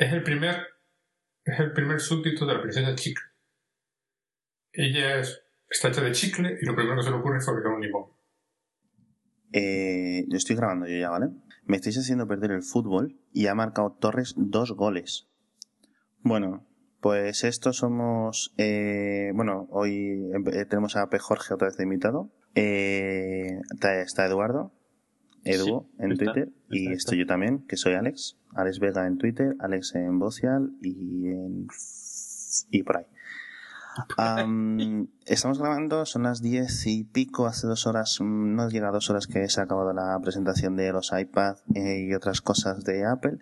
[0.00, 0.66] es el primer
[1.44, 3.24] es el primer súbdito de la princesa Chicle.
[4.72, 7.72] Ella es, está hecha de chicle y lo primero que se le ocurre es fabricar
[7.72, 8.04] un limón.
[9.52, 11.26] Eh, estoy grabando yo ya, ¿vale?
[11.64, 15.28] Me estáis haciendo perder el fútbol y ha marcado Torres dos goles.
[16.20, 16.66] Bueno,
[17.00, 18.54] pues estos somos.
[18.58, 21.18] Eh, bueno, hoy eh, tenemos a P.
[21.18, 22.30] Jorge otra vez de invitado.
[22.54, 24.72] Eh, está Eduardo,
[25.44, 28.36] Edu en Twitter, y estoy yo también, que soy Alex.
[28.54, 31.66] Alex Vega en Twitter, Alex en Bocial y en.
[32.70, 33.06] y por ahí.
[35.26, 39.10] estamos grabando, son las diez y pico, hace dos horas, mm, no llega a dos
[39.10, 43.04] horas que se ha acabado la presentación de los iPad eh, y otras cosas de
[43.06, 43.38] Apple.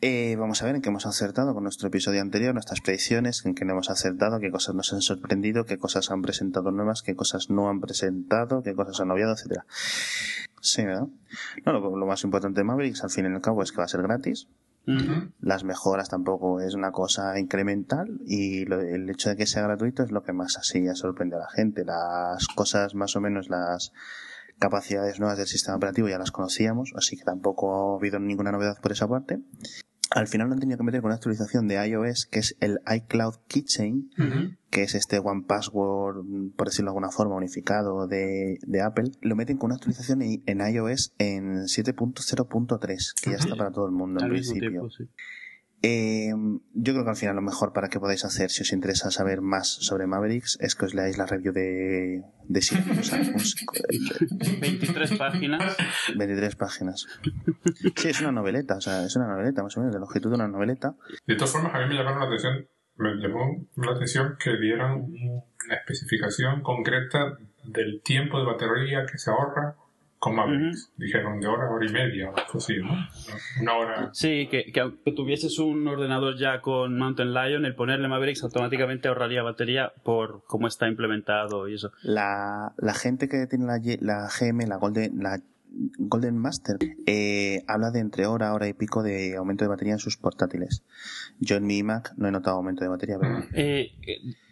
[0.00, 3.56] Eh, vamos a ver en qué hemos acertado con nuestro episodio anterior, nuestras predicciones, en
[3.56, 7.16] qué no hemos acertado, qué cosas nos han sorprendido, qué cosas han presentado nuevas, qué
[7.16, 9.66] cosas no han presentado, qué cosas han obviado, etcétera.
[10.60, 11.08] Sí, ¿verdad?
[11.64, 13.88] No, lo, más importante de Mavericks, al fin y al cabo, es que va a
[13.88, 14.48] ser gratis.
[15.42, 20.10] Las mejoras tampoco es una cosa incremental y el hecho de que sea gratuito es
[20.10, 21.84] lo que más así ya sorprende a la gente.
[21.84, 23.92] Las cosas más o menos las
[24.58, 28.78] capacidades nuevas del sistema operativo ya las conocíamos, así que tampoco ha habido ninguna novedad
[28.80, 29.40] por esa parte
[30.10, 32.78] al final lo han tenido que meter con una actualización de iOS que es el
[32.86, 34.10] iCloud Keychain,
[34.70, 36.24] que es este One Password,
[36.56, 39.10] por decirlo de alguna forma, unificado de, Apple.
[39.20, 43.92] Lo meten con una actualización en, iOS en 7.0.3, que ya está para todo el
[43.92, 44.88] mundo en principio.
[45.82, 46.32] Eh,
[46.74, 49.40] yo creo que al final lo mejor para que podáis hacer, si os interesa saber
[49.40, 52.60] más sobre Mavericks, es que os leáis la review de, de
[54.60, 55.76] 23 páginas.
[56.16, 57.06] 23 páginas.
[57.94, 60.36] Sí, es una noveleta, o sea, es una noveleta, más o menos, de longitud de
[60.36, 60.96] una noveleta.
[61.26, 64.94] De todas formas, a mí me llamaron la atención, me llamó la atención que dieran
[64.94, 69.76] una especificación concreta del tiempo de batería que se ahorra
[70.18, 70.92] con Mavericks.
[70.96, 72.90] Dijeron de hora, hora y media, así, ¿no?
[73.60, 74.10] Una hora.
[74.12, 79.08] Sí, que, que aunque tuvieses un ordenador ya con Mountain Lion, el ponerle Mavericks automáticamente
[79.08, 81.92] ahorraría batería por cómo está implementado y eso.
[82.02, 86.76] La, la gente que tiene la, la GM, la Golden, la Golden Master
[87.06, 90.82] eh, habla de entre hora, hora y pico de aumento de batería en sus portátiles.
[91.38, 93.18] Yo en mi Mac no he notado aumento de batería.
[93.20, 93.44] Pero...
[93.52, 93.92] Eh,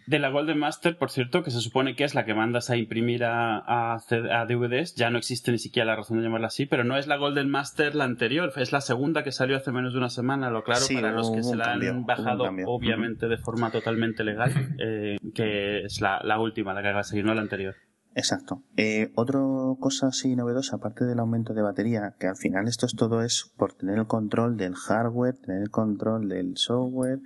[0.07, 2.77] de la Golden Master, por cierto, que se supone que es la que mandas a
[2.77, 6.85] imprimir a, a, DVDs, ya no existe ni siquiera la razón de llamarla así, pero
[6.85, 9.99] no es la Golden Master la anterior, es la segunda que salió hace menos de
[9.99, 14.23] una semana, lo claro, para los que se la han bajado, obviamente de forma totalmente
[14.23, 17.75] legal, eh, que es la, la última, la que va a seguir, no la anterior.
[18.17, 18.63] Exacto.
[18.77, 19.39] Eh, otra
[19.79, 23.51] cosa así novedosa, aparte del aumento de batería, que al final esto es todo es
[23.57, 27.19] por tener el control del hardware, tener el control del software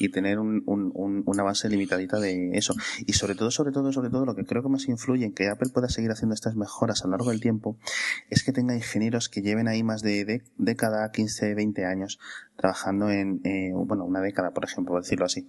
[0.00, 2.74] y tener un, un, una base limitadita de eso.
[3.06, 5.48] Y sobre todo, sobre todo, sobre todo, lo que creo que más influye en que
[5.48, 7.76] Apple pueda seguir haciendo estas mejoras a lo largo del tiempo
[8.30, 12.18] es que tenga ingenieros que lleven ahí más de, de década, 15, 20 años
[12.56, 15.46] trabajando en, eh, bueno, una década, por ejemplo, por decirlo así,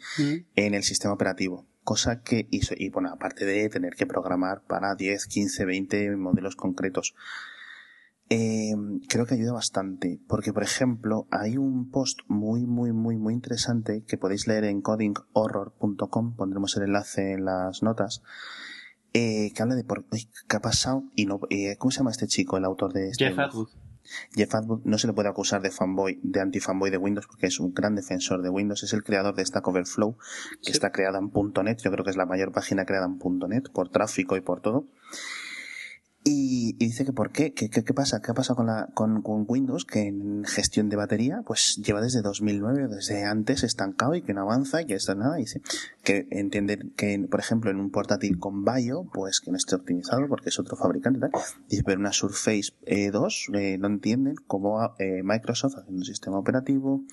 [0.58, 4.94] en el sistema operativo cosa que, y, y bueno, aparte de tener que programar para
[4.94, 7.16] 10, 15, 20 modelos concretos,
[8.30, 8.76] eh,
[9.08, 14.04] creo que ayuda bastante, porque por ejemplo hay un post muy muy muy muy interesante
[14.08, 18.22] que podéis leer en codinghorror.com, pondremos el enlace en las notas,
[19.14, 20.06] eh, que habla de por
[20.48, 23.30] qué ha pasado y no, eh, ¿cómo se llama este chico, el autor de este?
[23.30, 23.70] Jeff Atwood.
[24.36, 27.60] Jeff Atwood no se le puede acusar de fanboy, de anti-fanboy de Windows porque es
[27.60, 28.84] un gran defensor de Windows.
[28.84, 30.18] Es el creador de Stack Overflow,
[30.64, 31.32] que está creada en
[31.64, 31.82] .NET.
[31.82, 33.20] Yo creo que es la mayor página creada en
[33.50, 34.88] .NET por tráfico y por todo.
[36.24, 39.46] Y, dice que por qué, qué, qué, pasa, qué ha pasado con, la, con, con,
[39.48, 44.34] Windows, que en gestión de batería, pues lleva desde 2009, desde antes estancado y que
[44.34, 45.38] no avanza y que esto nada.
[45.38, 45.62] Dice
[46.04, 50.28] que entienden que, por ejemplo, en un portátil con Bio, pues que no esté optimizado
[50.28, 51.32] porque es otro fabricante, tal.
[51.70, 52.74] Dice, pero una Surface
[53.12, 57.04] 2 eh, no entienden cómo eh, Microsoft haciendo un sistema operativo,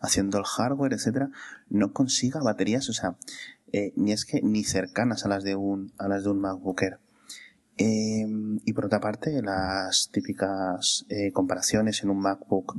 [0.00, 1.30] haciendo el hardware, etcétera,
[1.68, 3.16] no consiga baterías, o sea,
[3.72, 6.82] eh, ni es que ni cercanas a las de un, a las de un MacBook
[6.82, 7.01] Air.
[7.84, 8.24] Eh,
[8.64, 12.76] y por otra parte, las típicas eh, comparaciones en un MacBook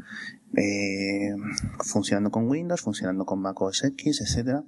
[0.55, 1.35] eh,
[1.79, 4.63] funcionando con Windows, funcionando con Mac OS X, etcétera.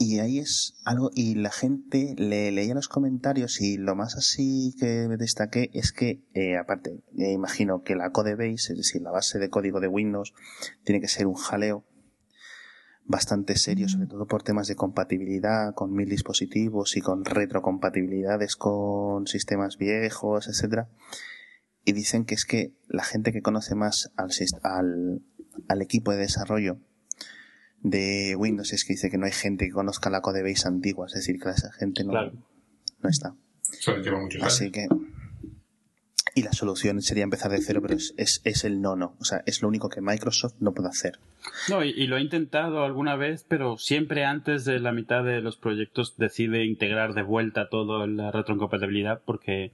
[0.00, 4.74] Y ahí es algo, y la gente le leía los comentarios y lo más así
[4.78, 6.22] que destaqué es que,
[6.60, 10.34] aparte, imagino que la codebase, es decir, la base de código de Windows,
[10.84, 11.84] tiene que ser un jaleo
[13.08, 19.26] bastante serio, sobre todo por temas de compatibilidad con mil dispositivos y con retrocompatibilidades con
[19.26, 20.88] sistemas viejos, etcétera.
[21.84, 24.30] Y dicen que es que la gente que conoce más al,
[24.62, 25.22] al,
[25.68, 26.78] al equipo de desarrollo
[27.80, 31.14] de Windows es que dice que no hay gente que conozca la codebase antigua, es
[31.14, 33.34] decir, que esa gente no, no está.
[33.72, 34.86] Eso lleva muchos Así que
[36.34, 39.14] Y la solución sería empezar de cero, pero es, es, es el no, no.
[39.20, 41.18] O sea, es lo único que Microsoft no puede hacer.
[41.68, 45.40] No, y, y, lo he intentado alguna vez, pero siempre antes de la mitad de
[45.40, 49.72] los proyectos decide integrar de vuelta todo la retrocompatibilidad porque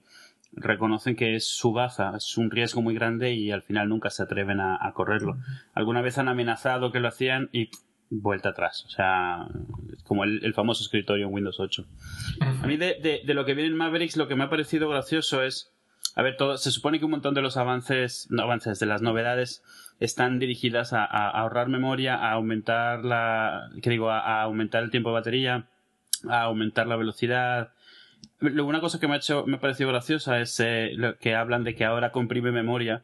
[0.53, 4.23] reconocen que es su baza, es un riesgo muy grande y al final nunca se
[4.23, 5.37] atreven a, a correrlo.
[5.73, 7.71] Alguna vez han amenazado que lo hacían y
[8.11, 8.85] vuelta atrás.
[8.87, 9.47] O sea,
[10.05, 11.85] como el, el famoso escritorio en Windows 8.
[12.63, 14.89] A mí de, de, de, lo que viene en Mavericks, lo que me ha parecido
[14.89, 15.74] gracioso es,
[16.15, 19.03] a ver, todo, se supone que un montón de los avances, no avances, de las
[19.03, 19.63] novedades
[20.01, 25.15] están dirigidas a, ahorrar memoria, a aumentar la, que digo, a, aumentar el tiempo de
[25.15, 25.67] batería,
[26.29, 27.73] a aumentar la velocidad.
[28.41, 31.65] Una cosa que me ha hecho, me ha parecido graciosa es eh, lo que hablan
[31.65, 33.03] de que ahora comprime memoria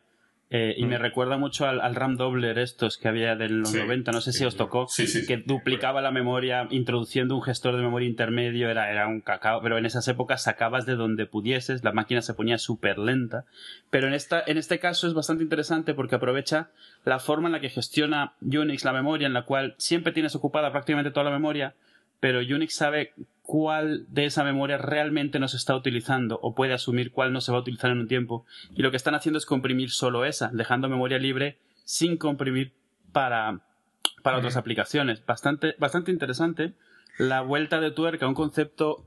[0.53, 0.89] eh, y mm.
[0.89, 4.21] me recuerda mucho al, al, RAM Dobler estos que había de los sí, 90, no
[4.21, 8.09] sé si os tocó, sí, sí, que duplicaba la memoria introduciendo un gestor de memoria
[8.09, 12.21] intermedio, era, era un cacao, pero en esas épocas sacabas de donde pudieses, la máquina
[12.21, 13.45] se ponía súper lenta,
[13.91, 16.71] pero en, esta, en este caso es bastante interesante porque aprovecha
[17.05, 20.73] la forma en la que gestiona Unix la memoria, en la cual siempre tienes ocupada
[20.73, 21.75] prácticamente toda la memoria,
[22.19, 23.13] pero Unix sabe
[23.51, 27.51] cuál de esa memoria realmente no se está utilizando o puede asumir cuál no se
[27.51, 28.47] va a utilizar en un tiempo.
[28.77, 32.73] Y lo que están haciendo es comprimir solo esa, dejando memoria libre sin comprimir
[33.11, 33.59] para,
[34.23, 35.27] para otras aplicaciones.
[35.27, 36.75] Bastante, bastante interesante.
[37.19, 39.05] La vuelta de tuerca, un concepto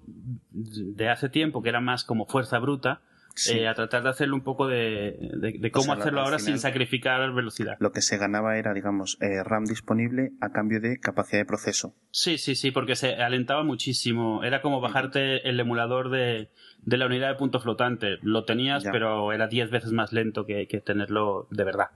[0.52, 3.00] de hace tiempo que era más como fuerza bruta,
[3.36, 3.60] Sí.
[3.60, 6.38] Eh, a tratar de hacerlo un poco de, de, de cómo o sea, hacerlo ahora
[6.38, 7.78] final, sin sacrificar velocidad.
[7.80, 11.96] Lo que se ganaba era, digamos, eh, RAM disponible a cambio de capacidad de proceso.
[12.12, 14.44] Sí, sí, sí, porque se alentaba muchísimo.
[14.44, 16.52] Era como bajarte el emulador de,
[16.84, 18.18] de la unidad de punto flotante.
[18.22, 18.92] Lo tenías, ya.
[18.92, 21.88] pero era 10 veces más lento que, que tenerlo de verdad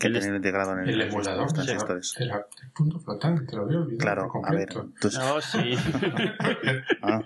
[0.00, 2.30] que el tener integrado en el, el emulador el, el,
[2.74, 4.92] punto flotante te lo había olvidado claro a ver tú...
[5.12, 5.76] no sí.
[7.02, 7.22] Ah,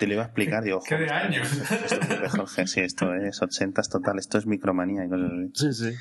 [0.00, 1.48] te lo iba a explicar yo ¿Qué de años.
[1.52, 5.02] esto, Jorge sí esto es 80 total esto es micromanía
[5.54, 5.94] sí sí.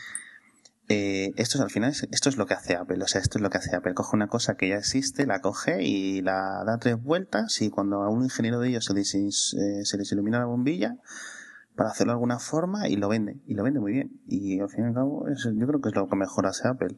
[0.91, 3.43] Eh, esto es al final esto es lo que hace Apple o sea esto es
[3.43, 3.93] lo que hace Apple.
[3.93, 8.01] Coge una cosa que ya existe la coge y la da tres vueltas y cuando
[8.01, 10.95] a un ingeniero de ellos se les, eh, se les ilumina la bombilla
[11.79, 14.11] para hacerlo de alguna forma y lo vende, y lo vende muy bien.
[14.27, 16.67] Y al fin y al cabo, es, yo creo que es lo que mejor hace
[16.67, 16.97] Apple.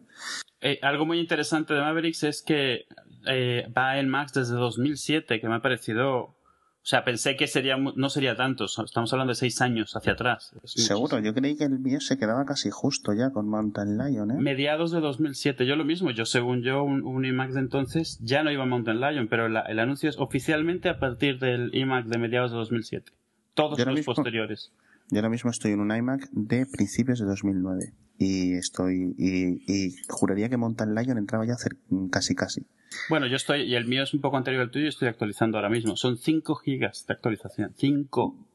[0.59, 2.85] Eh, algo muy interesante de Mavericks es que
[3.27, 6.35] eh, va en Max desde 2007, que me ha parecido...
[6.83, 10.55] O sea, pensé que sería no sería tanto, estamos hablando de seis años hacia atrás.
[10.63, 14.37] Seguro, yo creí que el mío se quedaba casi justo ya con Mountain Lion, ¿eh?
[14.39, 18.41] Mediados de 2007, yo lo mismo, yo según yo, un, un iMac de entonces ya
[18.41, 22.07] no iba a Mountain Lion, pero la, el anuncio es oficialmente a partir del iMac
[22.07, 23.11] de mediados de 2007
[23.53, 24.71] todos los mismo, posteriores.
[25.09, 29.95] Yo ahora mismo estoy en un iMac de principios de 2009 y estoy y, y
[30.07, 31.77] juraría que Mountain Lion entraba ya hacer,
[32.11, 32.65] casi casi.
[33.09, 35.57] Bueno, yo estoy y el mío es un poco anterior al tuyo y estoy actualizando
[35.57, 35.95] ahora mismo.
[35.95, 37.73] Son 5 gigas de actualización.
[37.75, 38.47] 5.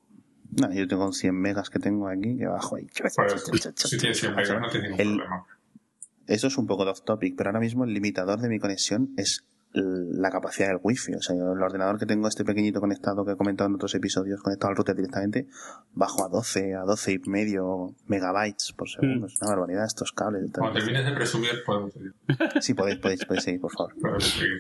[0.60, 2.86] No, yo tengo 100 megas que tengo aquí que bajo ahí.
[3.74, 5.46] Si tienes 100 megas no tienes ningún el, problema.
[6.26, 9.10] Eso es un poco de off topic, pero ahora mismo el limitador de mi conexión
[9.16, 9.44] es
[9.76, 11.14] la capacidad del wifi.
[11.14, 13.94] O sea, yo el ordenador que tengo este pequeñito conectado que he comentado en otros
[13.94, 15.46] episodios, conectado al router directamente,
[15.92, 19.26] bajo a 12, a 12 y medio megabytes por segundo.
[19.26, 19.30] Mm.
[19.30, 20.50] Es una barbaridad estos cables.
[20.52, 22.12] Cuando termines de presumir podemos seguir.
[22.60, 23.92] Sí, podéis, podéis, podéis seguir, por favor.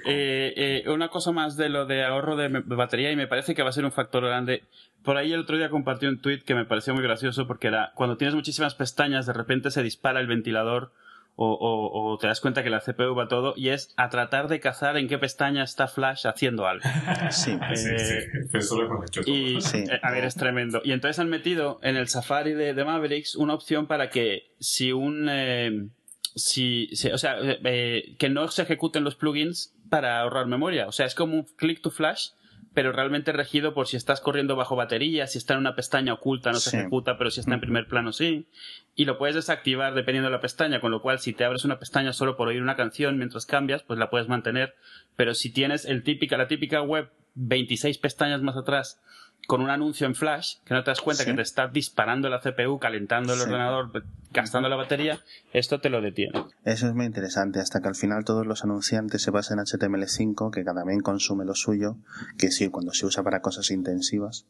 [0.06, 3.62] eh, eh, una cosa más de lo de ahorro de batería y me parece que
[3.62, 4.64] va a ser un factor grande.
[5.02, 7.92] Por ahí el otro día compartí un tweet que me pareció muy gracioso porque era
[7.94, 10.92] cuando tienes muchísimas pestañas de repente se dispara el ventilador
[11.36, 14.48] o, o, o, te das cuenta que la CPU va todo y es a tratar
[14.48, 16.82] de cazar en qué pestaña está Flash haciendo algo.
[17.30, 18.14] Sí, eh, sí, sí.
[18.54, 19.78] Eso lo hemos hecho y, sí.
[19.78, 20.80] eh, a ver, es tremendo.
[20.82, 24.92] Y entonces han metido en el Safari de, de Mavericks una opción para que si
[24.92, 25.28] un...
[25.30, 25.88] Eh,
[26.36, 30.86] si, si, o sea, eh, que no se ejecuten los plugins para ahorrar memoria.
[30.86, 32.28] O sea, es como un click to flash,
[32.76, 36.52] pero realmente regido por si estás corriendo bajo batería, si está en una pestaña oculta
[36.52, 38.48] no se ejecuta, pero si está en primer plano sí.
[38.94, 41.78] Y lo puedes desactivar dependiendo de la pestaña, con lo cual si te abres una
[41.78, 44.74] pestaña solo por oír una canción mientras cambias, pues la puedes mantener.
[45.16, 49.00] Pero si tienes el típica, la típica web 26 pestañas más atrás
[49.46, 51.30] con un anuncio en flash que no te das cuenta sí.
[51.30, 53.44] que te está disparando la CPU, calentando el sí.
[53.44, 53.90] ordenador,
[54.32, 55.20] gastando la batería,
[55.52, 56.44] esto te lo detiene.
[56.64, 60.50] Eso es muy interesante, hasta que al final todos los anunciantes se basan en HTML5,
[60.50, 61.96] que también consume lo suyo,
[62.38, 64.46] que sí, cuando se usa para cosas intensivas.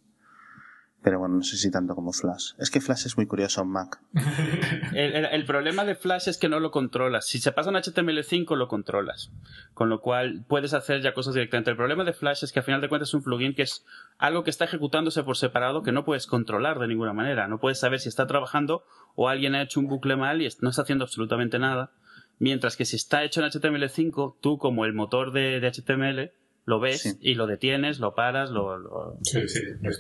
[1.06, 2.54] Pero bueno, no sé si tanto como Flash.
[2.58, 4.00] Es que Flash es muy curioso en Mac.
[4.92, 7.28] el, el, el, problema de Flash es que no lo controlas.
[7.28, 9.30] Si se pasa en HTML5 lo controlas.
[9.72, 11.70] Con lo cual puedes hacer ya cosas directamente.
[11.70, 13.84] El problema de Flash es que al final de cuentas es un plugin que es
[14.18, 17.46] algo que está ejecutándose por separado que no puedes controlar de ninguna manera.
[17.46, 18.82] No puedes saber si está trabajando
[19.14, 21.92] o alguien ha hecho un bucle mal y no está haciendo absolutamente nada.
[22.40, 26.32] Mientras que si está hecho en HTML5, tú como el motor de, de HTML
[26.64, 27.16] lo ves sí.
[27.20, 28.76] y lo detienes, lo paras, lo...
[28.76, 29.18] lo...
[29.22, 29.90] Sí, sí, lo.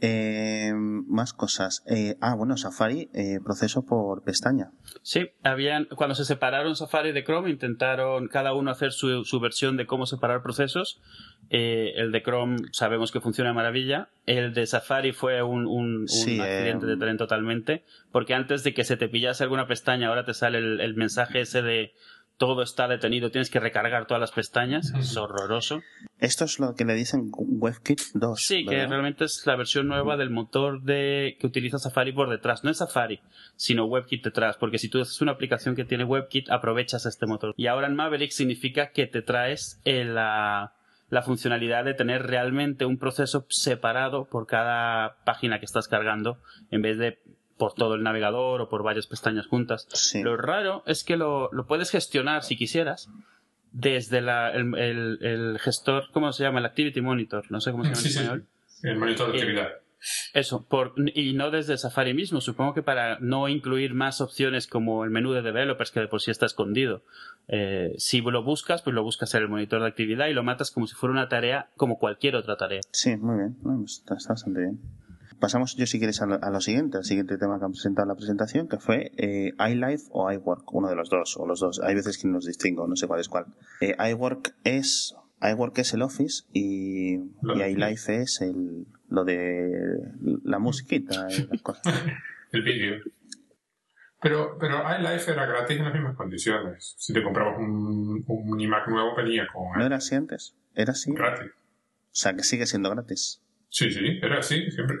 [0.00, 1.82] Eh, más cosas.
[1.86, 4.70] Eh, ah, bueno, Safari, eh, proceso por pestaña.
[5.02, 9.76] Sí, habían, cuando se separaron Safari de Chrome, intentaron cada uno hacer su, su versión
[9.76, 11.00] de cómo separar procesos.
[11.48, 14.08] Eh, el de Chrome sabemos que funciona de maravilla.
[14.26, 17.84] El de Safari fue un, un, un Sí, accidente eh, de tren totalmente.
[18.12, 21.40] Porque antes de que se te pillase alguna pestaña, ahora te sale el, el mensaje
[21.40, 21.92] ese de
[22.36, 24.92] todo está detenido, tienes que recargar todas las pestañas.
[24.98, 25.82] Es horroroso.
[26.18, 28.42] Esto es lo que le dicen WebKit 2.
[28.42, 32.64] Sí, que realmente es la versión nueva del motor de que utiliza Safari por detrás.
[32.64, 33.20] No es Safari,
[33.56, 34.56] sino WebKit detrás.
[34.56, 37.54] Porque si tú haces una aplicación que tiene WebKit, aprovechas este motor.
[37.56, 40.74] Y ahora en Maverick significa que te traes eh, la,
[41.08, 46.38] la funcionalidad de tener realmente un proceso separado por cada página que estás cargando,
[46.70, 47.18] en vez de
[47.56, 49.86] por todo el navegador o por varias pestañas juntas.
[49.92, 50.22] Sí.
[50.22, 53.08] Lo raro es que lo, lo puedes gestionar si quisieras
[53.72, 56.60] desde la, el, el- el gestor, ¿cómo se llama?
[56.60, 58.18] El Activity Monitor, no sé cómo se llama Sí, en sí.
[58.20, 58.46] español.
[58.82, 59.68] El monitor de Eh, actividad.
[60.34, 62.40] Eso, por, y no desde Safari mismo.
[62.40, 66.20] Supongo que para no incluir más opciones como el menú de developers, que de por
[66.20, 67.02] sí está escondido.
[67.48, 70.70] Eh, si lo buscas, pues lo buscas en el monitor de actividad y lo matas
[70.70, 72.82] como si fuera una tarea, como cualquier otra tarea.
[72.92, 73.56] Sí, muy bien.
[73.62, 74.80] Pues está, está bastante bien.
[75.40, 78.04] Pasamos, yo si quieres, a lo, a lo siguiente, al siguiente tema que han presentado
[78.04, 81.60] en la presentación, que fue eh, iLife o iWork, uno de los dos, o los
[81.60, 81.80] dos.
[81.82, 83.46] Hay veces que no los distingo, no sé cuál es cuál.
[83.80, 89.70] Eh, iWork es iWork es el Office y, y iLife es el, lo de
[90.44, 92.02] la musiquita y las cosas.
[92.52, 93.02] El vídeo.
[94.22, 96.94] Pero, pero iLife era gratis en las mismas condiciones.
[96.98, 100.56] Si te comprabas un, un iMac nuevo, venía con ¿No era así antes?
[100.74, 101.10] ¿Era así?
[101.10, 101.50] O gratis.
[102.10, 103.42] sea, que sigue siendo gratis.
[103.68, 104.98] Sí, sí, era así, siempre.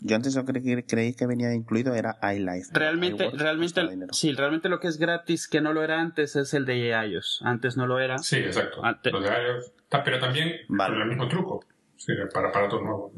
[0.00, 2.70] Yo antes lo que creí, creí que venía incluido era iLife.
[2.72, 3.82] Realmente, iWork realmente,
[4.12, 7.40] sí, realmente lo que es gratis que no lo era antes es el de iOS.
[7.44, 8.18] Antes no lo era.
[8.18, 8.84] Sí, exacto.
[8.84, 9.72] Ante- Lo de iOS.
[10.04, 10.94] Pero también Vale.
[10.94, 11.64] con el mismo truco.
[11.96, 13.12] Sí, para aparatos nuevos.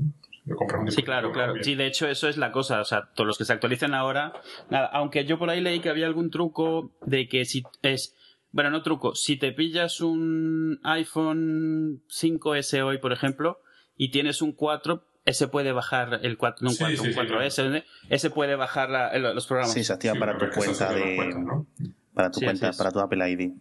[0.89, 1.55] Sí, claro, claro.
[1.63, 2.81] Sí, de hecho, eso es la cosa.
[2.81, 4.33] O sea, todos los que se actualicen ahora,
[4.71, 4.87] nada.
[4.87, 8.17] Aunque yo por ahí leí que había algún truco de que si es.
[8.51, 9.15] Bueno, no truco.
[9.15, 13.61] Si te pillas un iPhone 5S hoy, por ejemplo,
[13.97, 17.13] y tienes un 4, ese puede bajar el 4, no un Sí, 4, sí, un
[17.15, 19.73] sí, 4S, ese puede bajar la- los programas.
[19.73, 21.17] Sí, se activa Sí, para tu cuenta de...
[21.17, 21.67] cuenta, ¿no?
[22.15, 23.53] Para tu Sí, cuenta, para tu Apple ID.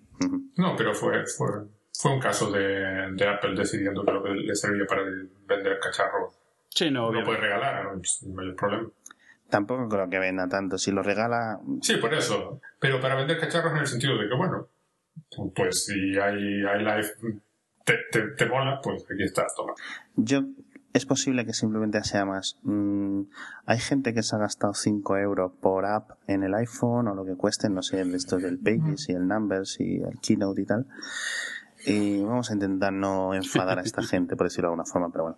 [0.58, 1.48] No, pero fue, fue,
[1.94, 6.36] fue un caso de, de Apple decidiendo que lo que le servía para vender cacharros
[6.70, 8.90] Sí, no, lo puede regalar, no es el mayor problema.
[9.50, 10.78] Tampoco creo que venda tanto.
[10.78, 12.62] Si lo regala, Sí, por eso.
[12.80, 14.70] Pero para vender cacharros en el sentido de que, bueno,
[15.54, 17.12] pues si hay, hay live,
[17.84, 19.74] te, te, te mola, pues aquí está, toma.
[20.16, 20.44] yo
[20.94, 22.58] es posible que simplemente sea más.
[22.64, 23.22] mm,
[23.66, 27.26] hay gente que se ha gastado 5 euros por app en el iPhone o lo
[27.26, 30.88] que cueste, no sé, esto del Pages y el Numbers y el Keynote y tal.
[31.86, 35.24] Y vamos a intentar no enfadar a esta gente, por decirlo de alguna forma, pero
[35.24, 35.38] bueno.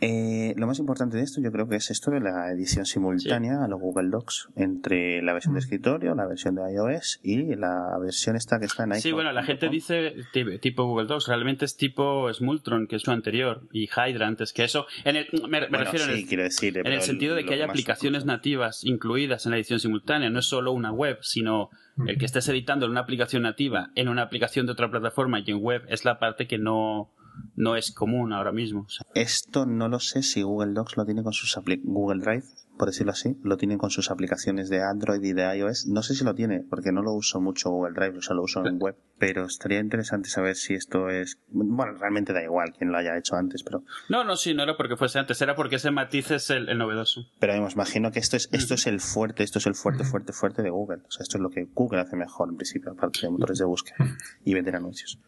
[0.00, 3.64] Eh, lo más importante de esto yo creo que es esto de la edición simultánea
[3.64, 7.96] a los Google Docs entre la versión de escritorio, la versión de iOS y la
[8.00, 9.02] versión esta que está en iPhone.
[9.02, 13.06] Sí, bueno, la gente dice ti- tipo Google Docs, realmente es tipo Smultron, que es
[13.06, 14.86] lo anterior, y Hydra antes que eso.
[15.04, 17.44] En el, me, me Bueno, refiero en sí, el, quiero decir, en el sentido de
[17.44, 20.28] que hay aplicaciones nativas incluidas en la edición simultánea.
[20.28, 21.70] No es solo una web, sino
[22.06, 25.50] el que estés editando en una aplicación nativa, en una aplicación de otra plataforma y
[25.52, 27.08] en web, es la parte que no,
[27.56, 28.82] no es común ahora mismo.
[28.82, 32.44] O sea, Esto no lo sé si Google Docs lo tiene con sus Google Drive,
[32.76, 35.86] por decirlo así, lo tiene con sus aplicaciones de Android y de iOS.
[35.86, 38.42] No sé si lo tiene, porque no lo uso mucho Google Drive, o sea, lo
[38.42, 38.96] uso en web.
[39.18, 41.38] Pero estaría interesante saber si esto es.
[41.48, 43.84] Bueno, realmente da igual quien lo haya hecho antes, pero.
[44.08, 46.78] no, no, sí, no era porque fuese antes, era porque ese matiz es el, el
[46.78, 47.26] novedoso.
[47.38, 50.32] Pero me imagino que esto es, esto es el fuerte, esto es el fuerte, fuerte,
[50.32, 51.02] fuerte de Google.
[51.06, 53.64] O sea, esto es lo que Google hace mejor en principio, aparte de motores de
[53.64, 53.96] búsqueda
[54.44, 55.20] y vender anuncios.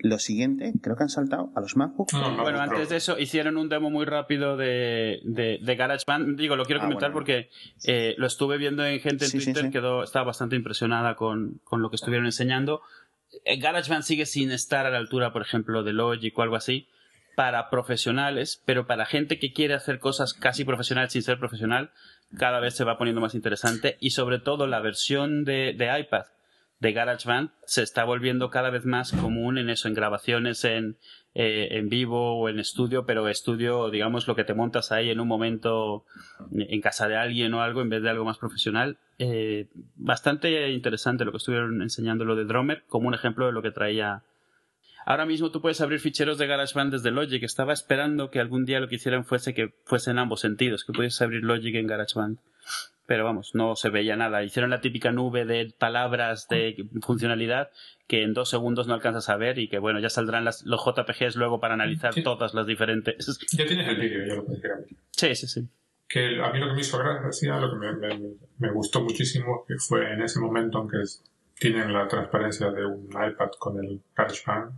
[0.00, 2.12] Lo siguiente, creo que han saltado a los MacBook.
[2.12, 5.74] No, no, Bueno, no, antes de eso hicieron un demo muy rápido de, de, de
[5.76, 6.38] GarageBand.
[6.38, 7.14] Digo, lo quiero Ah, comentar bueno.
[7.26, 7.50] porque
[7.84, 9.70] eh, lo estuve viendo en gente en Sí, sí, Twitter, sí.
[9.70, 12.80] quedó, estaba bastante impresionada con, con lo que estuvieron enseñando.
[13.44, 16.86] Eh, GarageBand sigue sin estar a la altura, por ejemplo, de Logic o algo así,
[17.34, 21.90] para profesionales, pero para gente que quiere hacer cosas casi profesionales sin ser profesional,
[22.36, 26.22] cada vez se va poniendo más interesante y sobre todo la versión de, de iPad
[26.80, 30.96] de GarageBand se está volviendo cada vez más común en eso, en grabaciones en,
[31.34, 35.20] eh, en vivo o en estudio, pero estudio, digamos, lo que te montas ahí en
[35.20, 36.04] un momento
[36.52, 38.98] en casa de alguien o algo en vez de algo más profesional.
[39.18, 43.62] Eh, bastante interesante lo que estuvieron enseñando lo de Drummer como un ejemplo de lo
[43.62, 44.22] que traía.
[45.04, 47.42] Ahora mismo tú puedes abrir ficheros de GarageBand desde Logic.
[47.42, 50.92] Estaba esperando que algún día lo que hicieran fuese que fuese en ambos sentidos, que
[50.92, 52.38] pudieses abrir Logic en GarageBand.
[53.08, 54.44] Pero vamos, no se veía nada.
[54.44, 57.70] Hicieron la típica nube de palabras de funcionalidad
[58.06, 60.84] que en dos segundos no alcanzas a ver y que bueno, ya saldrán las, los
[60.84, 63.38] JPGs luego para analizar todas las diferentes.
[63.52, 64.84] Ya tienes el vídeo, ya lo puedes ver.
[65.12, 65.66] Sí, sí, sí.
[66.06, 68.20] Que a mí lo que me hizo gracia, lo que me, me,
[68.58, 70.98] me gustó muchísimo, que fue en ese momento en que
[71.58, 74.72] tienen la transparencia de un iPad con el GarageBand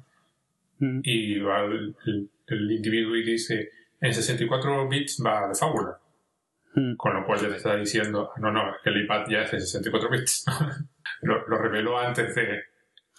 [0.79, 1.01] mm.
[1.03, 1.97] y va el,
[2.47, 3.71] el, individuo y dice
[4.01, 5.99] en 64 bits va de fábula.
[6.75, 6.97] Mm.
[6.97, 9.61] Con lo cual ya te está diciendo, no, no, que el iPad ya es de
[9.61, 10.45] 64 bits.
[11.23, 12.65] lo, lo, reveló antes de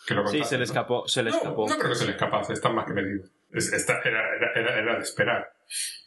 [0.07, 1.07] que lo Sí, se le escapó.
[1.07, 1.67] Se le no, escapó.
[1.67, 3.25] no creo que se le escapase, está más que medido.
[3.51, 5.53] era, era, era, de esperar.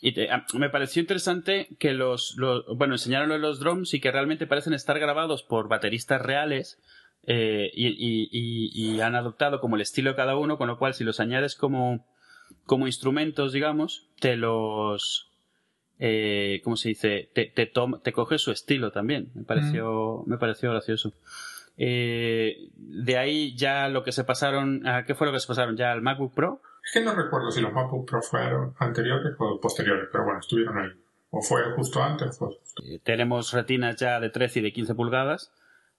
[0.01, 4.47] Y ah, me pareció interesante que los, los, bueno, enseñaron los drums y que realmente
[4.47, 6.79] parecen estar grabados por bateristas reales
[7.27, 10.93] eh, y, y, y, han adoptado como el estilo de cada uno, con lo cual
[10.93, 12.07] si los añades como,
[12.67, 15.31] como instrumentos, digamos, te los,
[15.99, 17.31] eh, ¿cómo se dice?
[17.33, 19.31] Te, te, te coge su estilo también.
[19.35, 20.31] Me pareció, mm.
[20.31, 21.13] me pareció gracioso.
[21.77, 25.77] Eh, de ahí ya lo que se pasaron, ¿a qué fue lo que se pasaron?
[25.77, 26.61] ¿Ya al MacBook Pro?
[26.85, 30.79] Es que no recuerdo si los MacBook Pro fueron anteriores o posteriores, pero bueno, estuvieron
[30.79, 30.91] ahí.
[31.31, 32.39] O fue justo antes.
[32.39, 32.49] Fue
[32.85, 35.53] eh, tenemos retinas ya de 13 y de 15 pulgadas.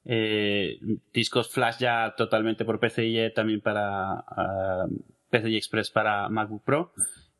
[0.06, 0.80] Eh,
[1.14, 6.94] discos flash ya totalmente por PCIe también para uh, PCI Express para MacBook Pro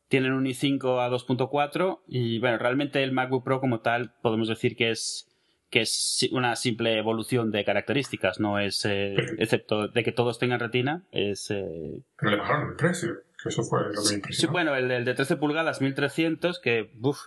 [0.08, 4.76] tienen un i5 a 2.4 y bueno, realmente el MacBook Pro como tal podemos decir
[4.76, 5.32] que es
[5.70, 10.60] que es una simple evolución de características, no es eh, excepto de que todos tengan
[10.60, 12.04] retina, es eh...
[12.16, 14.30] Pero le bajaron el precio, que eso fue lo que impresionó.
[14.32, 17.18] Sí, bueno, el, el, de 13 pulgadas 1300 que uff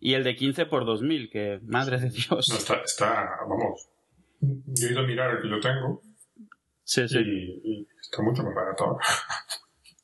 [0.00, 2.50] y el de 15 por 2000 que madre de Dios.
[2.50, 3.88] No, está, está vamos.
[4.40, 6.02] Yo he ido a mirar el que yo tengo.
[6.84, 7.20] Sí, sí.
[7.20, 8.98] Y, y está mucho más barato.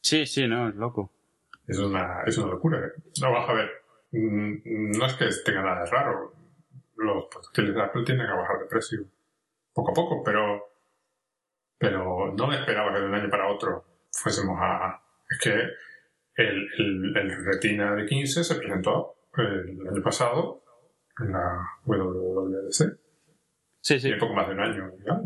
[0.01, 1.13] sí, sí, no, es loco
[1.69, 2.81] es una, es una locura.
[3.21, 3.71] No, vamos a ver,
[4.13, 6.33] mm, no es que tenga nada de raro.
[6.97, 9.05] Los portátiles de Apple tienden a bajar de precio
[9.73, 10.65] poco a poco, pero,
[11.79, 15.01] pero no me esperaba que de un año para otro fuésemos a...
[15.29, 15.53] Es que
[16.43, 20.63] el, el, el Retina de 15 se presentó el año pasado
[21.21, 22.99] en la WWDC.
[23.81, 24.09] Sí, sí.
[24.09, 24.91] Y poco más de un año.
[25.07, 25.21] ¿ya?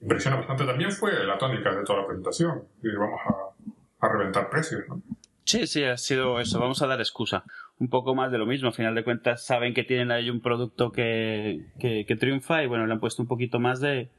[0.00, 2.68] Impresiona bastante también fue la tónica de toda la presentación.
[2.82, 5.02] Y vamos a, a reventar precios, ¿no?
[5.48, 6.60] Sí, sí, ha sido eso.
[6.60, 7.42] Vamos a dar excusa.
[7.78, 8.68] Un poco más de lo mismo.
[8.68, 12.66] Al final de cuentas, saben que tienen ahí un producto que, que, que triunfa y
[12.66, 14.10] bueno, le han puesto un poquito más de,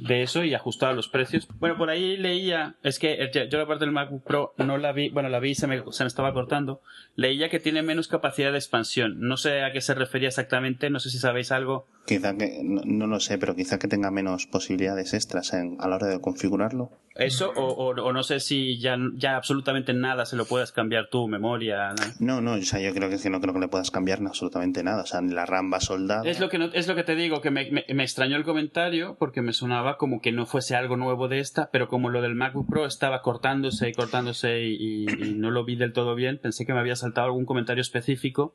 [0.00, 1.46] de eso y ajustado los precios.
[1.58, 5.10] Bueno, por ahí leía, es que yo la parte del MacBook Pro no la vi,
[5.10, 6.80] bueno, la vi y se me, se me estaba cortando.
[7.14, 9.16] Leía que tiene menos capacidad de expansión.
[9.20, 11.86] No sé a qué se refería exactamente, no sé si sabéis algo.
[12.06, 15.96] Quizá que, no, lo sé, pero quizá que tenga menos posibilidades extras en, a la
[15.96, 16.90] hora de configurarlo.
[17.14, 21.28] Eso, o, o, no sé si ya, ya absolutamente nada se lo puedas cambiar tú,
[21.28, 21.94] memoria.
[22.20, 25.02] No, no, o sea, yo creo que, no creo que le puedas cambiar absolutamente nada.
[25.02, 26.28] O sea, la RAM va soldada.
[26.28, 28.44] Es lo que, no, es lo que te digo, que me, me, me, extrañó el
[28.44, 32.22] comentario porque me sonaba como que no fuese algo nuevo de esta, pero como lo
[32.22, 36.38] del MacBook Pro estaba cortándose y cortándose y, y no lo vi del todo bien,
[36.38, 38.54] pensé que me había saltado algún comentario específico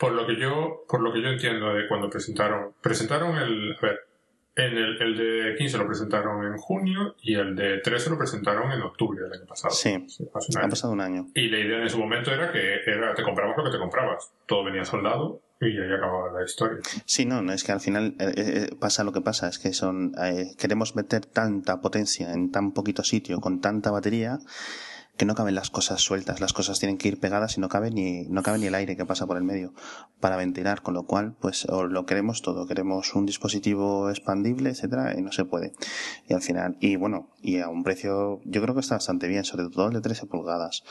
[0.00, 3.86] por lo que yo, por lo que yo entiendo de cuando presentaron, presentaron el, a
[3.86, 4.00] ver,
[4.56, 8.72] en el, el, de 15 lo presentaron en junio y el de 13 lo presentaron
[8.72, 9.72] en octubre del año pasado.
[9.72, 10.06] Sí,
[10.60, 11.26] ha pasado un año.
[11.34, 14.32] Y la idea en su momento era que era, te comprabas lo que te comprabas.
[14.46, 16.78] Todo venía soldado y ahí acababa la historia.
[17.04, 19.72] Sí, no, no es que al final eh, eh, pasa lo que pasa, es que
[19.72, 24.38] son eh, queremos meter tanta potencia en tan poquito sitio con tanta batería
[25.20, 27.90] que no caben las cosas sueltas, las cosas tienen que ir pegadas y no cabe
[27.90, 29.74] ni, no cabe ni el aire que pasa por el medio
[30.18, 35.20] para ventilar, con lo cual, pues, lo queremos todo, queremos un dispositivo expandible, etcétera, y
[35.20, 35.74] no se puede.
[36.26, 39.44] Y al final, y bueno, y a un precio, yo creo que está bastante bien,
[39.44, 40.84] sobre todo el de 13 pulgadas.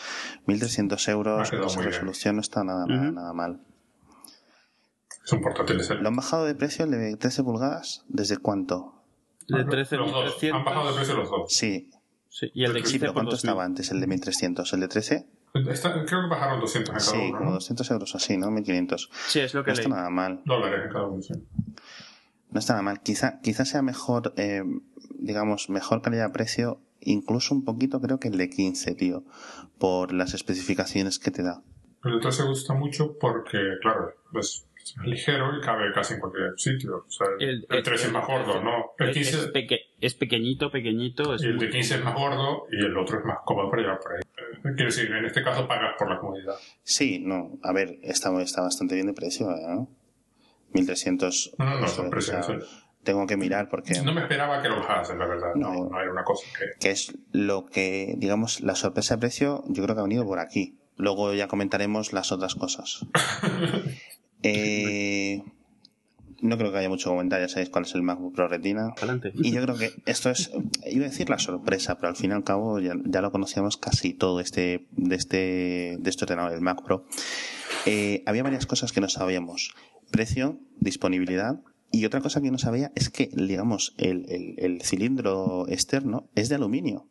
[0.45, 3.61] 1300 euros, pues, resolución no está nada, nada mal.
[5.25, 8.05] Es un portátil ¿Lo han bajado de precio el de 13 pulgadas?
[8.07, 8.93] ¿Desde cuánto?
[9.47, 10.43] De 13 los dos.
[10.53, 11.51] Han bajado de precio los dos.
[11.51, 11.89] Sí,
[12.29, 13.91] Sí, y el de 15 ¿cuánto estaba antes?
[13.91, 14.71] ¿El de 1300?
[14.73, 15.27] ¿El de 13?
[15.69, 17.25] Está, creo que bajaron 200 en cada sí, uno.
[17.25, 18.51] Sí, como 200 euros así, ¿no?
[18.51, 19.09] 1500.
[19.27, 20.41] Sí, es lo que No está nada mal.
[20.45, 21.33] Dólares en cada uno, sí.
[22.51, 23.01] No está nada mal.
[23.01, 24.63] Quizá, quizá sea mejor, eh,
[25.17, 29.23] digamos, mejor calidad-precio, incluso un poquito creo que el de 15, tío,
[29.79, 31.63] por las especificaciones que te da.
[32.03, 34.13] El de 13 gusta mucho porque, claro,
[35.01, 37.05] es ligero y cabe casi en cualquier sitio.
[37.07, 38.91] O sea, el, el 13 es más gordo, ¿no?
[38.97, 41.35] El 15 es, peque, es pequeñito, pequeñito.
[41.35, 43.81] Es y el de 15 es más gordo y el otro es más cómodo para
[43.81, 44.21] llevar por ahí.
[44.21, 46.55] Eh, quiero decir, en este caso pagas por la comodidad.
[46.83, 47.59] Sí, no.
[47.63, 49.89] A ver, está, está bastante bien de precio, ¿no?
[50.73, 51.55] 1300.
[51.57, 52.47] No, no, no son precios.
[53.03, 54.01] tengo que mirar porque...
[54.01, 55.55] No me esperaba que lo bajasen, la verdad.
[55.55, 56.65] No, no, era una cosa que...
[56.79, 60.39] Que es lo que, digamos, la sorpresa de precio, yo creo que ha venido por
[60.39, 60.77] aquí.
[60.97, 63.05] Luego ya comentaremos las otras cosas.
[64.43, 65.43] Eh,
[66.41, 68.93] No creo que haya mucho comentario, ya sabéis cuál es el MacBook Pro Retina.
[68.97, 69.33] Adelante.
[69.35, 70.51] Y yo creo que esto es,
[70.89, 73.75] iba a decir la sorpresa, pero al fin y al cabo ya, ya lo conocíamos
[73.75, 77.05] casi todo este, de este, de este ordenador, el Mac Pro.
[77.85, 79.73] Eh, había varias cosas que no sabíamos.
[80.11, 81.59] Precio, disponibilidad,
[81.91, 86.47] y otra cosa que no sabía es que, digamos, el, el, el cilindro externo es
[86.47, 87.07] de aluminio.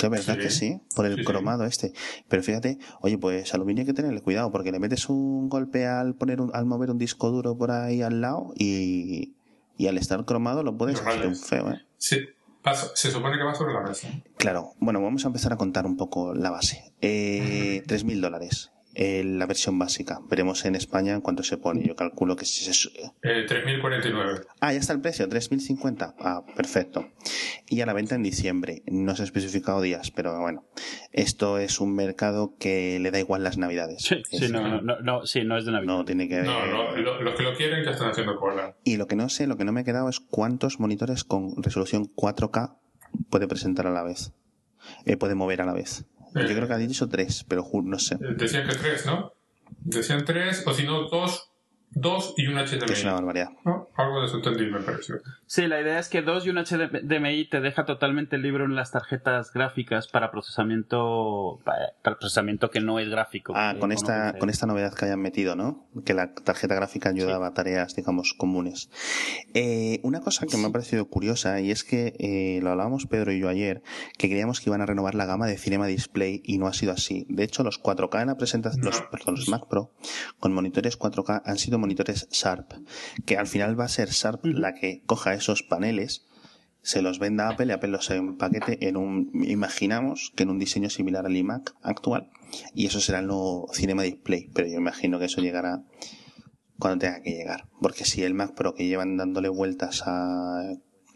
[0.00, 0.40] Que es verdad Sí.
[0.40, 1.24] que sí, por el Sí, sí.
[1.26, 1.92] cromado este.
[2.28, 6.14] Pero fíjate, oye, pues aluminio hay que tenerle cuidado, porque le metes un golpe al
[6.14, 9.34] poner un- al mover un disco duro por ahí al lado y,
[9.76, 11.80] y al estar cromado lo puedes hacer un feo, ¿eh?
[11.98, 12.28] Se,
[12.62, 14.08] pasa- se supone que va sobre la mesa.
[14.36, 16.92] Claro, bueno, vamos a empezar a contar un poco la base.
[17.02, 20.20] Eh, 3.000 dólares, eh, la versión básica.
[20.28, 21.82] Veremos en España en cuánto se pone.
[21.86, 22.88] Yo calculo que si se,
[23.22, 24.46] Eh, 3.049.
[24.60, 26.14] Ah, ya está el precio, 3.050.
[26.18, 27.08] Ah, perfecto.
[27.68, 28.82] Y a la venta en diciembre.
[28.86, 30.64] No se ha especificado días, pero bueno.
[31.12, 34.02] Esto es un mercado que le da igual las navidades.
[34.02, 35.92] Sí, sí, no, no, no, no, sí, no es de Navidad.
[35.92, 36.46] no tiene que ver.
[36.46, 38.76] No, no, lo- los que lo quieren ya están haciendo cola.
[38.84, 41.62] Y lo que no sé, lo que no me he quedado es cuántos monitores con
[41.62, 42.76] resolución 4K
[43.28, 44.32] puede presentar a la vez.
[45.04, 46.06] Eh, puede mover a la vez.
[46.34, 46.54] Yo Eh.
[46.54, 48.14] creo que ha dicho tres, pero no sé.
[48.16, 49.32] Eh, Decían que tres, ¿no?
[49.80, 51.50] Decían tres, o si no, dos,
[51.90, 53.14] dos y un Que es una HDMI.
[53.14, 53.48] barbaridad.
[53.64, 53.88] ¿no?
[53.96, 55.16] Algo de eso entendí, me pareció.
[55.50, 58.92] Sí, la idea es que 2 y un HDMI te deja totalmente libre en las
[58.92, 63.52] tarjetas gráficas para procesamiento para procesamiento que no es gráfico.
[63.56, 65.88] Ah, Eh, con esta, con esta novedad que hayan metido, ¿no?
[66.04, 68.90] Que la tarjeta gráfica ayudaba a tareas, digamos, comunes.
[69.52, 73.32] Eh, una cosa que me ha parecido curiosa, y es que eh, lo hablábamos Pedro
[73.32, 73.82] y yo ayer,
[74.18, 76.92] que creíamos que iban a renovar la gama de Cinema Display y no ha sido
[76.92, 77.26] así.
[77.28, 79.90] De hecho, los 4K en la presentación, los, perdón, los Mac Pro,
[80.38, 82.70] con monitores 4K han sido monitores Sharp,
[83.26, 86.26] que al final va a ser Sharp la que coja esos paneles
[86.82, 90.88] se los venda Apple y Apple los empaquete en un, imaginamos que en un diseño
[90.88, 92.30] similar al iMac actual,
[92.74, 95.82] y eso será el nuevo Cinema Display, pero yo imagino que eso llegará
[96.78, 100.62] cuando tenga que llegar, porque si el Mac Pro que llevan dándole vueltas a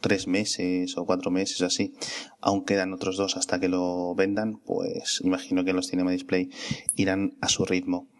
[0.03, 1.95] tres meses o cuatro meses así,
[2.43, 6.51] aún quedan otros dos hasta que lo vendan, pues imagino que los Cinema Display
[6.95, 8.11] irán a su ritmo.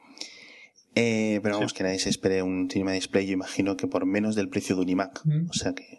[0.95, 1.79] Eh, pero vamos, Sí.
[1.79, 4.83] que nadie se espere un Cinema Display, yo imagino que por menos del precio de
[4.83, 5.21] un iMac.
[5.25, 5.49] Mm.
[5.51, 5.97] O sea que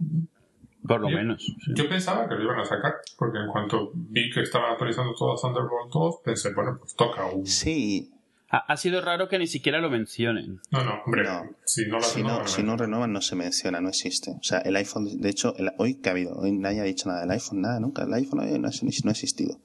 [0.87, 1.43] Por lo Yo- menos.
[1.43, 1.71] sí.
[1.75, 5.33] Yo pensaba que lo iban a sacar, porque en cuanto vi que estaba actualizando todo
[5.33, 7.45] a Thunderbolt 2, pensé, bueno, pues toca un...
[7.47, 8.11] sí,
[8.49, 10.59] Ha, ha sido raro que ni siquiera lo mencionen.
[10.71, 11.49] No, no, hombre, No.
[11.65, 12.81] si no lo si no, si no ver.
[12.81, 14.31] renuevan no se menciona, no existe.
[14.39, 17.09] O sea, el iPhone, de hecho, el- hoy que ha habido, hoy nadie ha dicho
[17.09, 18.03] nada del iPhone, nada, nunca.
[18.03, 18.71] El iPhone hoy no, ha-
[19.03, 19.59] no ha existido.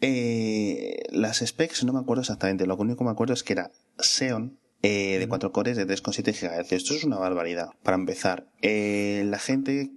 [0.00, 3.70] Eh, las specs no me acuerdo exactamente, lo único que me acuerdo es que era
[3.98, 6.72] Xeon eh, de 4 cores de 3,7 GHz.
[6.72, 7.70] Esto es una barbaridad.
[7.82, 9.90] Para empezar, eh, la gente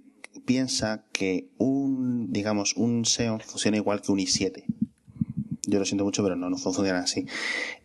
[0.46, 4.64] piensa que un, digamos, un Xeon funciona igual que un i7.
[5.70, 7.26] Yo lo siento mucho, pero no, no funcionan así.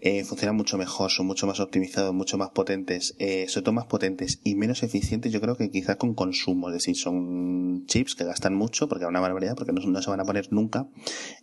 [0.01, 3.85] Eh, funcionan mucho mejor, son mucho más optimizados, mucho más potentes, eh, sobre todo más
[3.85, 6.69] potentes y menos eficientes, yo creo que quizá con consumo.
[6.69, 10.09] Es decir, son chips que gastan mucho, porque es una barbaridad, porque no, no se
[10.09, 10.87] van a poner nunca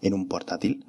[0.01, 0.85] en un portátil.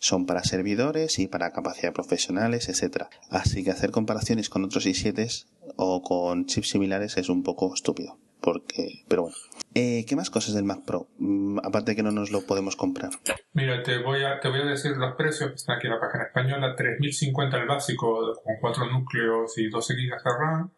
[0.00, 3.08] Son para servidores y para capacidad profesionales, etcétera.
[3.30, 8.18] Así que hacer comparaciones con otros i7 o con chips similares es un poco estúpido.
[8.40, 9.36] Porque, pero bueno.
[9.74, 11.08] Eh, ¿Qué más cosas del Mac Pro?
[11.18, 13.10] Mm, aparte de que no nos lo podemos comprar.
[13.52, 16.00] Mira, te voy, a, te voy a decir los precios que están aquí en la
[16.00, 16.74] página española.
[16.76, 20.70] 3.050 el básico con 4 núcleos y 12 GB de RAM.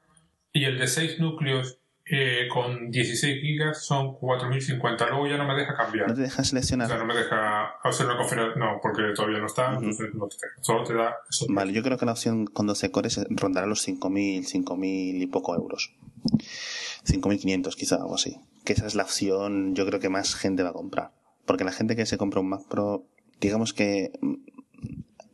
[0.53, 1.79] Y el de 6 núcleos
[2.11, 5.11] eh, con 16 GB son 4.050.
[5.11, 6.09] Luego ya no me deja cambiar.
[6.09, 6.89] ¿No te dejas O seleccionar?
[6.89, 8.57] sea, no me deja hacer una conferencia.
[8.57, 9.75] No, porque todavía no está.
[9.75, 10.55] Entonces no te deja.
[10.63, 11.47] Solo te da eso.
[11.51, 15.55] Vale, yo creo que la opción con 12 cores rondará los 5.000, 5.000 y poco
[15.55, 15.93] euros.
[17.09, 18.37] 5.500 quizá, algo así.
[18.65, 21.13] Que esa es la opción yo creo que más gente va a comprar.
[21.47, 23.05] Porque la gente que se compra un Mac Pro,
[23.41, 24.35] digamos que mm,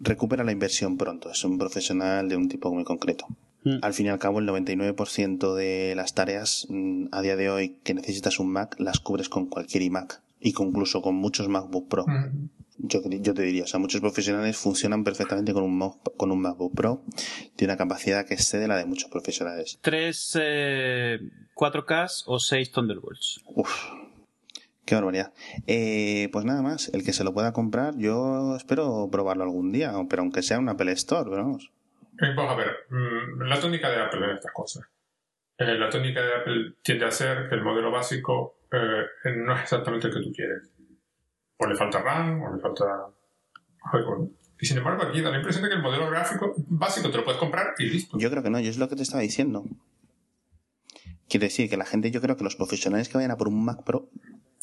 [0.00, 1.30] recupera la inversión pronto.
[1.30, 3.26] Es un profesional de un tipo muy concreto.
[3.64, 3.78] Mm.
[3.82, 7.76] Al fin y al cabo, el 99% de las tareas mm, a día de hoy
[7.82, 10.20] que necesitas un Mac las cubres con cualquier iMac.
[10.40, 12.04] Y incluso con muchos MacBook Pro.
[12.06, 12.48] Mm.
[12.86, 16.74] Yo, yo te diría, o sea, muchos profesionales funcionan perfectamente con un, con un MacBook
[16.74, 17.02] Pro.
[17.56, 19.78] Tiene una capacidad que excede la de muchos profesionales.
[19.80, 21.18] ¿Tres eh,
[21.54, 23.40] 4K o seis Thunderbolts?
[23.54, 23.70] Uf,
[24.84, 25.32] qué barbaridad.
[25.66, 29.92] Eh, pues nada más, el que se lo pueda comprar, yo espero probarlo algún día,
[30.08, 31.70] pero aunque sea en una Apple Store, pero vamos.
[32.20, 34.84] Eh, vamos a ver, mm, la tónica de Apple en estas cosas.
[35.58, 39.62] Eh, la tónica de Apple tiende a ser que el modelo básico eh, no es
[39.62, 40.73] exactamente el que tú quieres.
[41.58, 42.84] O le falta RAM, o le falta
[43.92, 44.30] algo.
[44.60, 47.24] Y sin embargo, aquí da la impresión de que el modelo gráfico básico te lo
[47.24, 48.18] puedes comprar y listo.
[48.18, 49.64] Yo creo que no, yo es lo que te estaba diciendo.
[51.28, 53.64] Quiero decir que la gente, yo creo que los profesionales que vayan a por un
[53.64, 54.08] Mac Pro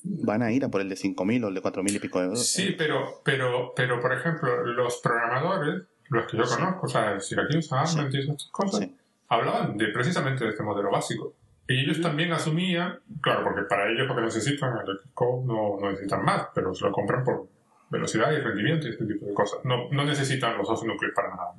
[0.03, 2.25] van a ir a por el de 5.000 o el de 4.000 y pico de
[2.25, 2.47] euros.
[2.47, 7.35] Sí, pero, pero, pero por ejemplo, los programadores, los que yo conozco, o sea, si
[7.39, 8.95] aquí usa Arment y esas cosas, Sí.
[9.27, 11.35] hablaban de precisamente de este modelo básico.
[11.67, 15.91] Y ellos también asumían, claro, porque para ellos lo que necesitan, el Code no, no
[15.91, 17.47] necesitan más, pero se lo compran por
[17.89, 19.59] velocidad y rendimiento y este tipo de cosas.
[19.63, 21.55] No, no necesitan los dos núcleos para nada.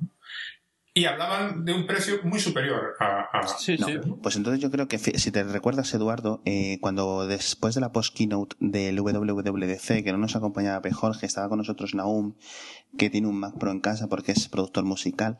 [0.95, 3.47] Y hablaban de un precio muy superior a...
[3.57, 3.99] sí, sí.
[4.21, 8.55] Pues entonces yo creo que si te recuerdas, Eduardo, eh, cuando después de la post-keynote
[8.59, 10.91] del WWDC, que no nos acompañaba P.
[10.91, 12.35] Jorge, estaba con nosotros Naum,
[12.95, 15.37] que tiene un Mac Pro en casa porque es productor musical,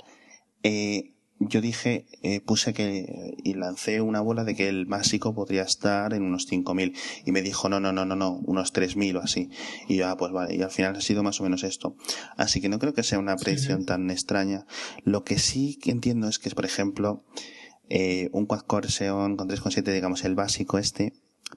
[0.63, 5.63] eh, yo dije, eh, puse que, y lancé una bola de que el básico podría
[5.63, 6.95] estar en unos 5.000.
[7.25, 9.49] Y me dijo, no, no, no, no, no, unos 3.000 o así.
[9.87, 10.55] Y yo, ah, pues vale.
[10.55, 11.95] Y al final ha sido más o menos esto.
[12.37, 14.65] Así que no creo que sea una predicción tan extraña.
[15.03, 17.23] Lo que sí que entiendo es que, por ejemplo,
[17.89, 21.13] eh, un quad-core Xeon con 3.7, digamos, el básico este,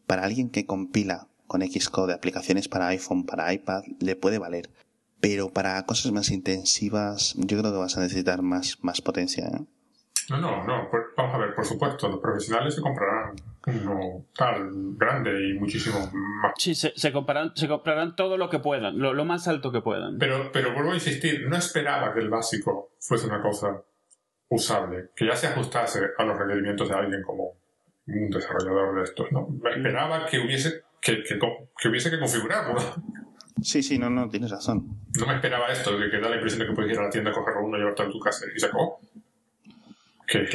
[0.07, 4.71] para alguien que compila con Xcode aplicaciones para iPhone, para iPad, le puede valer.
[5.21, 9.47] Pero para cosas más intensivas, yo creo que vas a necesitar más, más potencia.
[9.47, 9.65] ¿eh?
[10.31, 10.89] No, no, no.
[11.17, 13.35] Vamos a ver, por supuesto, los profesionales se comprarán
[13.67, 15.99] uno tal grande y muchísimo
[16.43, 16.53] más.
[16.59, 20.19] Sí, se, se, comprarán, se comprarán todo lo que puedan, lo, más alto que puedan.
[20.19, 23.83] Pero, pero vuelvo a insistir, no esperaba que el básico fuese una cosa
[24.49, 27.55] usable, que ya se ajustase a los requerimientos de alguien como
[28.07, 29.49] un desarrollador de estos, ¿no?
[29.75, 32.81] Esperaba que hubiese que, que, que hubiese que configurarlo.
[33.62, 34.99] Sí, sí, no, no, tienes razón.
[35.19, 37.11] No me esperaba esto, de que da la impresión de que puedes ir a la
[37.11, 39.01] tienda, cogerlo uno y llevarte a tu casa y se acabó.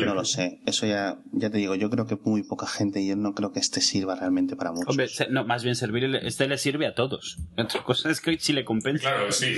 [0.05, 0.59] No lo sé.
[0.65, 3.53] Eso ya, ya te digo, yo creo que muy poca gente y yo no creo
[3.53, 4.89] que este sirva realmente para muchos.
[4.89, 7.37] Hombre, no, más bien servir, este le sirve a todos.
[7.57, 9.09] Otra cosa es que si le compensa.
[9.09, 9.55] Claro, sí.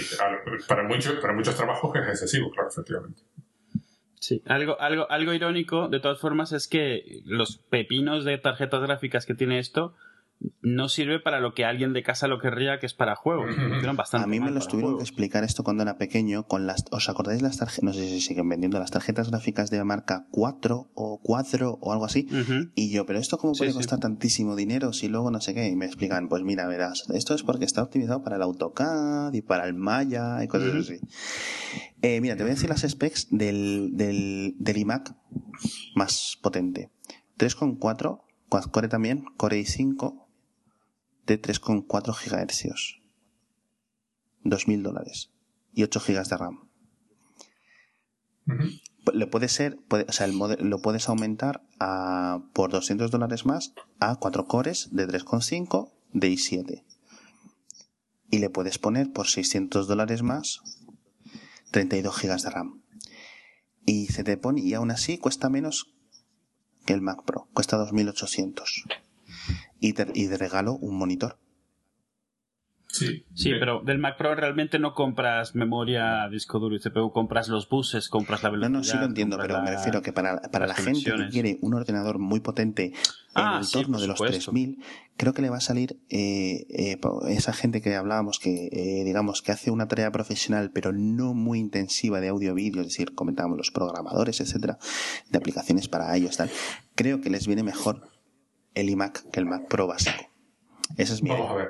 [0.67, 3.21] Para muchos, para muchos trabajos es excesivo, claro, efectivamente.
[4.19, 9.25] Sí, algo, algo, algo irónico, de todas formas, es que los pepinos de tarjetas gráficas
[9.25, 9.95] que tiene esto
[10.61, 13.55] no sirve para lo que alguien de casa lo querría, que es para juegos.
[14.13, 16.47] a mí me lo estuvieron que explicar esto cuando era pequeño.
[16.47, 17.83] con las ¿Os acordáis las tarjetas?
[17.83, 21.93] No sé si siguen vendiendo las tarjetas gráficas de la marca 4 o 4 o
[21.93, 22.27] algo así.
[22.75, 25.67] Y yo, ¿pero esto cómo puede costar tantísimo dinero si luego no sé qué?
[25.67, 29.41] Y me explican, pues mira, verás, esto es porque está optimizado para el AutoCAD y
[29.41, 30.99] para el Maya y cosas así.
[32.01, 35.15] Eh, mira, te voy a decir las specs del, del, del iMac
[35.95, 36.91] más potente.
[37.37, 40.22] 3.4, Quad-Core también, Core i5,
[41.25, 43.01] de 3,4 GHz.
[44.43, 45.31] 2.000 dólares.
[45.73, 46.69] Y 8 GB de RAM.
[49.13, 54.15] Le puede ser, o sea, el lo puedes aumentar a, por 200 dólares más a
[54.17, 56.83] 4 cores de 3,5 de i7.
[58.29, 60.61] Y le puedes poner por 600 dólares más
[61.71, 62.81] 32 GB de RAM.
[63.85, 65.93] Y se te pone, y aún así cuesta menos
[66.85, 67.47] que el Mac Pro.
[67.53, 68.83] Cuesta 2800
[69.83, 71.37] y, de regalo un monitor.
[72.87, 77.47] Sí, sí, pero del Mac Pro realmente no compras memoria, disco duro y CPU, compras
[77.47, 78.69] los buses, compras la velocidad.
[78.69, 81.57] No, no, sí lo entiendo, pero me refiero que para, para la gente que quiere
[81.61, 82.93] un ordenador muy potente en
[83.33, 84.77] ah, el torno de los 3000,
[85.17, 89.41] creo que le va a salir eh, eh, esa gente que hablábamos que, eh, digamos,
[89.41, 93.71] que hace una tarea profesional pero no muy intensiva de audio-vídeo, es decir, comentábamos los
[93.71, 94.77] programadores, etcétera,
[95.31, 96.51] de aplicaciones para ellos, tal.
[96.93, 98.12] Creo que les viene mejor
[98.75, 100.25] el iMac que el Mac Pro básico.
[100.97, 101.69] Es mi Vamos a ver.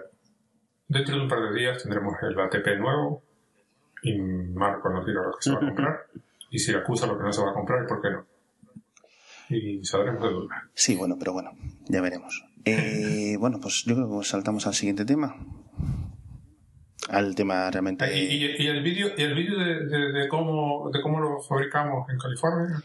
[0.87, 3.23] Dentro de un par de días tendremos el ATP nuevo
[4.01, 6.07] y Marco nos dirá lo que se va a comprar
[6.49, 8.25] y si acusa lo que no se va a comprar y por qué no.
[9.49, 10.69] Y saldremos de duda.
[10.73, 11.51] Sí, bueno, pero bueno,
[11.87, 12.45] ya veremos.
[12.65, 15.35] Eh, bueno, pues yo creo que saltamos al siguiente tema.
[17.09, 18.05] Al tema realmente.
[18.17, 22.83] ¿Y, el vídeo y el vídeo de, cómo, de cómo lo fabricamos en California?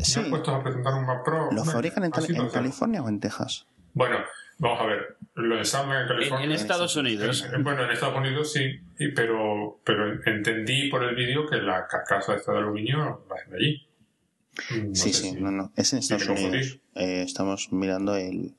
[0.00, 0.20] Sí.
[0.30, 1.50] puestos a presentar un Mac Pro.
[1.52, 3.66] ¿Lo fabrican en, California o en Texas?
[3.92, 4.18] Bueno,
[4.58, 5.16] vamos a ver.
[5.34, 6.46] Lo ensamblan en California.
[6.46, 7.46] En, Estados Unidos.
[7.62, 8.80] bueno, en Estados Unidos sí,
[9.14, 13.88] pero, pero entendí por el vídeo que la carcasa esta de aluminio va de allí.
[14.94, 15.72] sí, sí, no, no.
[15.76, 16.80] Es en Estados Unidos.
[16.94, 18.54] Eh, estamos mirando el.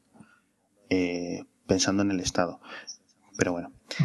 [0.89, 2.60] Eh, pensando en el estado.
[3.38, 3.72] Pero bueno.
[4.00, 4.04] Mm.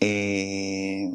[0.00, 1.12] Eh,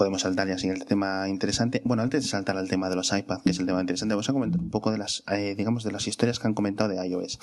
[0.00, 1.82] podemos saltar ya sin el tema interesante.
[1.84, 4.30] Bueno, antes de saltar al tema de los iPad, que es el tema interesante, vamos
[4.30, 7.06] a comentar un poco de las, eh, digamos, de las historias que han comentado de
[7.06, 7.38] iOS.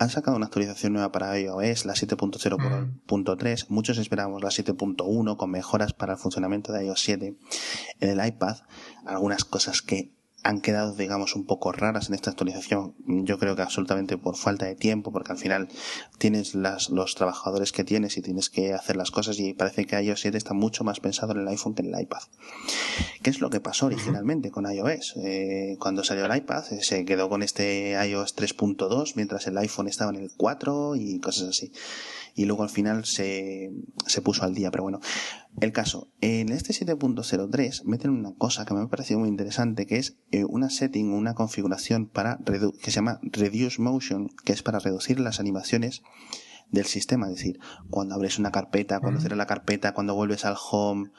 [0.00, 3.66] Han sacado una actualización nueva para iOS, la 7.0.3.
[3.68, 7.36] Muchos esperábamos la 7.1 con mejoras para el funcionamiento de iOS 7
[8.00, 8.56] en el iPad.
[9.04, 10.15] Algunas cosas que
[10.46, 12.94] han quedado, digamos, un poco raras en esta actualización.
[13.04, 15.68] Yo creo que absolutamente por falta de tiempo, porque al final
[16.18, 20.00] tienes las, los trabajadores que tienes y tienes que hacer las cosas y parece que
[20.00, 22.20] iOS 7 está mucho más pensado en el iPhone que en el iPad.
[23.22, 25.14] ¿Qué es lo que pasó originalmente con iOS?
[25.16, 29.88] Eh, cuando salió el iPad eh, se quedó con este iOS 3.2 mientras el iPhone
[29.88, 31.72] estaba en el 4 y cosas así.
[32.36, 33.72] y luego al final se,
[34.06, 35.00] se puso al día, pero bueno.
[35.60, 39.96] El caso, en este 7.03 meten una cosa que me ha parecido muy interesante, que
[39.96, 44.78] es eh, una setting, una configuración para que se llama Reduce Motion, que es para
[44.78, 46.02] reducir las animaciones
[46.70, 50.56] del sistema, es decir, cuando abres una carpeta, cuando cierras la carpeta, cuando vuelves al
[50.70, 51.10] home,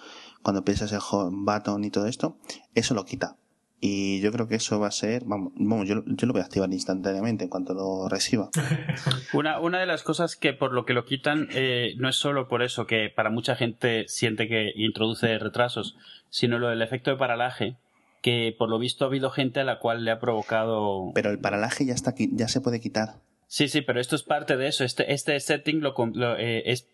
[0.41, 2.38] cuando piensas el home button y todo esto,
[2.75, 3.38] eso lo quita.
[3.80, 6.71] Y yo creo que eso va a ser, vamos, yo, yo lo voy a activar
[6.73, 8.49] instantáneamente en cuanto lo reciba.
[9.34, 12.47] una, una de las cosas que por lo que lo quitan eh, no es solo
[12.47, 15.95] por eso que para mucha gente siente que introduce retrasos,
[16.30, 17.75] sino lo del efecto de paralaje,
[18.21, 21.12] que por lo visto ha habido gente a la cual le ha provocado.
[21.13, 23.15] Pero el paralaje ya está ya se puede quitar.
[23.47, 24.84] Sí, sí, pero esto es parte de eso.
[24.84, 25.95] Este, este setting lo,
[26.38, 26.88] eh, es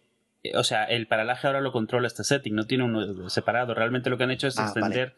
[0.55, 3.73] o sea, el paralaje ahora lo controla este setting, no tiene uno separado.
[3.73, 5.15] Realmente lo que han hecho es ah, extender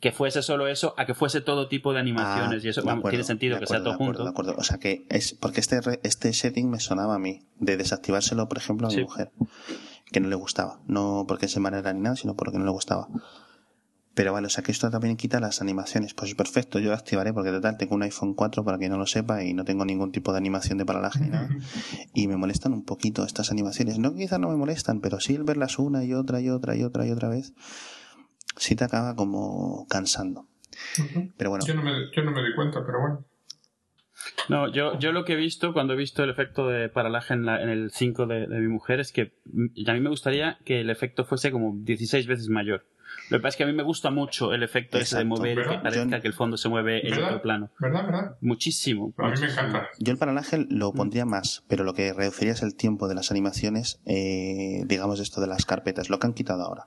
[0.00, 3.24] que fuese solo eso a que fuese todo tipo de animaciones ah, y eso tiene
[3.24, 4.24] sentido que sea todo junto.
[4.24, 7.76] De acuerdo, o sea que es porque este este setting me sonaba a mí de
[7.76, 9.30] desactivárselo, por ejemplo, a mi mujer
[10.12, 13.08] que no le gustaba, no porque se manera ni nada, sino porque no le gustaba.
[14.14, 16.14] Pero vale, o sea que esto también quita las animaciones.
[16.14, 19.42] Pues perfecto, yo activaré porque total tengo un iPhone 4 para que no lo sepa
[19.42, 21.48] y no tengo ningún tipo de animación de paralaje ni nada.
[22.14, 23.98] Y me molestan un poquito estas animaciones.
[23.98, 26.84] No, quizás no me molestan, pero sí el verlas una y otra y otra y
[26.84, 27.54] otra y otra vez,
[28.56, 30.46] sí te acaba como cansando.
[31.36, 31.66] Pero bueno.
[31.66, 33.24] Yo no, me, yo no me di cuenta, pero bueno.
[34.48, 37.48] No, yo, yo lo que he visto cuando he visto el efecto de paralaje en,
[37.48, 39.34] en el 5 de, de mi mujer es que
[39.86, 42.86] a mí me gustaría que el efecto fuese como 16 veces mayor.
[43.30, 45.58] Lo que pasa es que a mí me gusta mucho el efecto ese de mover
[45.58, 47.70] y que parezca que el fondo se mueve en otro plano.
[47.78, 48.36] ¿Verdad, verdad?
[48.40, 49.14] Muchísimo.
[49.16, 49.88] A mí me encanta.
[49.98, 53.30] Yo el paralaje lo pondría más, pero lo que reduciría es el tiempo de las
[53.30, 56.86] animaciones, eh, digamos esto de las carpetas, lo que han quitado ahora.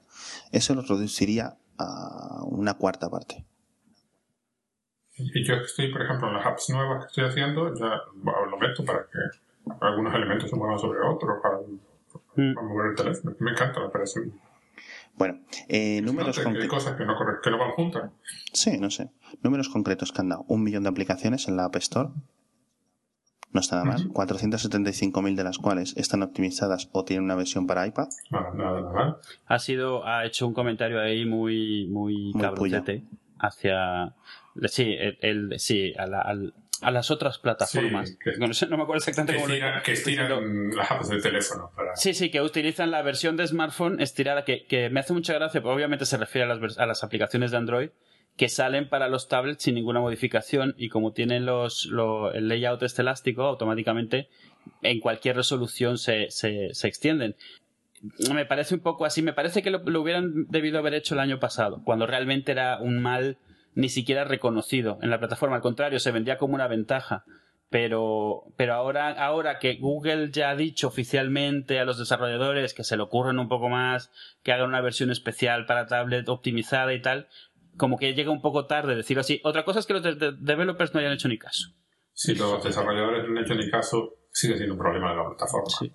[0.52, 3.46] Eso lo reduciría a una cuarta parte.
[5.18, 8.86] Y yo estoy, por ejemplo, en las apps nuevas que estoy haciendo, ya lo meto
[8.86, 11.58] para que algunos elementos se muevan sobre otros, para,
[12.36, 12.54] mm.
[12.54, 13.36] mover el teléfono.
[13.40, 14.22] Me encanta, me parece
[15.18, 16.64] bueno, eh, números concretos.
[16.64, 18.12] Hay cosas que no, que no van juntas.
[18.54, 19.10] Sí, no sé.
[19.42, 20.46] Números concretos que han dado.
[20.48, 22.10] Un millón de aplicaciones en la App Store.
[23.52, 24.10] No está nada mal.
[24.10, 28.08] 475.000 de las cuales están optimizadas o tienen una versión para iPad.
[28.30, 29.18] Nada, nada, nada.
[29.48, 32.72] Ha sido, ha hecho un comentario ahí muy, muy, muy
[33.40, 34.14] hacia,
[34.66, 38.18] sí, el, sí, al, a las otras plataformas.
[38.38, 41.72] no, me acuerdo exactamente que cómo Que estiran las apps de teléfono.
[41.96, 45.62] Sí, sí, que utilizan la versión de smartphone estirada, que, que me hace mucha gracia,
[45.62, 47.90] porque obviamente se refiere a las, a las aplicaciones de Android,
[48.36, 51.90] que salen para los tablets sin ninguna modificación y como tienen los,
[52.34, 54.30] el layout este elástico, automáticamente
[54.84, 57.36] en cualquier resolución se, se, se extienden
[58.34, 59.22] me parece un poco así.
[59.22, 62.78] Me parece que lo, lo, hubieran debido haber hecho el año pasado, cuando realmente era
[62.80, 63.38] un mal
[63.78, 65.56] ni siquiera reconocido en la plataforma.
[65.56, 67.24] Al contrario, se vendía como una ventaja.
[67.70, 72.96] Pero, pero ahora, ahora que Google ya ha dicho oficialmente a los desarrolladores que se
[72.96, 74.10] le ocurren un poco más,
[74.42, 77.28] que hagan una versión especial para tablet optimizada y tal,
[77.76, 79.42] como que llega un poco tarde decirlo así.
[79.44, 81.70] Otra cosa es que los developers no hayan hecho ni caso.
[82.14, 85.70] Si los desarrolladores no han hecho ni caso, sigue siendo un problema de la plataforma.
[85.70, 85.92] Sí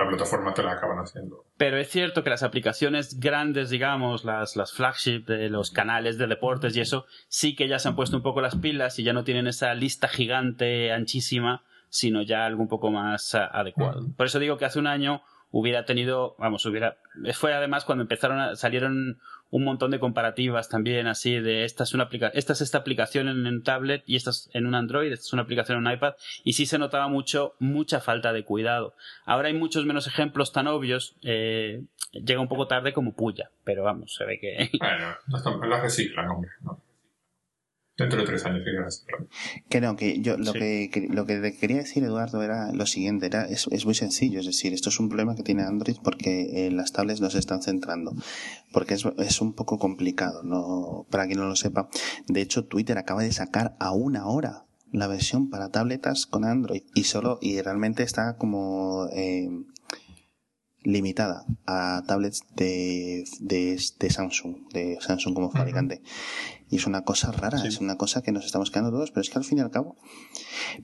[0.00, 1.44] la plataforma te la acaban haciendo.
[1.56, 6.26] Pero es cierto que las aplicaciones grandes, digamos, las, las flagship de los canales de
[6.26, 9.12] deportes y eso, sí que ya se han puesto un poco las pilas y ya
[9.12, 14.06] no tienen esa lista gigante, anchísima, sino ya algo un poco más ah, adecuado.
[14.16, 16.96] Por eso digo que hace un año hubiera tenido, vamos, hubiera,
[17.34, 21.94] fue además cuando empezaron a, salieron un montón de comparativas también así de esta es
[21.94, 25.12] una aplicación, esta es esta aplicación en, un tablet y esta es en un Android,
[25.12, 28.44] esta es una aplicación en un iPad y sí se notaba mucho, mucha falta de
[28.44, 28.94] cuidado.
[29.24, 31.82] Ahora hay muchos menos ejemplos tan obvios, eh,
[32.12, 34.70] llega un poco tarde como puya, pero vamos, se ve que...
[34.78, 36.80] Bueno, la reciclan, hombre, ¿no?
[38.00, 38.64] Dentro de tres años
[39.68, 43.44] que no, que yo lo que, lo que quería decir Eduardo era lo siguiente, era
[43.44, 46.70] es, es, muy sencillo, es decir, esto es un problema que tiene Android porque eh,
[46.70, 48.14] las tablets no se están centrando,
[48.72, 51.90] porque es, es un poco complicado, no para quien no lo sepa.
[52.26, 56.82] De hecho, Twitter acaba de sacar a una hora la versión para tabletas con Android
[56.94, 59.50] y solo y realmente está como eh,
[60.82, 66.02] limitada a tablets de, de, de, Samsung, de Samsung como fabricante.
[66.70, 69.30] Y es una cosa rara, es una cosa que nos estamos quedando todos, pero es
[69.30, 69.96] que al fin y al cabo.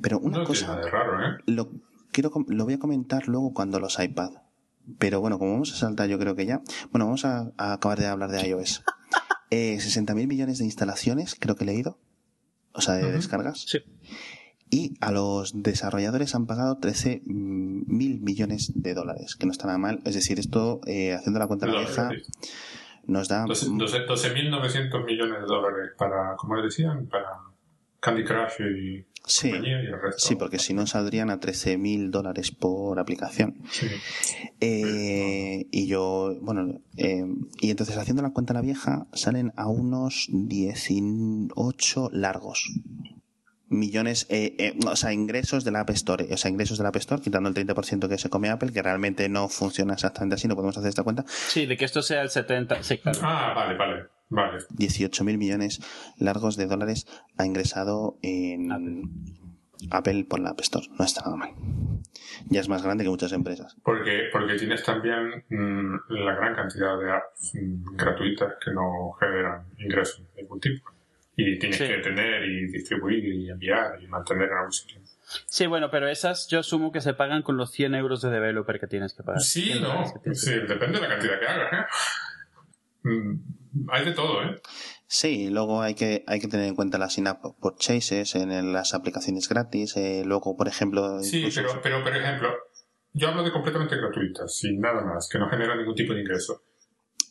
[0.02, 0.80] Pero una cosa.
[0.80, 1.42] ¿eh?
[1.46, 1.70] Lo,
[2.10, 4.30] quiero, lo voy a comentar luego cuando los iPad.
[4.98, 6.60] Pero bueno, como vamos a saltar, yo creo que ya.
[6.90, 8.82] Bueno, vamos a, acabar de hablar de iOS.
[9.52, 12.00] Eh, 60.000 millones de instalaciones, creo que he leído.
[12.72, 13.60] O sea, de descargas.
[13.60, 13.78] Sí.
[14.70, 19.78] Y a los desarrolladores han pagado 13 mil millones de dólares, que no está nada
[19.78, 20.00] mal.
[20.04, 22.10] Es decir, esto, eh, haciendo la cuenta vieja,
[23.06, 23.44] nos da...
[23.44, 27.28] 12.900 millones de dólares para, como decían, para
[28.00, 30.24] Candy Crush y Sí, compañía y el resto.
[30.24, 33.56] sí, porque si no saldrían a 13.000 dólares por aplicación.
[33.72, 33.88] Sí.
[34.60, 37.24] Eh, y yo, bueno, eh,
[37.60, 42.70] y entonces haciendo la cuenta a la vieja salen a unos 18 largos
[43.68, 46.90] millones, eh, eh, o sea, ingresos de la App Store, o sea, ingresos de la
[46.90, 50.48] App Store, quitando el 30% que se come Apple, que realmente no funciona exactamente así,
[50.48, 52.82] no podemos hacer esta cuenta, Sí, de que esto sea el 70.
[52.82, 53.18] Sí, claro.
[53.22, 54.06] Ah, vale, vale.
[54.28, 54.58] Vale.
[54.76, 55.80] 18.000 millones
[56.18, 57.06] largos de dólares
[57.36, 58.72] ha ingresado en
[59.90, 60.24] Apple.
[60.28, 60.86] por la App Store.
[60.98, 61.50] No está nada mal.
[62.48, 63.76] Ya es más grande que muchas empresas.
[63.84, 69.64] Porque, porque tienes también mm, la gran cantidad de apps mm, gratuitas que no generan
[69.78, 70.90] ingresos de ningún tipo.
[71.36, 71.86] Y tienes Sí.
[71.86, 75.00] que tener y distribuir y enviar y mantener en algún sitio.
[75.46, 78.80] Sí, bueno, pero esas yo asumo que se pagan con los 100 euros de developer
[78.80, 79.40] que tienes que pagar.
[79.42, 80.04] Sí, 100 no.
[80.32, 81.72] Sí, depende de la cantidad que hagas.
[81.72, 81.86] ¿eh?
[83.02, 83.40] Mm,
[83.90, 84.60] Hay de todo, ¿eh?
[85.06, 89.48] Sí, luego hay que, hay que tener en cuenta las in-app purchases en las aplicaciones
[89.48, 89.96] gratis.
[89.98, 92.48] eh, luego, por ejemplo, Sí, incluso- pero, pero por ejemplo,
[93.12, 96.62] yo hablo de completamente gratuitas, sin nada más, que no generan ningún tipo de ingreso.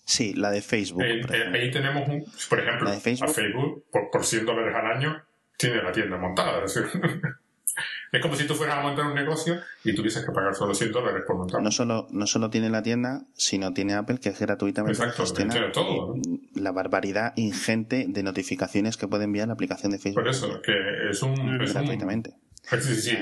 [0.05, 1.03] Sí, la de Facebook.
[1.03, 3.29] Eh, por eh, ahí tenemos, un, por ejemplo, La de Facebook.
[3.29, 5.23] a Facebook, por, por 100 dólares al año,
[5.57, 6.63] tiene la tienda montada.
[6.63, 7.01] Es, decir,
[8.11, 10.91] es como si tú fueras a montar un negocio y tuvieses que pagar solo 100
[10.91, 11.63] dólares por montarlo.
[11.63, 16.15] No solo, no solo tiene la tienda, sino tiene Apple que gratuitamente Exacto, tiene todo,
[16.53, 20.73] la barbaridad ingente de notificaciones que puede enviar la aplicación de Facebook Por eso, que
[21.09, 21.61] es un...
[21.61, 22.35] Es un gratuitamente.
[22.63, 23.17] sí, sí, sí.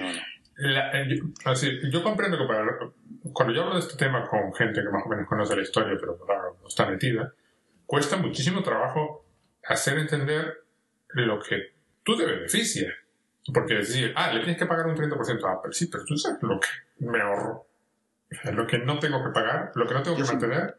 [0.56, 2.66] La- eh, yo, así, yo comprendo que para,
[3.34, 5.98] cuando yo hablo de este tema con gente que más o menos conoce la historia,
[6.00, 7.34] pero claro, no está metida,
[7.86, 9.26] cuesta muchísimo trabajo
[9.68, 10.64] hacer entender
[11.10, 11.74] lo que
[12.04, 12.94] tú te beneficia.
[13.54, 16.42] Porque decir, ah, le tienes que pagar un 30% a Apple, sí, pero tú sabes
[16.42, 16.68] lo que
[17.06, 17.68] me ahorro.
[18.54, 20.78] Lo que no tengo que pagar, lo que no tengo que mantener.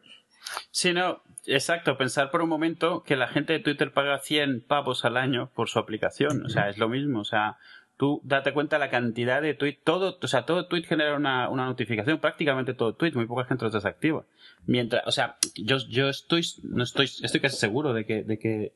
[0.71, 1.95] Sí, no, exacto.
[1.95, 5.69] Pensar por un momento que la gente de Twitter paga 100 pavos al año por
[5.69, 6.43] su aplicación.
[6.43, 7.19] O sea, es lo mismo.
[7.19, 7.57] O sea,
[7.97, 9.83] tú date cuenta la cantidad de tweets.
[9.83, 12.19] Todo, o sea, todo tweet genera una, una notificación.
[12.19, 13.13] Prácticamente todo tweet.
[13.13, 14.23] Muy poca gente los desactiva.
[14.65, 18.73] Mientras, o sea, yo, yo estoy, no estoy, estoy casi seguro de que, de que,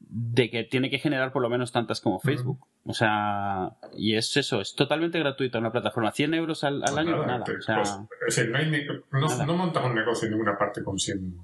[0.00, 2.66] de que tiene que generar por lo menos tantas como Facebook.
[2.84, 6.12] O sea, y es eso, es totalmente gratuito en la plataforma.
[6.12, 7.44] 100 euros al, al año, nada.
[7.44, 7.90] te- O sea, pues,
[8.28, 8.70] es decir, no, hay
[9.10, 9.46] no, nada.
[9.46, 11.36] no montas un negocio en ninguna parte con 100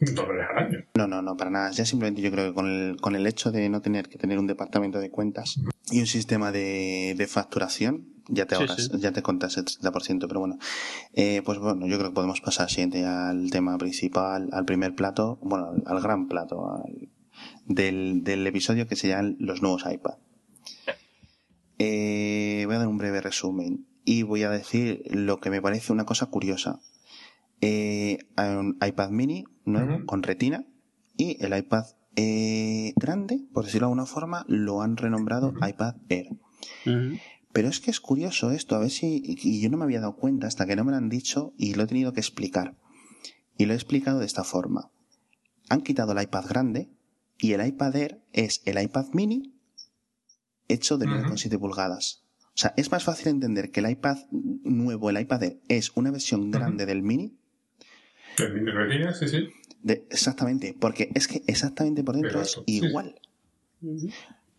[0.94, 1.70] No, no, no, para nada.
[1.70, 4.38] Ya simplemente yo creo que con el, con el hecho de no tener que tener
[4.38, 8.90] un departamento de cuentas y un sistema de, de facturación, ya te ahorras, sí.
[8.98, 10.58] ya te contas el 30%, pero bueno.
[11.14, 15.38] Eh, pues bueno, yo creo que podemos pasar siguiente al tema principal, al primer plato,
[15.42, 17.08] bueno, al, al gran plato, al-
[17.66, 20.14] del, del episodio que se llaman los nuevos iPad.
[21.78, 25.92] Eh, voy a dar un breve resumen y voy a decir lo que me parece
[25.92, 26.80] una cosa curiosa.
[27.60, 30.66] Eh, un iPad mini nuevo con retina
[31.16, 31.84] y el iPad
[32.16, 36.28] eh, grande, por decirlo de alguna forma, lo han renombrado iPad Air.
[37.52, 40.16] Pero es que es curioso esto, a ver si, y yo no me había dado
[40.16, 42.76] cuenta hasta que no me lo han dicho y lo he tenido que explicar.
[43.56, 44.90] Y lo he explicado de esta forma.
[45.68, 46.90] Han quitado el iPad grande
[47.38, 49.54] y el iPad Air es el iPad mini
[50.68, 51.16] hecho de Ujú.
[51.16, 52.24] 9,7 pulgadas.
[52.48, 56.10] O sea, es más fácil entender que el iPad nuevo, el iPad Air, es una
[56.10, 57.36] versión grande del mini.
[58.54, 59.48] Mini retina, sí, sí.
[59.82, 62.86] De, exactamente, porque es que exactamente por dentro es Exacto, sí, sí.
[62.86, 63.20] igual.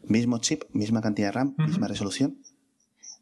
[0.04, 2.38] Mismo chip, misma cantidad de RAM, misma resolución.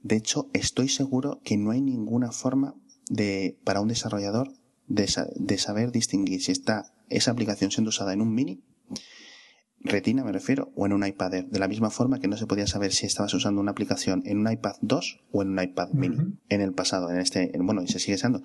[0.02, 2.74] De hecho, estoy seguro que no hay ninguna forma
[3.10, 4.54] de, para un desarrollador
[4.88, 8.64] de, sa- de saber distinguir si está esa aplicación siendo usada en un mini,
[9.82, 11.46] retina me refiero, o en un iPad Air.
[11.50, 14.40] De la misma forma que no se podía saber si estabas usando una aplicación en
[14.40, 16.18] un iPad 2 o en un iPad mini
[16.50, 18.42] en el pasado, en este, en- bueno, y se sigue usando.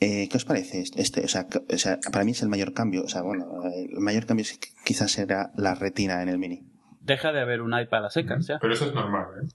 [0.00, 1.24] Eh, ¿Qué os parece este?
[1.24, 3.02] O, sea, que- o sea, para mí es el mayor cambio.
[3.04, 6.62] O sea, bueno, el mayor cambio es que quizás será la retina en el mini.
[7.00, 8.58] Deja de haber un iPad a secas, ya.
[8.60, 9.48] Pero eso es normal, ¿eh?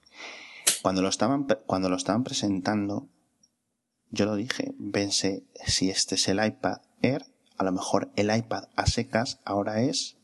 [0.81, 3.07] Cuando lo estaban, cuando lo estaban presentando,
[4.09, 7.25] yo lo dije, pensé, si este es el iPad Air,
[7.57, 10.17] a lo mejor el iPad a secas ahora es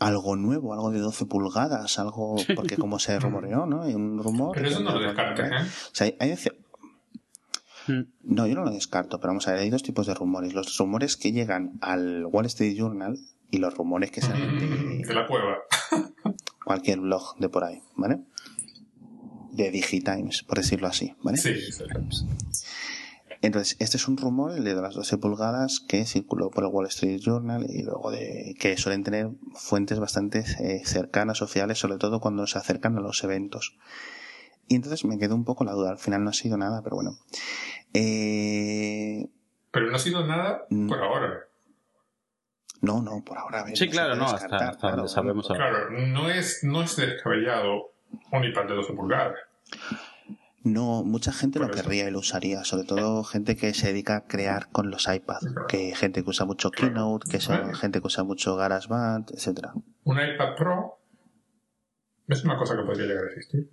[0.00, 3.82] algo nuevo, algo de 12 pulgadas, algo, porque como se rumoreó, ¿no?
[3.82, 4.56] Hay un rumor.
[4.56, 5.54] Pero eso no lo descartes, ¿eh?
[5.60, 6.36] O sea, hay- hay.
[7.88, 10.54] No, yo no lo descarto, pero vamos a ver, hay dos tipos de rumores.
[10.54, 13.18] Los rumores que llegan al Wall Street Journal
[13.50, 15.58] y los rumores que salen de De la cueva.
[16.64, 18.20] cualquier blog de por ahí, ¿vale?
[19.52, 21.38] De Digitimes, por decirlo así, ¿vale?
[21.38, 21.84] Sí, sí.
[23.42, 26.86] Entonces, este es un rumor, el de las 12 pulgadas, que circuló por el Wall
[26.86, 31.96] Street Journal y luego de que suelen tener fuentes bastante eh, cercanas o fiables, sobre
[31.96, 33.76] todo cuando se acercan a los eventos.
[34.70, 36.94] Y entonces me quedó un poco la duda, al final no ha sido nada, pero
[36.94, 37.18] bueno.
[37.92, 39.28] Eh,
[39.72, 40.88] Pero no ha sido nada Mm.
[40.88, 41.40] por ahora.
[42.80, 43.64] No, no, por ahora.
[43.74, 47.92] sí, claro, no, hasta, donde sabemos Claro, no es, no es descabellado
[48.32, 49.34] un iPad de 12 pulgadas.
[50.62, 54.26] No, mucha gente lo querría y lo usaría, sobre todo gente que se dedica a
[54.26, 57.48] crear con los iPads, que gente que usa mucho Keynote, que es
[57.80, 59.72] gente que usa mucho GarageBand, etcétera.
[60.04, 60.98] Un iPad Pro
[62.28, 63.68] es una cosa que podría llegar a existir.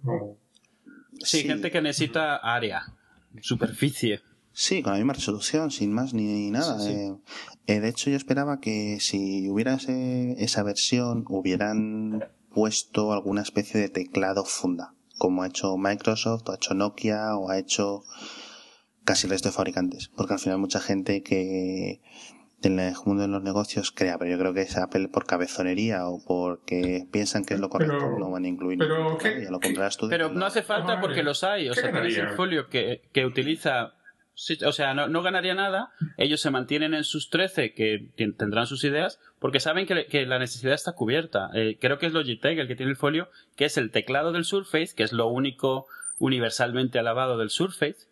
[1.24, 2.84] Sí, gente que necesita área,
[3.42, 4.22] superficie.
[4.52, 6.84] Sí, con la misma resolución, sin más ni nada.
[6.90, 7.16] Eh,
[7.68, 13.90] eh, de hecho, yo esperaba que si hubiera esa versión, hubieran puesto alguna especie de
[13.90, 18.04] teclado funda como ha hecho Microsoft, o ha hecho Nokia, o ha hecho
[19.04, 20.10] casi el resto de fabricantes.
[20.16, 22.02] Porque al final mucha gente que
[22.64, 26.08] en el mundo de los negocios crea, pero yo creo que es Apple por cabezonería
[26.08, 28.80] o porque piensan que es lo correcto, no van a incluir.
[28.80, 29.18] Pero,
[30.10, 31.70] pero no hace falta porque los hay.
[31.70, 33.94] O sea, tenéis el folio que, que utiliza
[34.66, 35.92] o sea, no, ganaría nada.
[36.16, 40.76] Ellos se mantienen en sus 13, que tendrán sus ideas, porque saben que, la necesidad
[40.76, 41.50] está cubierta.
[41.56, 44.46] Eh, creo que es Logitech el que tiene el folio, que es el teclado del
[44.46, 45.88] Surface, que es lo único
[46.20, 48.07] universalmente alabado del Surface.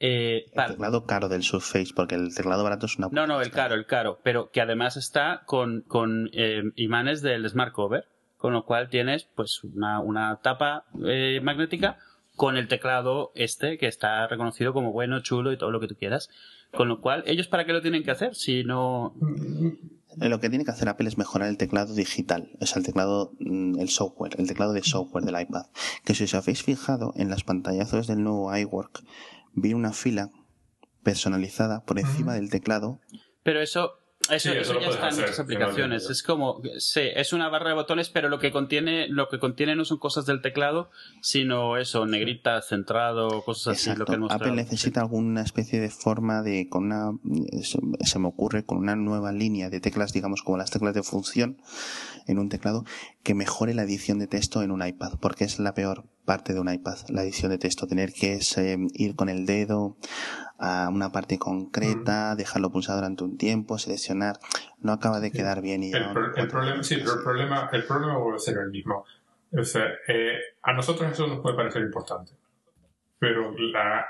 [0.00, 3.08] Eh, el teclado caro del Surface, porque el teclado barato es una...
[3.12, 7.48] No, no, el caro, el caro, pero que además está con, con eh, imanes del
[7.48, 8.06] Smart Cover,
[8.38, 10.86] con lo cual tienes pues una, una tapa
[11.42, 11.98] magnética
[12.34, 15.94] con el teclado este que está reconocido como bueno, chulo y todo lo que tú
[15.94, 16.30] quieras.
[16.72, 19.14] Con lo cual, ¿ellos para qué lo tienen que hacer si no...?
[20.16, 23.32] Lo que tiene que hacer Apple es mejorar el teclado digital, o sea, el teclado,
[23.38, 25.66] mm, el software, el teclado de software del iPad.
[26.04, 29.02] Que si os habéis fijado en las pantallazos del nuevo iWork,
[29.54, 30.30] vi una fila
[31.02, 33.00] personalizada por encima del teclado.
[33.42, 36.10] Pero eso, eso, ya está en muchas aplicaciones.
[36.10, 39.74] Es como, sí, es una barra de botones, pero lo que contiene, lo que contiene
[39.74, 40.90] no son cosas del teclado,
[41.22, 43.98] sino eso, negrita, centrado, cosas así.
[43.98, 47.12] Lo que Apple necesita alguna especie de forma de, con una,
[48.04, 51.56] se me ocurre, con una nueva línea de teclas, digamos, como las teclas de función
[52.26, 52.84] en un teclado,
[53.22, 56.60] que mejore la edición de texto en un iPad, porque es la peor parte de
[56.60, 58.38] un iPad, la edición de texto, tener que
[58.94, 59.96] ir con el dedo
[60.58, 64.38] a una parte concreta, dejarlo pulsado durante un tiempo, seleccionar,
[64.78, 65.82] no acaba de quedar bien.
[65.82, 66.12] Y el,
[66.48, 69.04] problema, sí, pero el problema, el problema vuelve a ser el mismo.
[69.52, 72.32] O sea, eh, a nosotros eso nos puede parecer importante,
[73.18, 74.06] pero la,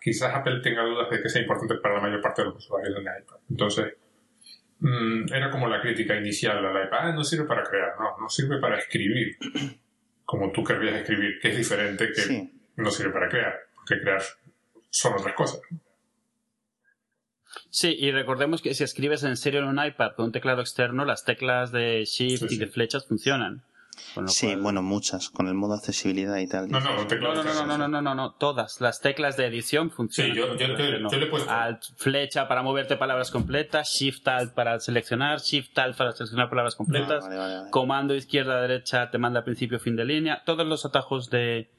[0.00, 2.94] quizás Apple tenga dudas de que sea importante para la mayor parte de los usuarios
[2.94, 3.36] del iPad.
[3.48, 3.94] Entonces,
[4.82, 8.28] mm, era como la crítica inicial al iPad, ah, no sirve para crear, no, no
[8.28, 9.36] sirve para escribir,
[10.24, 14.22] como tú querrías escribir, que es diferente que no sirve para crear, porque crear
[14.90, 15.60] son otras cosas.
[17.70, 21.04] Sí, y recordemos que si escribes en serio en un iPad con un teclado externo,
[21.04, 23.62] las teclas de Shift y de flechas funcionan.
[24.26, 26.68] Sí, bueno, muchas, con el modo accesibilidad y tal.
[26.68, 28.80] No, no, no, no, no, no, no, no, no, todas.
[28.80, 30.34] Las teclas de edición funcionan.
[30.34, 31.50] Sí, yo, yo, le he puesto.
[31.50, 36.74] Alt, flecha para moverte palabras completas, Shift Alt para seleccionar, Shift Alt para seleccionar palabras
[36.74, 37.24] completas,
[37.70, 41.70] comando izquierda derecha te manda principio fin de línea, todos los atajos de,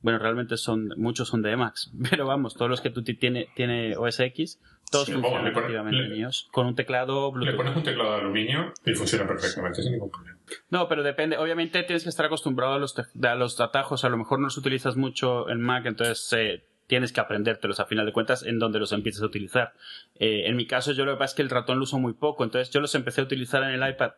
[0.00, 3.96] bueno, realmente son, muchos son de Emacs, pero vamos, todos los que tú tiene, tiene
[3.96, 4.60] OS X,
[4.90, 7.52] todos funcionan efectivamente míos, con un teclado Bluetooth.
[7.52, 10.38] Le pones un teclado de aluminio y funciona perfectamente sin ningún problema.
[10.70, 14.16] No, pero depende, obviamente tienes que estar acostumbrado a los, a los atajos, a lo
[14.16, 18.12] mejor no los utilizas mucho en Mac, entonces eh, tienes que aprendértelos a final de
[18.12, 19.72] cuentas en donde los empieces a utilizar.
[20.16, 22.12] Eh, en mi caso yo lo que pasa es que el ratón lo uso muy
[22.12, 24.12] poco, entonces yo los empecé a utilizar en el iPad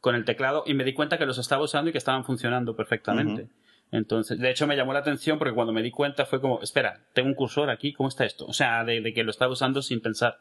[0.00, 2.74] con el teclado y me di cuenta que los estaba usando y que estaban funcionando
[2.74, 3.48] perfectamente.
[3.92, 7.00] Entonces, de hecho me llamó la atención porque cuando me di cuenta fue como, espera,
[7.12, 8.46] tengo un cursor aquí, ¿cómo está esto?
[8.46, 10.38] O sea, de, que lo estaba usando sin pensar.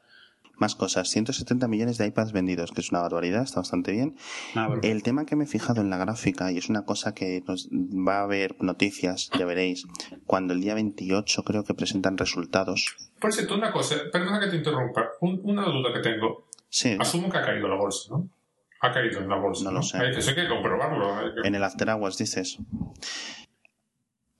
[0.59, 4.17] Más cosas, 170 millones de iPads vendidos, que es una barbaridad, está bastante bien.
[4.55, 7.41] Ah, el tema que me he fijado en la gráfica, y es una cosa que
[7.47, 9.85] nos va a haber noticias, ya veréis,
[10.25, 12.97] cuando el día 28 creo que presentan resultados.
[13.21, 16.49] Por cierto, una cosa, perdona que te interrumpa, una duda que tengo.
[16.67, 16.97] Sí.
[16.99, 18.29] Asumo que ha caído la bolsa, ¿no?
[18.81, 19.63] Ha caído en la bolsa.
[19.65, 19.97] No, lo sé.
[19.97, 21.43] Hay que, comprobarlo.
[21.43, 22.59] En el After Hours dices.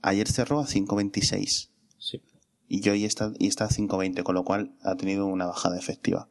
[0.01, 1.69] Ayer cerró a 5.26.
[1.97, 2.21] Sí.
[2.69, 6.29] Y hoy está, y está a 5.20, con lo cual ha tenido una bajada efectiva.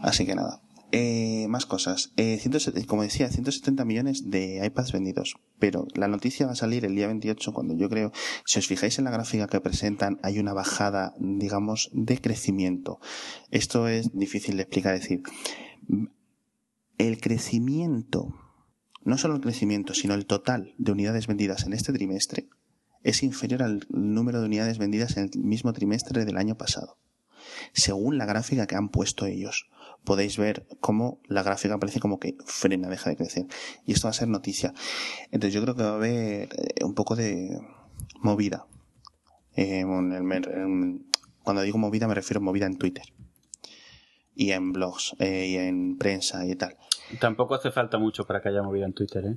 [0.00, 0.62] Así que nada.
[0.92, 2.12] Eh, más cosas.
[2.16, 2.40] Eh,
[2.86, 5.36] como decía, 170 millones de iPads vendidos.
[5.58, 8.12] Pero la noticia va a salir el día 28 cuando yo creo,
[8.46, 12.98] si os fijáis en la gráfica que presentan, hay una bajada, digamos, de crecimiento.
[13.50, 14.94] Esto es difícil de explicar.
[14.94, 15.22] Es decir,
[16.96, 18.34] el crecimiento,
[19.04, 22.48] no solo el crecimiento, sino el total de unidades vendidas en este trimestre
[23.02, 26.98] es inferior al número de unidades vendidas en el mismo trimestre del año pasado.
[27.72, 29.68] Según la gráfica que han puesto ellos,
[30.04, 33.46] podéis ver cómo la gráfica parece como que frena, deja de crecer.
[33.84, 34.72] Y esto va a ser noticia.
[35.30, 37.60] Entonces yo creo que va a haber eh, un poco de
[38.20, 38.66] movida.
[39.56, 39.84] Eh,
[41.42, 43.04] cuando digo movida me refiero a movida en Twitter.
[44.34, 46.76] y en blogs eh, y en prensa y tal.
[47.20, 49.36] Tampoco hace falta mucho para que haya movida en Twitter, ¿eh?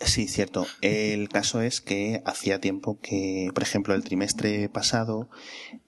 [0.00, 0.64] Sí, cierto.
[0.80, 5.28] El caso es que hacía tiempo que, por ejemplo, el trimestre pasado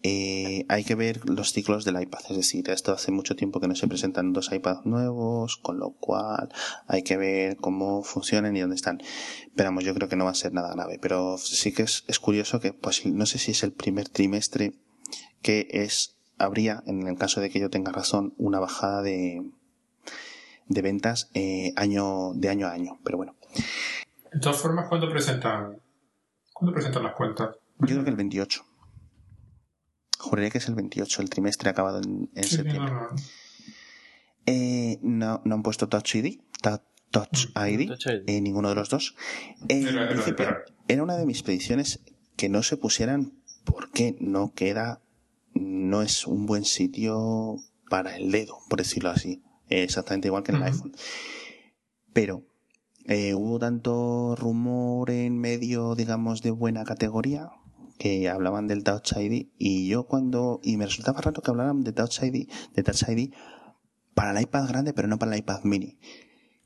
[0.02, 2.20] eh, hay que ver los ciclos del iPad.
[2.30, 5.92] Es decir, esto hace mucho tiempo que no se presentan dos iPads nuevos, con lo
[5.92, 6.52] cual
[6.88, 9.00] hay que ver cómo funcionan y dónde están.
[9.54, 10.98] Pero vamos, yo creo que no va a ser nada grave.
[11.00, 14.72] Pero sí que es, es curioso que, pues, no sé si es el primer trimestre
[15.40, 19.42] que es habría, en el caso de que yo tenga razón, una bajada de,
[20.66, 22.98] de ventas eh, año de año a año.
[23.04, 23.39] Pero bueno.
[24.32, 25.80] De todas formas, ¿cuándo presentan,
[26.52, 27.56] ¿cuándo presentan las cuentas?
[27.80, 28.64] Yo creo que el 28.
[30.18, 32.92] Juraría que es el 28, el trimestre acabado en, en Sí, septiembre.
[32.92, 33.08] no, no.
[34.46, 38.22] Eh, no, no han puesto Touch ID, Ta- Touch ID, Touch ID.
[38.28, 39.16] eh, ninguno de los dos.
[39.68, 40.46] Eh, Era- principio,
[40.88, 42.00] era una de mis predicciones
[42.36, 43.32] que no se pusieran
[43.64, 45.02] porque no queda,
[45.54, 47.56] no es un buen sitio
[47.88, 49.42] para el dedo, por decirlo así.
[49.68, 50.92] Eh, exactamente igual que en el iPhone.
[52.12, 52.44] Pero
[53.06, 57.50] eh, hubo tanto rumor en medio, digamos, de buena categoría
[57.98, 61.92] que hablaban del Touch ID y yo cuando y me resultaba raro que hablaran de
[61.92, 63.34] Touch ID, de Touch ID
[64.14, 65.98] para el iPad grande, pero no para el iPad mini.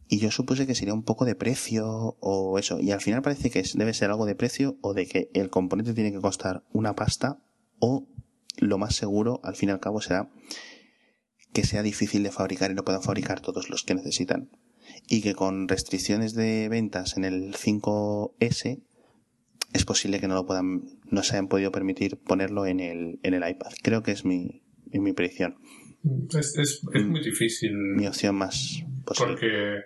[0.07, 2.79] Y yo supuse que sería un poco de precio o eso.
[2.79, 5.95] Y al final parece que debe ser algo de precio o de que el componente
[5.95, 7.43] tiene que costar una pasta
[7.81, 8.07] o
[8.59, 10.31] lo más seguro al fin y al cabo será
[11.53, 14.51] que sea difícil de fabricar y no puedan fabricar todos los que necesitan.
[15.09, 18.81] Y que con restricciones de ventas en el 5S
[19.75, 23.35] es posible que no lo puedan, no se hayan podido permitir ponerlo en el, en
[23.35, 23.73] el iPad.
[23.83, 25.57] Creo que es mi, es mi predicción,
[26.31, 29.33] Es, es, es muy difícil mi opción más posible.
[29.33, 29.81] porque,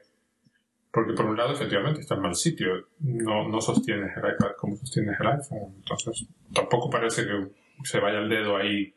[0.93, 2.69] porque por un lado efectivamente está en mal sitio.
[3.01, 5.75] No, no sostienes el iPad como sostienes el iPhone.
[5.79, 7.49] Entonces tampoco parece que
[7.85, 8.95] se vaya el dedo ahí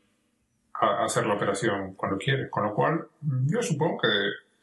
[0.74, 2.50] a, a hacer la operación cuando quieres.
[2.52, 3.08] Con lo cual
[3.48, 4.08] yo supongo que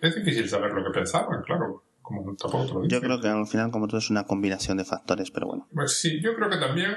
[0.00, 1.82] es difícil saber lo que pensaban, claro.
[2.02, 3.00] Como tampoco te lo Yo dicen.
[3.00, 5.68] creo que al final, como todo, es una combinación de factores, pero bueno.
[5.74, 6.96] Pues sí, yo creo que también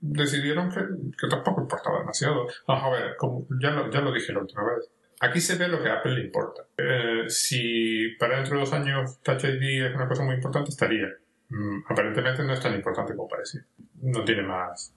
[0.00, 0.80] decidieron que,
[1.18, 2.46] que tampoco importaba demasiado.
[2.66, 4.90] Vamos a ver, como ya lo, ya lo dije la última vez.
[5.20, 6.62] Aquí se ve lo que a Apple le importa.
[6.76, 11.08] Eh, si para dentro de dos años Touch ID es una cosa muy importante, estaría.
[11.48, 13.64] Mm, aparentemente no es tan importante como parecía.
[14.02, 14.94] No tiene más.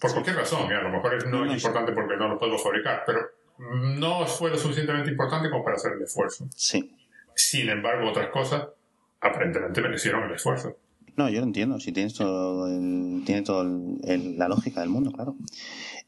[0.00, 0.74] Por cualquier razón, ¿eh?
[0.74, 3.20] a lo mejor no, es importante porque no lo puedo fabricar, pero
[3.58, 6.48] no fue lo suficientemente importante como para hacer el esfuerzo.
[6.56, 6.94] Sí.
[7.34, 8.66] Sin embargo, otras cosas
[9.20, 10.76] aparentemente merecieron el esfuerzo.
[11.16, 11.78] No, yo lo entiendo.
[11.78, 15.36] Si tienes todo el- tiene toda la lógica del mundo, claro.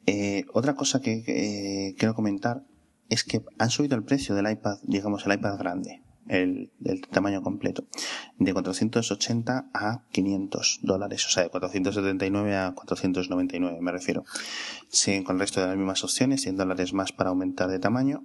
[0.07, 2.63] Eh, otra cosa que eh, quiero comentar
[3.11, 7.43] es que han subido el precio del iPad, digamos el iPad grande, el del tamaño
[7.43, 7.85] completo,
[8.39, 14.25] de 480 a 500 dólares, o sea, de 479 a 499 me refiero.
[14.89, 18.25] Siguen con el resto de las mismas opciones, 100 dólares más para aumentar de tamaño.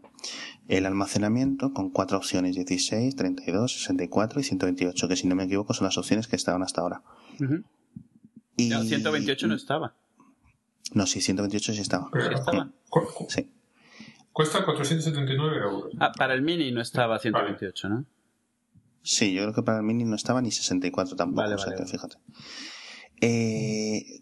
[0.68, 5.74] El almacenamiento con cuatro opciones, 16, 32, 64 y 128, que si no me equivoco
[5.74, 7.02] son las opciones que estaban hasta ahora.
[7.42, 7.64] Ujú.
[8.56, 8.70] Y...
[8.70, 9.96] No, 128 no estaba.
[10.94, 12.10] No, sí, 128 sí estaba.
[12.14, 12.72] Sí, estaba.
[13.30, 13.50] Sí.
[14.40, 15.92] Cuesta 479 euros.
[16.00, 18.06] Ah, para el mini no estaba 128, ¿no?
[19.04, 21.74] Sí, yo creo que para el mini no estaba ni 64 tampoco, Vale, o sea
[21.74, 21.92] vale, que vale.
[21.92, 22.16] fíjate.
[23.20, 24.22] Eh,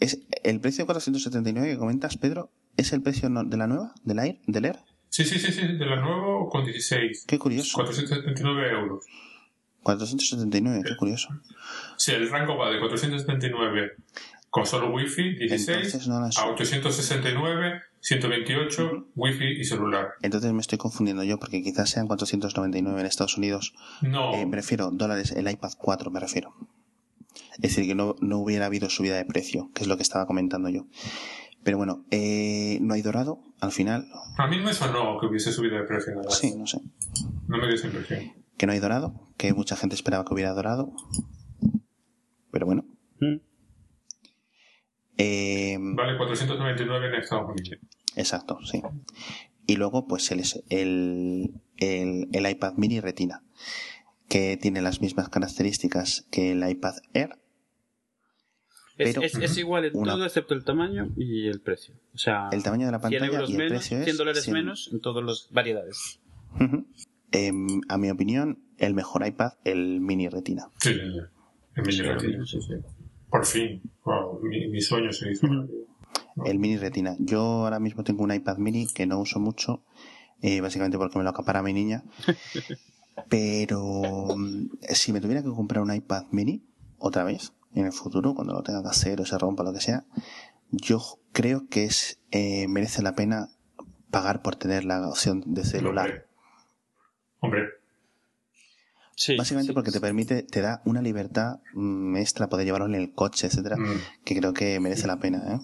[0.00, 3.92] es, el precio de 479 que comentas, Pedro, ¿es el precio de la nueva?
[4.04, 4.40] ¿Del Air?
[4.46, 4.78] ¿Del Air?
[5.10, 7.26] Sí, sí, sí, sí, de la nueva con 16.
[7.28, 7.74] Qué curioso.
[7.74, 9.04] 479 euros.
[9.82, 11.28] 479, qué curioso.
[11.98, 13.96] Sí, el rango va de 479
[14.50, 20.08] con solo Wi-Fi, 16, Entonces no a sub- 869, 128, Wi-Fi y celular.
[20.22, 23.74] Entonces me estoy confundiendo yo porque quizás sean 499 en Estados Unidos.
[24.02, 26.54] No, Eh, me refiero, dólares, el iPad 4 me refiero.
[27.54, 30.26] Es decir, que no, no hubiera habido subida de precio, que es lo que estaba
[30.26, 30.86] comentando yo.
[31.64, 34.06] Pero bueno, eh, no hay dorado al final.
[34.38, 36.14] a mí me sonó que hubiese subido de precio.
[36.16, 36.38] más.
[36.38, 36.80] Sí, no sé.
[37.48, 38.32] No me dio esa impresión.
[38.56, 40.92] Que no hay dorado, que mucha gente esperaba que hubiera dorado.
[42.52, 42.84] Pero bueno.
[43.20, 43.36] Mm.
[45.18, 47.78] Eh, Vale 499 en Estados Unidos.
[48.16, 48.80] exacto, sí.
[49.66, 53.42] Y luego, pues el, el, el, el iPad mini retina,
[54.28, 57.38] que tiene las mismas características que el iPad Air.
[58.96, 61.94] Es, Pero- es- es igual en Una- todo excepto el tamaño y el precio.
[62.14, 64.16] O sea, El tamaño de la 100 pantalla euros y el menos, precio es 100
[64.16, 64.54] dólares 100.
[64.54, 66.20] menos en todas las variedades.
[67.30, 70.70] Em, a mi opinión, el mejor iPad, el mini retina.
[70.80, 70.90] Sí,
[71.76, 72.44] en mi retiro.
[72.46, 72.74] Sí, sí.
[73.30, 73.82] Por fin.
[74.04, 75.46] Wow, mi, mi sueño se hizo.
[75.46, 75.88] realidad.
[76.44, 77.16] El mini retina.
[77.18, 79.82] Yo ahora mismo tengo un iPad mini que no uso mucho,
[80.40, 82.04] eh, básicamente porque me lo acapara mi niña.
[83.28, 86.64] Pero mm, si me tuviera que comprar un iPad mini,
[86.98, 89.80] otra vez, en el futuro, cuando lo tenga que hacer o se rompa lo que
[89.80, 90.04] sea,
[90.70, 91.00] yo
[91.32, 93.48] creo que es eh, merece la pena
[94.10, 96.26] pagar por tener la opción de celular.
[97.40, 97.77] Hombre.
[99.20, 102.94] Sí, Básicamente sí, porque te permite, te da una libertad mm, extra poder llevarlo en
[102.94, 104.00] el coche, etcétera, Mm.
[104.24, 105.58] que creo que merece la pena, ¿eh?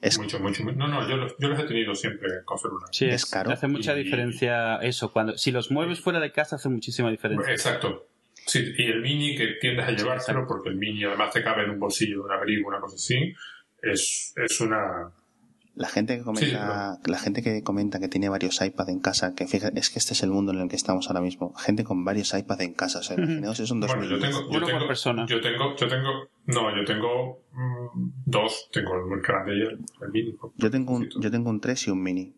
[0.00, 0.76] Es, Mucho, mucho, mucho.
[0.76, 2.88] No, no, yo los, yo los he tenido siempre con celular.
[2.92, 3.50] Sí, es es- caro.
[3.50, 5.12] Hace mucha Y- diferencia eso.
[5.12, 7.52] cuando Si los mueves fuera de casa hace muchísima diferencia.
[7.52, 8.06] Exacto.
[8.46, 11.70] Sí, y el mini que tiendes a llevárselo, porque el mini además te cabe en
[11.70, 13.32] un bolsillo de un abrigo, una cosa así,
[13.82, 15.10] es, es una...
[15.76, 19.46] La gente que comenta, la gente que comenta que tiene varios iPads en casa, que
[19.48, 21.52] fíjate, es que este es el mundo en el que estamos ahora mismo.
[21.54, 24.30] Gente con varios iPads en casa, o sea, imaginaos eso en Bueno, yo 2010.
[24.30, 25.26] tengo, yo Uno por tengo, persona.
[25.28, 26.10] yo tengo, yo tengo,
[26.46, 30.36] no, yo tengo mm, dos, tengo el grande y el, el mini.
[30.56, 32.36] Yo tengo un, yo tengo un 3 y un mini.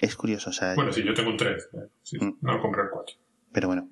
[0.00, 1.68] Es curioso, o sea, Bueno, sí, yo tengo un 3,
[2.02, 2.38] sí, Mm.
[2.40, 3.16] no compré el 4.
[3.52, 3.88] pero bueno.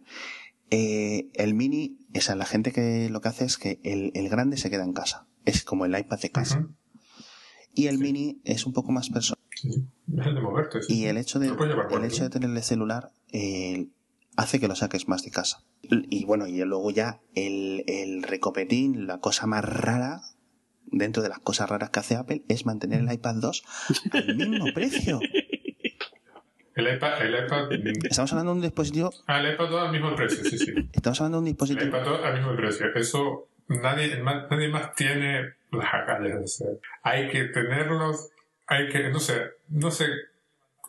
[0.70, 4.28] Eh, el mini, o sea, la gente que lo que hace es que el, el
[4.28, 5.26] grande se queda en casa.
[5.46, 6.66] Es como el iPad de casa.
[7.78, 9.38] Y el mini es un poco más personal.
[9.54, 9.68] Sí,
[10.18, 10.82] es el de moverte.
[10.82, 10.98] sí.
[10.98, 13.86] Y el hecho de, el hecho de tener el celular eh,
[14.36, 15.62] hace que lo saques más de casa.
[15.82, 20.22] Y bueno, y luego ya el, el recopetín, la cosa más rara,
[20.86, 23.62] dentro de las cosas raras que hace Apple, es mantener el iPad 2
[24.10, 25.20] al mismo precio.
[26.74, 27.68] El iPad, el iPad,
[28.10, 30.72] Estamos hablando de un dispositivo, ah, el iPad todo al mismo precio, sí, sí.
[30.92, 32.86] estamos hablando de un El dispositivo iPad todo al mismo precio.
[32.96, 36.80] Eso nadie, nadie más tiene las agallas de hacer.
[37.02, 38.30] Hay que tenerlos,
[38.66, 40.06] hay que, no sé, no sé,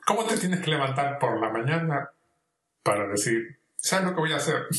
[0.06, 2.10] ¿cómo te tienes que levantar por la mañana
[2.84, 4.64] para decir, ¿sabes lo que voy a hacer?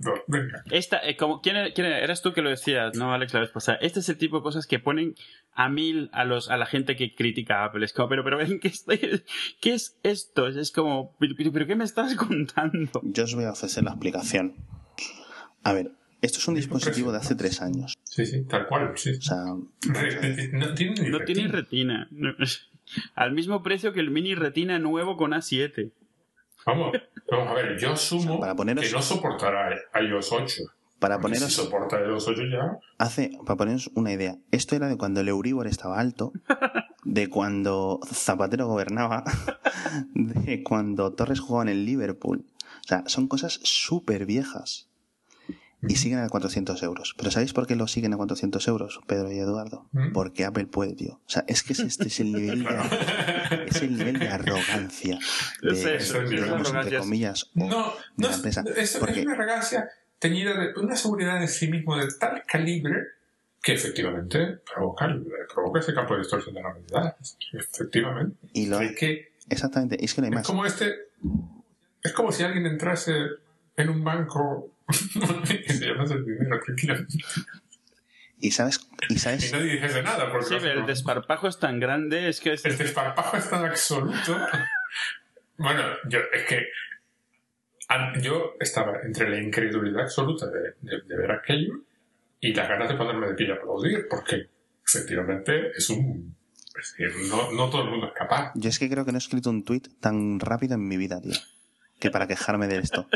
[0.00, 0.62] No, venga.
[0.70, 1.98] Esta, eh, como, ¿quién, era- quién era?
[2.00, 3.78] eras tú que lo decías, no, Alex, la vez pasada?
[3.80, 5.14] Este es el tipo de cosas que ponen
[5.52, 7.84] a mil a los a la gente que critica a Apple.
[7.84, 9.24] Es como, pero, pero ven, ¿qué, estoy-
[9.60, 10.46] ¿qué es esto?
[10.48, 13.00] Es como, pero, pero, pero ¿qué me estás contando?
[13.04, 14.54] yo os voy a ofrecer la explicación.
[15.64, 15.90] A ver,
[16.22, 17.94] esto es un dispositivo de hace tres años.
[18.04, 19.10] Sí, sí, tal cual, sí.
[19.18, 19.36] O sea,
[20.52, 22.06] no tiene ni No tiene retina.
[22.06, 22.08] retina.
[22.10, 22.34] No-
[23.14, 25.92] al mismo precio que el mini retina nuevo con A7.
[26.66, 26.92] Vamos,
[27.30, 29.70] vamos a ver, yo asumo Para poneros- que no soportará
[30.02, 30.62] iOS 8.
[30.98, 34.96] para poneros Si soporta iOS 8 ya, hace, para poneros una idea, esto era de
[34.96, 36.32] cuando el Euribor estaba alto,
[37.04, 39.22] de cuando Zapatero gobernaba,
[40.14, 42.44] de cuando Torres jugaba en el Liverpool.
[42.84, 44.88] O sea, son cosas súper viejas.
[45.86, 47.14] Y siguen a 400 euros.
[47.16, 49.86] ¿Pero sabéis por qué lo siguen a 400 euros, Pedro y Eduardo?
[49.92, 50.12] ¿Mm?
[50.12, 51.20] Porque Apple puede, tío.
[51.24, 55.18] O sea, es que es- este es el nivel de, es el nivel de arrogancia.
[55.62, 58.64] De, Es eso, es digamos, la entre comillas, o No, de no la es, empresa.
[58.76, 62.94] es, Porque- es una arrogancia teñida de una seguridad en sí mismo de tal calibre
[63.62, 65.08] que efectivamente provoca,
[65.54, 67.16] provoca ese campo de distorsión de la realidad.
[67.52, 68.36] Efectivamente.
[68.52, 70.46] Y lo- es que Exactamente, es que no hay es más.
[70.46, 70.92] como este.
[72.02, 73.14] Es como si alguien entrase
[73.76, 74.70] en un banco
[75.68, 76.60] y se llevase el dinero.
[78.40, 81.80] Y sabes, y Y sabes, nadie dijese nada, porque Sí, pero el desparpajo es tan
[81.80, 82.64] grande, es que es...
[82.64, 84.38] el desparpajo es tan absoluto.
[85.56, 86.66] Bueno, yo, es que
[88.22, 91.80] yo estaba entre la incredulidad absoluta de, de- de ver aquello
[92.40, 94.48] y las ganas de ponerme de pie a aplaudir, porque
[94.86, 96.36] efectivamente es un...
[96.80, 98.52] Es decir, no, no todo el mundo es capaz.
[98.54, 101.20] yo es que creo que no he escrito un tweet tan rápido en mi vida,
[101.20, 101.34] tío.
[101.98, 103.08] Que para quejarme de esto.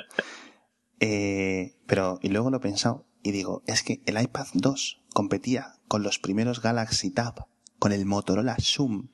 [1.04, 5.80] Eh, pero, y luego lo he pensado y digo, es que el iPad 2 competía
[5.88, 7.46] con los primeros Galaxy Tab,
[7.80, 9.08] con el Motorola Zoom,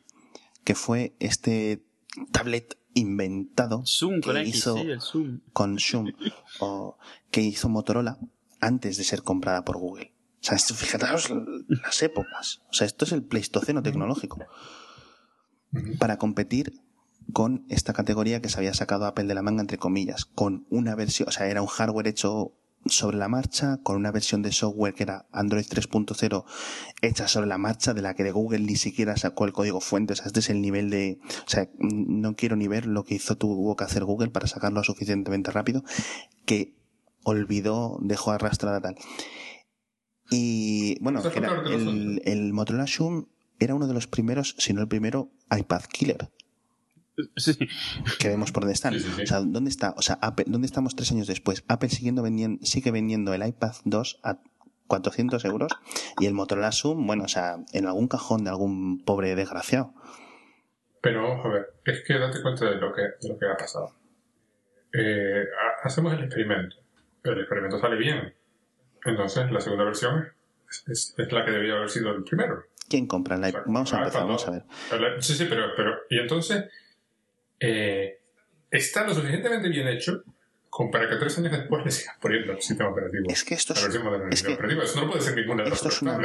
[0.64, 1.82] que fue este
[2.30, 5.40] tablet inventado Zoom con que X, hizo sí, el Zoom.
[5.54, 6.12] con Zoom
[6.60, 6.98] o
[7.30, 8.18] que hizo Motorola
[8.60, 10.12] antes de ser comprada por Google.
[10.42, 11.06] O sea, esto, fíjate
[11.68, 12.60] las épocas.
[12.68, 14.44] O sea, esto es el pleistoceno tecnológico.
[15.98, 16.82] Para competir
[17.32, 20.94] con esta categoría que se había sacado Apple de la manga, entre comillas, con una
[20.94, 22.54] versión, o sea, era un hardware hecho
[22.86, 26.44] sobre la marcha, con una versión de software que era Android 3.0
[27.02, 30.12] hecha sobre la marcha, de la que de Google ni siquiera sacó el código fuente.
[30.12, 33.16] O sea, este es el nivel de, o sea, no quiero ni ver lo que
[33.16, 35.82] hizo, tuvo que hacer Google para sacarlo suficientemente rápido,
[36.46, 36.74] que
[37.24, 38.96] olvidó, dejó arrastrada tal.
[40.30, 43.26] Y bueno, era el, el Motorola Zoom
[43.58, 46.30] era uno de los primeros, si no el primero, iPad killer
[47.36, 47.56] Sí.
[48.18, 48.94] que vemos por dónde están.
[48.94, 49.22] Sí, sí, sí.
[49.22, 49.94] O sea, ¿dónde está?
[49.96, 51.64] O sea, Apple, ¿dónde estamos tres años después?
[51.68, 54.38] Apple siguiendo vendiendo, sigue vendiendo el iPad 2 a
[54.86, 55.72] 400 euros
[56.18, 59.92] y el Motorola Zoom, bueno, o sea, en algún cajón de algún pobre desgraciado.
[61.02, 63.56] Pero vamos a ver, es que date cuenta de lo que, de lo que ha
[63.56, 63.92] pasado.
[64.92, 66.76] Eh, ha- hacemos el experimento,
[67.22, 68.34] pero el experimento sale bien.
[69.04, 70.28] Entonces la segunda versión
[70.70, 72.64] es, es- es la que debía haber sido el primero.
[72.88, 73.60] ¿Quién compra el iPad?
[73.66, 74.64] Vamos a empezar, vamos a ver.
[75.20, 76.64] Sí, sí, pero, pero y entonces
[77.60, 78.20] eh,
[78.70, 80.22] está lo suficientemente bien hecho
[80.70, 83.24] como para que tres años después le sigas poniendo el sistema operativo.
[83.28, 83.96] Es que esto es, que.
[84.30, 86.20] Eso no puede ser ninguna de esto es una,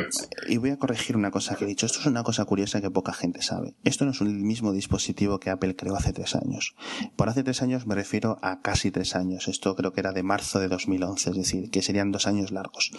[0.47, 1.85] y voy a corregir una cosa que he dicho.
[1.85, 3.73] Esto es una cosa curiosa que poca gente sabe.
[3.85, 6.75] Esto no es un mismo dispositivo que Apple creó hace tres años.
[7.15, 9.47] Por hace tres años me refiero a casi tres años.
[9.47, 12.91] Esto creo que era de marzo de 2011, es decir, que serían dos años largos.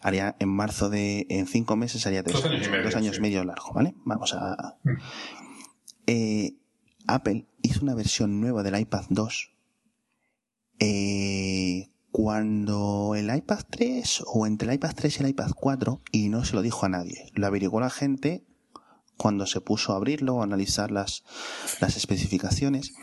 [0.00, 3.16] Haría en marzo de, en cinco meses haría tres Dos años y medio, dos años
[3.16, 3.20] sí.
[3.20, 3.94] medio largo, ¿vale?
[4.04, 4.90] Vamos a, Mm.
[6.06, 6.54] eh,
[7.08, 9.50] Apple hizo una versión nueva del iPad 2
[10.78, 16.28] eh, cuando el iPad 3 o entre el iPad 3 y el iPad 4 y
[16.28, 17.30] no se lo dijo a nadie.
[17.34, 18.44] Lo averiguó la gente
[19.16, 21.24] cuando se puso a abrirlo o analizar las,
[21.80, 22.94] las especificaciones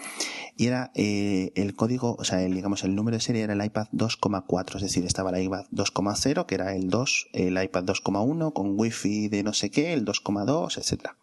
[0.55, 3.63] y era eh, el código, o sea, el, digamos, el número de serie era el
[3.63, 8.53] iPad 2,4, es decir, estaba el iPad 2,0, que era el 2, el iPad 2,1
[8.53, 11.17] con wifi de no sé qué, el 2,2, etcétera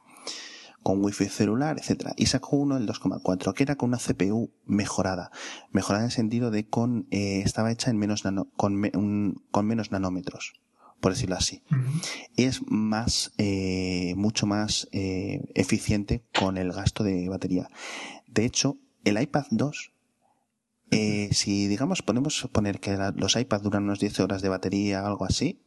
[0.82, 5.30] con wifi celular, etcétera, y sacó uno el 2,4 que era con una CPU mejorada,
[5.70, 9.42] mejorada en el sentido de con eh, estaba hecha en menos nano, con, me- un-
[9.50, 10.54] con menos nanómetros,
[11.00, 11.62] por decirlo así.
[11.70, 11.80] Ujú.
[12.36, 17.68] Es más, eh, mucho más eh, eficiente con el gasto de batería.
[18.26, 19.92] De hecho, el iPad 2
[20.94, 25.06] eh, si digamos podemos poner que la- los iPads duran unas 10 horas de batería,
[25.06, 25.62] algo así,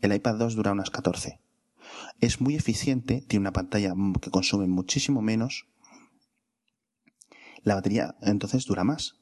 [0.00, 1.38] el iPad 2 dura unas 14.
[2.20, 5.66] Es muy eficiente, tiene una pantalla que consume muchísimo menos.
[7.62, 9.14] La batería entonces dura más.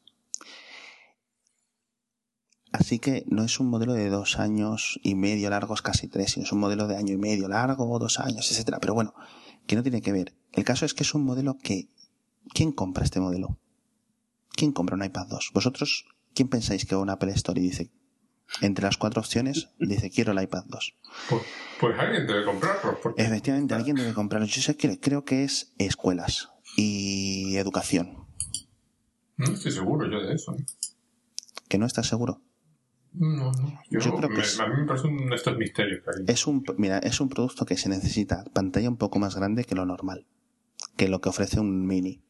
[2.73, 6.45] Así que no es un modelo de dos años y medio largos, casi tres, sino
[6.45, 8.81] es un modelo de año y medio largo, dos años, etcétera.
[8.81, 9.15] Pero bueno,
[9.67, 10.35] que no tiene que ver.
[10.53, 11.89] El caso es que es un modelo que
[12.53, 13.59] ¿quién compra este modelo?
[14.51, 15.51] ¿Quién compra un iPad 2?
[15.55, 17.91] ¿Vosotros quién pensáis que va a un Apple Store y dice,
[18.63, 20.95] entre las cuatro opciones, dice quiero el iPad 2?
[21.29, 21.43] Pues,
[21.81, 22.99] pues alguien debe comprarlo.
[23.03, 24.47] Porque Efectivamente, alguien debe comprarlo.
[24.47, 28.27] Yo sé que creo que es escuelas y educación.
[29.37, 30.55] No estoy seguro yo de eso.
[30.57, 30.65] ¿eh?
[31.69, 32.43] ¿Que no estás seguro?
[33.13, 33.81] No, no.
[33.91, 35.29] Yo, Yo creo que es- A mí me parece un
[35.59, 36.25] misterios que hay.
[36.35, 39.75] Es un, mira, es un producto que se necesita pantalla un poco más grande que
[39.75, 40.27] lo normal,
[40.97, 42.23] que lo que ofrece un mini.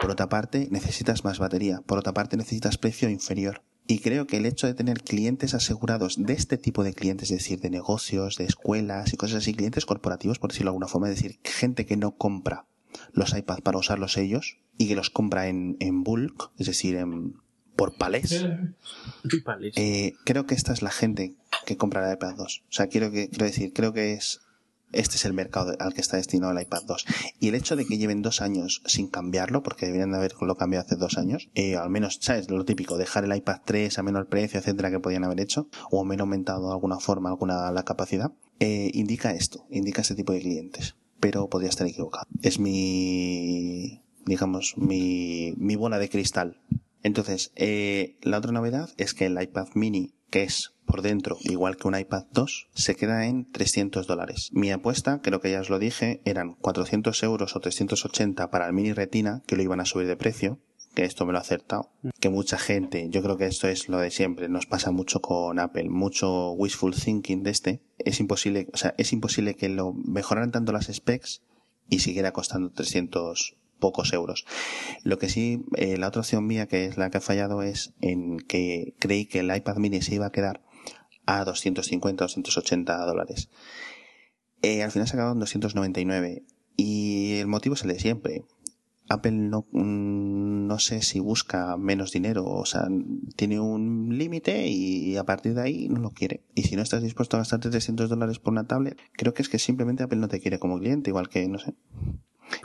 [0.00, 1.80] Por otra parte, necesitas más batería.
[1.86, 3.62] Por otra parte, necesitas precio inferior.
[3.90, 7.38] Y creo que el hecho de tener clientes asegurados de este tipo de clientes, es
[7.38, 11.08] decir, de negocios, de escuelas y cosas así, clientes corporativos, por decirlo de alguna forma,
[11.10, 12.66] es decir, gente que no compra
[13.14, 17.34] los iPads para usarlos ellos y que los compra en, en bulk, es decir, en,
[17.74, 18.46] por palés.
[19.74, 21.34] Eh, creo que esta es la gente
[21.66, 22.62] que compra el iPad 2.
[22.68, 24.40] O sea, quiero que, quiero decir, creo que es,
[24.92, 27.06] este es el mercado al que está destinado el iPad 2.
[27.38, 30.86] Y el hecho de que lleven dos años sin cambiarlo, porque deberían de haberlo cambiado
[30.86, 32.50] hace dos años, eh, al menos, ¿sabes?
[32.50, 36.04] Lo típico, dejar el iPad 3 a menor precio, etcétera, que podían haber hecho, o
[36.04, 40.40] menos aumentado de alguna forma alguna la capacidad, eh, indica esto, indica este tipo de
[40.40, 40.96] clientes.
[41.18, 42.26] Pero podría estar equivocado.
[42.42, 46.60] Es mi, digamos, mi, mi bola de cristal.
[47.02, 51.76] Entonces, eh, la otra novedad es que el iPad mini, que es por dentro igual
[51.76, 54.50] que un iPad 2, se queda en 300 dólares.
[54.52, 58.72] Mi apuesta, creo que ya os lo dije, eran 400 euros o 380 para el
[58.72, 60.58] mini retina, que lo iban a subir de precio,
[60.94, 63.98] que esto me lo ha acertado, que mucha gente, yo creo que esto es lo
[63.98, 68.76] de siempre, nos pasa mucho con Apple, mucho wishful thinking de este, es imposible, o
[68.76, 71.42] sea, es imposible que lo mejoraran tanto las specs
[71.88, 74.44] y siguiera costando 300 pocos euros.
[75.02, 77.92] Lo que sí, eh, la otra opción mía, que es la que ha fallado, es
[78.00, 80.62] en que creí que el iPad mini se iba a quedar
[81.30, 83.50] a 250, 280 dólares.
[84.62, 86.42] Eh, al final se quedado en 299.
[86.76, 88.44] Y el motivo es el de siempre.
[89.08, 92.86] Apple no, mm, no sé si busca menos dinero, o sea,
[93.34, 96.44] tiene un límite y a partir de ahí no lo quiere.
[96.54, 99.48] Y si no estás dispuesto a gastarte 300 dólares por una tablet, creo que es
[99.48, 101.74] que simplemente Apple no te quiere como cliente, igual que, no sé,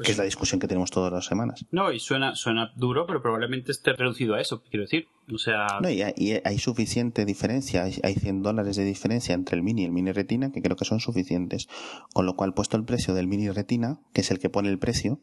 [0.04, 1.66] que es la discusión que tenemos todas las semanas.
[1.72, 5.08] No, y suena, suena duro, pero probablemente esté reducido a eso, quiero decir.
[5.34, 9.34] O sea, No, y hay, y hay suficiente diferencia, hay, hay 100 dólares de diferencia
[9.34, 11.68] entre el mini y el mini retina, que creo que son suficientes.
[12.14, 14.80] Con lo cual, puesto el precio del mini retina, que es el que pone el
[14.80, 15.20] precio,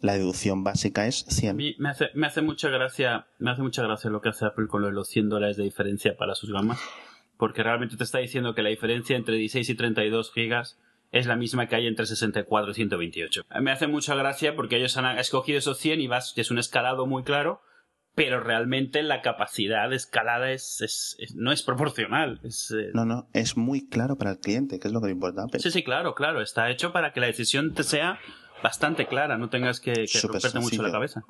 [0.00, 1.56] la deducción básica es a 100.
[1.56, 4.66] mí me hace, me hace mucha gracia, me hace mucha gracia lo que hace Apple
[4.68, 6.78] con lo de los 100 dólares de diferencia para sus gamas,
[7.38, 10.78] porque realmente te está diciendo que la diferencia entre 16 y 32 gigas
[11.12, 13.42] es la misma que hay entre 64 y 128.
[13.60, 17.06] Me hace mucha gracia porque ellos han escogido esos 100 y vas, es un escalado
[17.06, 17.60] muy claro,
[18.14, 22.40] pero realmente la capacidad de escalada es, es- es- no es proporcional.
[22.44, 25.12] Es, eh, No, no, es muy claro para el cliente, que es lo que le
[25.12, 25.44] importa.
[25.58, 26.40] Sí, sí, claro, claro.
[26.40, 28.18] Está hecho para que la decisión te sea
[28.62, 31.22] bastante clara, no tengas que, que romperte mucho la cabeza.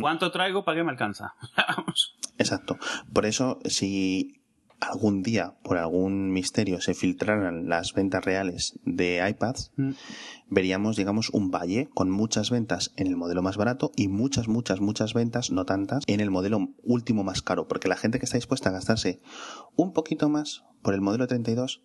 [0.00, 1.34] ¿Cuánto traigo para que me alcanza?
[2.38, 2.78] Exacto.
[3.12, 4.37] Por eso, si
[4.80, 9.90] algún día, por algún misterio, se filtraran las ventas reales de iPads, Mm.
[10.48, 14.80] veríamos, digamos, un valle con muchas ventas en el modelo más barato y muchas, muchas,
[14.80, 17.66] muchas ventas, no tantas, en el modelo último más caro.
[17.66, 19.20] Porque la gente que está dispuesta a gastarse
[19.76, 21.82] un poquito más por el modelo 32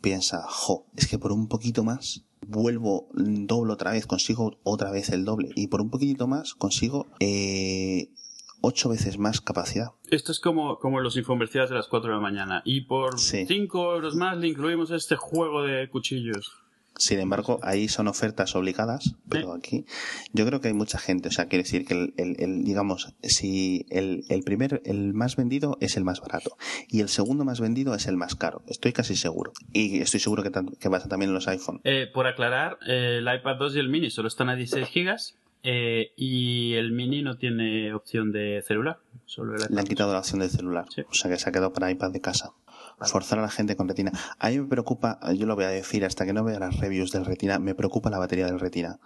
[0.00, 5.10] piensa, jo, es que por un poquito más vuelvo doble otra vez, consigo otra vez
[5.10, 8.10] el doble y por un poquito más consigo eh,
[8.62, 9.88] ocho veces más capacidad.
[10.10, 12.62] Esto es como, como los infomerciales de las 4 de la mañana.
[12.64, 13.44] Y por Sí.
[13.46, 16.52] 5 euros más le incluimos este juego de cuchillos.
[16.98, 19.86] Sin embargo, ahí son ofertas obligadas, pero aquí
[20.34, 23.14] yo creo que hay mucha gente, o sea, quiere decir que el, el- el, digamos,
[23.22, 26.56] si el, el primer, el más vendido es el más barato
[26.88, 29.52] y el segundo más vendido es el más caro, estoy casi seguro.
[29.72, 31.80] Y estoy seguro que, que pasa también en los iPhone.
[31.84, 35.34] Eh, por aclarar, eh, el iPad 2 y el mini solo están a 16 gigas
[35.62, 38.98] eh, y el mini no tiene opción de celular.
[39.26, 41.02] Solo el Le han quitado la opción del celular, Sí.
[41.08, 42.52] o sea que se ha quedado para iPad de casa.
[43.04, 44.12] Forzar a la gente con retina.
[44.38, 47.10] A mí me preocupa, yo lo voy a decir hasta que no vea las reviews
[47.10, 49.00] del retina, me preocupa la batería del retina.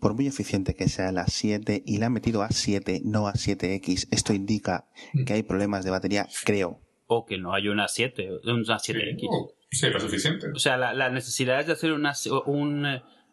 [0.00, 3.34] Por muy eficiente que sea la 7 y la han metido a 7, no a
[3.34, 4.86] 7X, esto indica
[5.26, 6.80] que hay problemas de batería, creo.
[7.08, 9.18] O que no hay una 7, una 7X.
[9.20, 10.46] Sí, oh, sí, lo suficiente.
[10.54, 12.14] O sea, la, la necesidad de hacer una,
[12.46, 12.86] un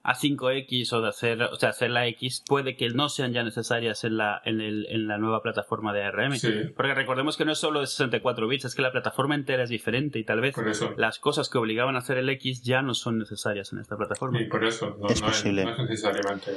[0.04, 3.44] eh, A5X o de hacer, o sea, hacer la X puede que no sean ya
[3.44, 6.36] necesarias en la, en el, en la nueva plataforma de ARM.
[6.36, 6.52] Sí.
[6.76, 9.70] Porque recordemos que no es solo de 64 bits, es que la plataforma entera es
[9.70, 10.56] diferente y tal vez
[10.98, 14.42] las cosas que obligaban a hacer el X ya no son necesarias en esta plataforma.
[14.42, 15.66] Y por eso, no, Es no posible.
[15.66, 16.52] no es necesariamente.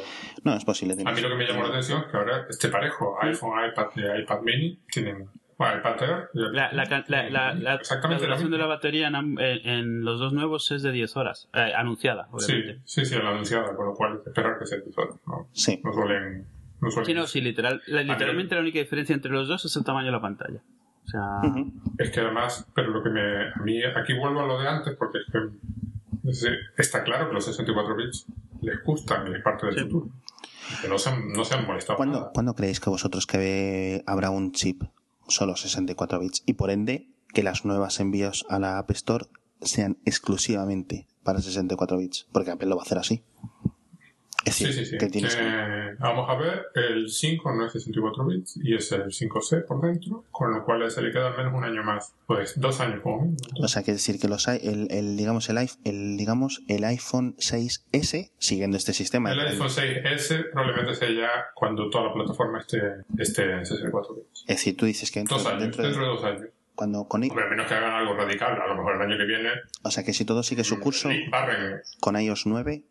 [0.45, 0.95] No, es posible.
[1.05, 3.87] A mí lo que me llamó la atención es que ahora este parejo, iPhone, iPad
[3.97, 5.29] y iPad mini, tienen.
[5.63, 9.15] Bueno, el- La, la, ca- la, la, la- la Exactamente duración de la batería en,
[9.15, 12.83] am- en- en los dos nuevos es de 10 horas, eh, anunciada, Sí, obviamente.
[12.85, 15.17] sí, sí, la anunciada, con lo cual esperar que sea de horas.
[15.27, 15.81] No, Sí.
[15.85, 16.47] no suelen.
[16.81, 19.77] No suelen Sí, no, sí, literal, la- literalmente la única diferencia entre los dos es
[19.77, 20.61] el tamaño de la pantalla.
[21.05, 21.41] O sea.
[21.99, 23.21] Es que además, pero lo que me.
[23.51, 25.39] A mí, aquí vuelvo a lo de antes, porque es que.
[26.29, 28.27] es decir, está claro que los 64 bits
[28.63, 29.81] les gustan y es parte del Sí.
[29.83, 30.09] futuro.
[30.81, 31.97] Que no se han, no se han molestado.
[31.97, 32.31] ¿Cuándo, nada.
[32.33, 34.83] ¿Cuándo creéis que vosotros que habrá un chip
[35.33, 39.27] solo 64 bits y por ende que las nuevas envíos a la App Store
[39.61, 42.27] sean exclusivamente para 64 bits?
[42.33, 43.23] Porque Apple lo va a hacer así.
[44.45, 44.99] Es decir, sí, sí.
[44.99, 49.05] que tienes Eh, vamos a ver, el 5 no es 64 bits y es el
[49.05, 52.13] 5C por dentro, con lo cual se le queda al menos un año más.
[52.27, 53.37] Pues dos años como mínimo.
[53.63, 58.31] o sea, que decir que los el, el, digamos el, el digamos el iPhone 6S
[58.39, 59.31] siguiendo este sistema.
[59.33, 62.81] El iPhone 6S probablemente sea ya cuando toda la plataforma esté,
[63.19, 64.41] esté en 64 bits.
[64.49, 66.43] Es decir, tú dices que dentro, Dos años, dentro de- dentro de dos años.
[66.75, 69.17] cuando con i- Hombre, a menos que hagan algo radical, a lo mejor el año
[69.19, 69.51] que viene
[69.85, 71.81] o sea, que si todo sigue su curso barren.
[72.01, 72.85] con iOS 9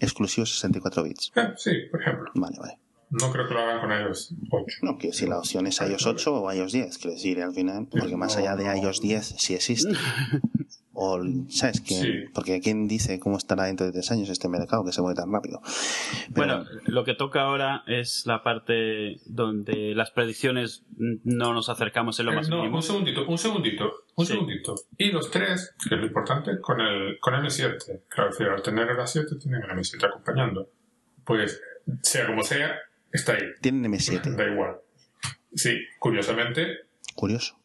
[0.00, 1.32] exclusivo 64 bits.
[1.36, 2.30] Eh, sí, por ejemplo.
[2.34, 2.78] Vale, vale.
[3.08, 4.78] No creo que lo hagan con iOS 8.
[4.82, 7.86] No, que si la opción es iOS 8 o iOS 10, quiero decir, al final,
[7.88, 9.92] porque más allá de iOS 10 si existe.
[10.98, 11.20] O,
[11.50, 11.82] ¿sabes?
[11.82, 12.02] quién?
[12.02, 12.08] Sí.
[12.32, 15.30] Porque ¿quién dice cómo estará dentro de tres años este mercado que se mueve tan
[15.30, 15.60] rápido?
[16.34, 22.18] Pero, Bueno, lo que toca ahora es la parte donde las predicciones no nos acercamos
[22.18, 22.76] en lo Eh, más no, mínimo.
[22.78, 24.32] un segundito, un segundito, un Sí.
[24.32, 24.74] segundito.
[24.98, 28.02] Y los tres, que es lo importante, con el con M7.
[28.08, 30.70] Claro, decir, al tener el A7 tienen el M7 acompañando.
[31.24, 31.60] Pues,
[32.02, 32.76] sea como sea,
[33.12, 33.44] está ahí.
[33.60, 34.34] tienen M7.
[34.36, 34.76] Da igual.
[35.54, 36.66] Sí, curiosamente,
[37.14, 37.58] Curioso.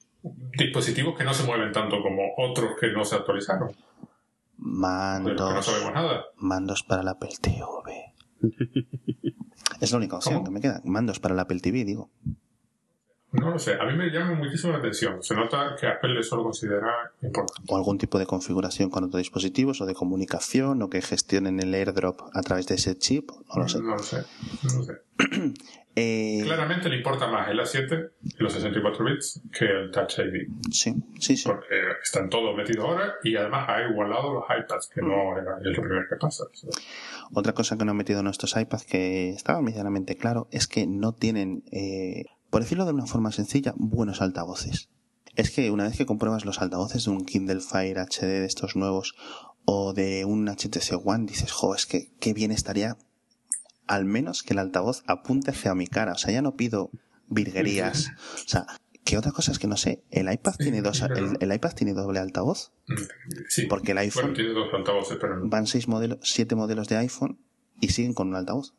[0.57, 3.69] dispositivos que no se mueven tanto como otros que no se actualizaron.
[3.69, 3.79] De los
[4.57, 6.25] que no Mandos, sabemos nada.
[6.37, 7.65] mandos para la Apple TV.
[9.81, 10.45] Es la única opción ¿Cómo?
[10.45, 10.81] que me queda.
[10.85, 12.11] Mandos para la Apple TV, digo.
[13.33, 15.23] No lo sé, a mí me llama muchísimo la atención.
[15.23, 17.63] Se nota que Apple eso lo considera importante.
[17.69, 21.73] O algún tipo de configuración con otros dispositivos, o de comunicación, o que gestionen el
[21.73, 23.31] airdrop a través de ese chip.
[23.55, 23.79] No lo sé.
[23.79, 24.23] No lo sé,
[24.63, 24.93] no lo sé.
[25.93, 30.47] Eh, Claramente le importa más el A7 y los 64 bits que el Touch ID.
[30.71, 31.43] sí, sí, sí.
[31.45, 31.65] Porque
[32.01, 35.83] están todos metidos ahora y además ha igualado los iPads, que no era, es lo
[35.83, 36.45] primero que pasa.
[37.33, 40.87] Otra cosa que no han metido en nuestros iPads que estaba medianamente claro es que
[40.87, 44.89] no tienen, eh, por decirlo de una forma sencilla, buenos altavoces.
[45.35, 48.75] Es que una vez que compruebas los altavoces de un Kindle Fire HD de estos
[48.75, 49.15] nuevos
[49.65, 52.97] o de un HTC One, dices, jo, es que qué bien estaría
[53.87, 56.13] al menos que el altavoz apunte hacia mi cara.
[56.13, 56.91] O sea, ya no pido
[57.27, 58.11] virguerías.
[58.45, 58.65] O sea,
[59.03, 61.93] que otra cosa es que no sé, el iPad tiene dos, el, el iPad tiene
[61.93, 62.71] doble altavoz.
[63.49, 63.65] Sí.
[63.67, 65.49] Porque el iPhone- Bueno, tiene dos altavoces, pero no.
[65.49, 67.39] Van seis modelos, siete modelos de iPhone
[67.79, 68.73] y siguen con un altavoz.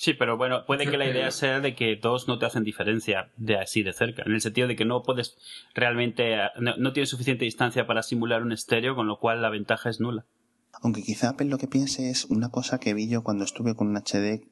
[0.00, 3.32] Sí, pero bueno, puede que la idea sea de que dos no te hacen diferencia
[3.36, 5.36] de así de cerca, en el sentido de que no puedes
[5.74, 9.90] realmente, no, no tienes suficiente distancia para simular un estéreo, con lo cual la ventaja
[9.90, 10.24] es nula.
[10.82, 13.88] Aunque quizá Apple lo que piense es una cosa que vi yo cuando estuve con
[13.88, 14.46] un HD,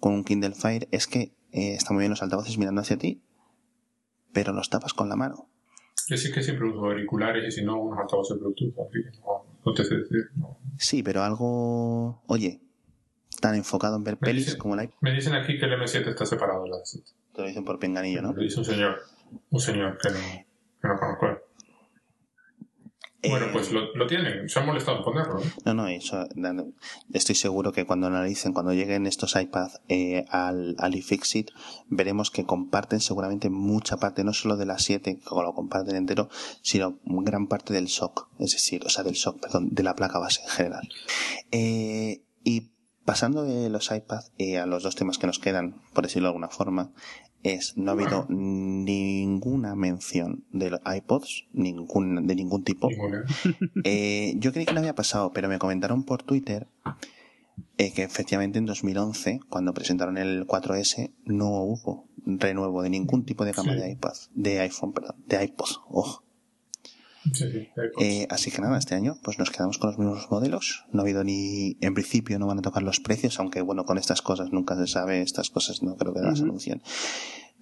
[0.00, 3.22] con un Kindle Fire, es que eh, están muy bien los altavoces mirando hacia ti,
[4.32, 5.48] pero los tapas con la mano.
[6.08, 9.46] Yo sí que siempre uso auriculares y si no, unos altavoces Bluetooth, así que no,
[9.64, 10.30] no te sé decir.
[10.34, 10.58] No.
[10.78, 12.24] Sí, pero algo.
[12.26, 12.60] Oye,
[13.40, 14.94] tan enfocado en ver Me pelis dicen- como iPod.
[15.00, 17.02] Me dicen aquí que el M7 está separado de la S7.
[17.34, 18.32] Te lo dicen por pinganillo, ¿no?
[18.32, 18.98] Lo dice un señor,
[19.50, 20.18] un señor que no,
[20.82, 21.26] que no conozco.
[23.22, 25.34] Bueno, Eh, pues lo, lo tienen, se han molestado en ponerlo.
[25.34, 25.42] ¿no?
[25.66, 26.26] No, no, eso,
[27.12, 31.50] estoy seguro que cuando analicen, cuando lleguen estos iPads eh, al, al iFixit,
[31.88, 36.30] veremos que comparten seguramente mucha parte, no solo de las 7, que lo comparten entero,
[36.62, 40.18] sino gran parte del SOC, es decir, o sea, del SOC, perdón, de la placa
[40.18, 40.88] base en general.
[41.52, 42.70] Eh, y
[43.10, 46.30] pasando de los iPads eh, a los dos temas que nos quedan, por decirlo de
[46.30, 46.92] alguna forma,
[47.42, 52.88] es, no ha habido ninguna mención de los iPods, ningún, de ningún tipo.
[53.82, 56.68] Eh, yo creí que no había pasado, pero me comentaron por Twitter
[57.78, 63.44] eh, que efectivamente en 2011, cuando presentaron el 4S, no hubo renuevo de ningún tipo
[63.44, 63.80] de gama Sí.
[63.80, 65.68] de iPad, de iPhone, perdón, de iPod.
[65.88, 66.22] Oh.
[67.32, 67.88] Sí, sí, ahí.
[68.22, 70.84] Eh, así que nada, este año pues nos quedamos con los mismos modelos.
[70.92, 73.98] No ha habido ni, en principio no van a tocar los precios, aunque bueno, con
[73.98, 76.48] estas cosas nunca se sabe, estas cosas no creo que las Ujú.
[76.48, 76.82] anuncien.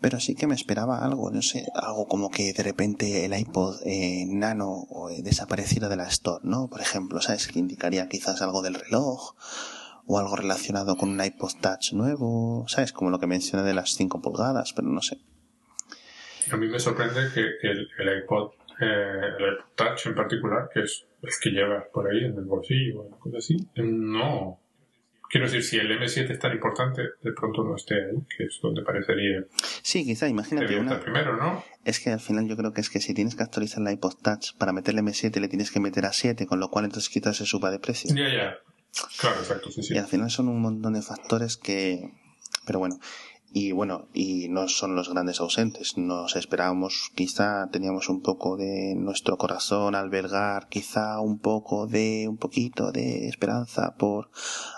[0.00, 3.80] Pero sí que me esperaba algo, no sé, algo como que de repente el iPod
[3.84, 6.68] eh, Nano eh, desapareciera de la Store, ¿no?
[6.68, 7.48] Por ejemplo, ¿sabes?
[7.48, 9.34] Que indicaría quizás algo del reloj
[10.06, 12.92] o algo relacionado con un iPod Touch nuevo, ¿sabes?
[12.92, 15.18] Como lo que mencioné de las 5 pulgadas, pero no sé.
[16.52, 20.80] A mí me sorprende que el, el iPod, eh, el iPod Touch en particular, que
[20.80, 24.60] es el que llevas por ahí en el bolsillo o una cosa así, no.
[25.30, 28.58] Quiero decir, si el M7 es tan importante, de pronto no esté ahí, que es
[28.62, 29.44] donde parecería.
[29.82, 30.92] Sí, quizá, imagínate una...
[30.92, 31.62] estar primero, ¿no?
[31.84, 34.14] Es que al final yo creo que es que si tienes que actualizar la iPod
[34.22, 37.36] Touch para meterle M7 le tienes que meter a 7, con lo cual entonces quizás
[37.36, 38.14] se suba de precio.
[38.14, 38.58] Ya, ya.
[39.20, 39.94] Claro, exacto, sí, sí.
[39.94, 42.10] Y al final son un montón de factores que...
[42.66, 42.98] Pero bueno,
[43.50, 45.96] y bueno, y no son los grandes ausentes.
[45.96, 52.36] Nos esperábamos, quizá teníamos un poco de nuestro corazón albergar, quizá un poco de, un
[52.36, 54.30] poquito de esperanza por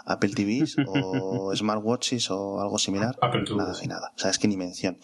[0.04, 3.18] Apple TVs o smartwatches o algo similar.
[3.20, 4.12] Apple Nada de nada.
[4.14, 4.98] O sea, es que ni mención.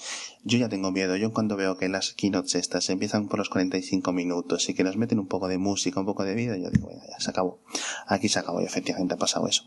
[0.45, 1.17] Yo ya tengo miedo.
[1.17, 4.97] Yo cuando veo que las keynotes estas empiezan por los 45 minutos y que nos
[4.97, 7.59] meten un poco de música, un poco de vida, yo digo, ya, ya, se acabó.
[8.07, 9.65] Aquí se acabó y efectivamente ha pasado eso.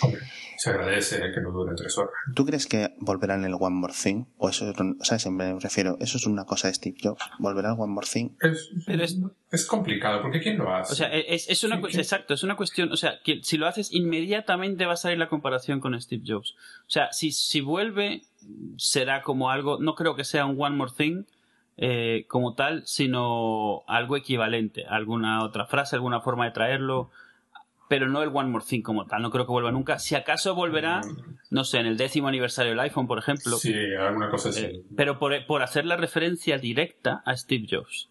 [0.00, 0.20] Hombre,
[0.62, 2.12] se agradece que no dure tres horas.
[2.36, 4.26] ¿Tú crees que volverán el One More Thing?
[4.38, 5.26] O eso es, un- ¿sabes?
[5.26, 7.20] Me refiero, eso es una cosa de Steve Jobs.
[7.40, 8.28] ¿Volverá el One More Thing?
[8.40, 9.18] Es, Pero es-
[9.50, 10.92] es complicado, porque ¿quién lo hace?
[10.92, 11.98] O sea, es, es una sí.
[11.98, 15.28] exacto, es una cuestión, o sea, que si lo haces inmediatamente va a salir la
[15.28, 16.54] comparación con Steve Jobs.
[16.86, 18.22] O sea, si, si vuelve
[18.76, 21.24] será como algo, no creo que sea un One More Thing
[21.76, 27.10] eh, como tal, sino algo equivalente, alguna otra frase, alguna forma de traerlo,
[27.92, 29.98] pero no el One More Thing como tal, no creo que vuelva nunca.
[29.98, 31.02] Si acaso volverá,
[31.50, 34.64] no sé, en el décimo aniversario del iPhone, por ejemplo, Sí, alguna cosa así.
[34.64, 38.08] eh, pero por, por hacer la referencia directa a Steve Jobs,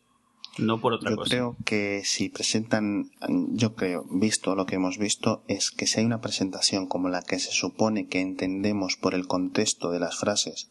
[0.59, 1.29] no por otra Yo cosa.
[1.32, 3.09] creo que si presentan,
[3.53, 7.23] yo creo, visto lo que hemos visto, es que si hay una presentación como la
[7.23, 10.69] que se supone que entendemos por el contexto de las frases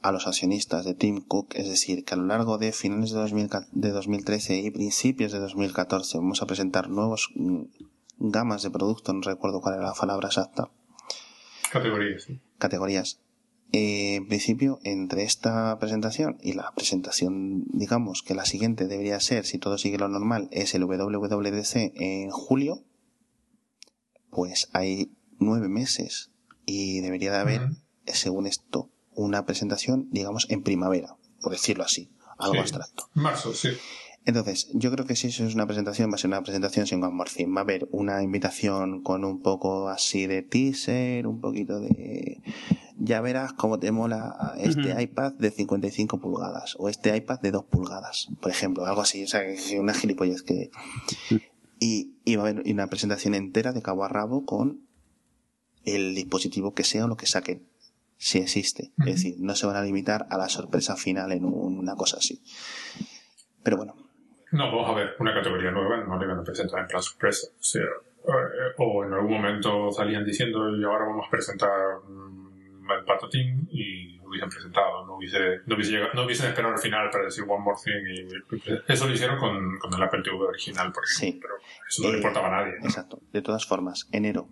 [0.00, 3.18] a los accionistas de Tim Cook, es decir, que a lo largo de finales de,
[3.18, 7.64] 2000 de 2013 y principios de 2014 vamos a presentar nuevos mm,
[8.18, 10.70] gamas de productos, no recuerdo cuál era la palabra exacta,
[11.70, 12.40] Categorías, sí.
[12.58, 13.20] categorías.
[13.72, 19.44] Eh, en principio, entre esta presentación y la presentación, digamos que la siguiente debería ser,
[19.44, 22.84] si todo sigue lo normal, es el WWDC en julio,
[24.30, 26.30] pues hay nueve meses
[26.64, 27.68] y debería de haber,
[28.06, 32.60] según esto, una presentación, digamos, en primavera, por decirlo así, algo Sí.
[32.60, 33.08] abstracto.
[33.14, 33.70] Marzo, sí.
[34.26, 37.00] Entonces, yo creo que si eso es una presentación, va a ser una presentación sin
[37.00, 37.54] Thing.
[37.54, 42.42] Va a haber una invitación con un poco así de teaser, un poquito de...
[42.98, 45.00] Ya verás cómo te mola este Ujú.
[45.00, 49.28] iPad de 55 pulgadas o este iPad de 2 pulgadas, por ejemplo, algo así, o
[49.28, 49.42] sea,
[49.80, 50.70] una gilipollez que...
[51.78, 54.80] Y, y va a haber una presentación entera de cabo a rabo con
[55.84, 57.68] el dispositivo que sea o lo que saquen,
[58.16, 58.92] si existe.
[59.00, 62.16] Es decir, no se van a limitar a la sorpresa final en un- una cosa
[62.16, 62.40] así.
[63.62, 63.94] Pero bueno,
[64.52, 67.48] No, vamos a ver, una categoría nueva no le van a presentar en plan sorpresa.
[67.58, 71.70] O, sea, eh, o en algún momento salían diciendo y ahora vamos a presentar
[72.08, 76.74] mm, el patatín y lo hubiesen presentado, no, hubiese, no, hubiese llegado- no hubiesen esperado
[76.74, 78.06] al final para decir One More Thing.
[78.08, 81.40] Y, eso lo hicieron con, con el Apple TV original, por ejemplo, Sí.
[81.40, 81.54] pero
[81.88, 82.78] eso no Eh, le importaba a nadie.
[82.80, 82.84] ¿no?
[82.86, 83.20] Exacto.
[83.32, 84.48] De todas formas, enero.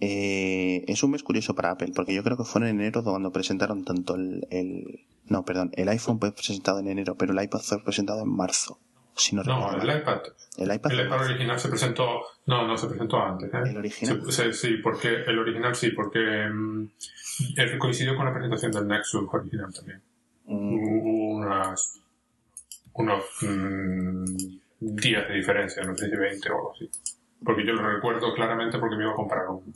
[0.00, 3.30] Eh, es un mes curioso para Apple, porque yo creo que fue en enero cuando
[3.30, 7.60] presentaron tanto el, el- No, perdón, el iPhone fue presentado en enero, pero el iPad
[7.60, 8.80] fue presentado en marzo.
[9.14, 10.20] Si no, el iPad.
[10.56, 10.92] El iPad.
[10.92, 12.22] El iPad original se presentó.
[12.46, 13.52] No, no se presentó antes.
[13.52, 13.58] ¿eh?
[13.66, 14.22] ¿El original?
[14.52, 16.88] Sí, porque el original sí, porque mm,
[17.56, 20.02] él coincidió con la presentación del Nexus original también.
[20.46, 22.00] Mm, Hubo unas.
[22.94, 24.24] unos mm,
[24.80, 26.90] días de diferencia, no sé si 20 o algo así.
[27.44, 29.74] Porque yo lo recuerdo claramente porque me iba a comprar un,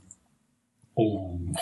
[0.95, 1.53] un,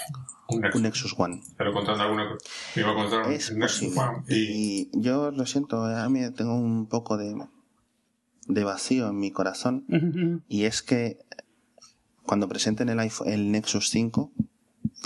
[0.48, 0.76] un Nexus.
[0.76, 1.42] Un Nexus One.
[1.72, 2.36] Contado en alguna
[2.76, 3.96] Me iba a comprar un Nexus.
[3.96, 7.34] One y Y yo lo siento, a mí tengo un poco de,
[8.46, 9.84] de vacío en mi corazón.
[10.48, 11.18] Y es que
[12.24, 14.32] cuando presenten el, iPhone, el Nexus 5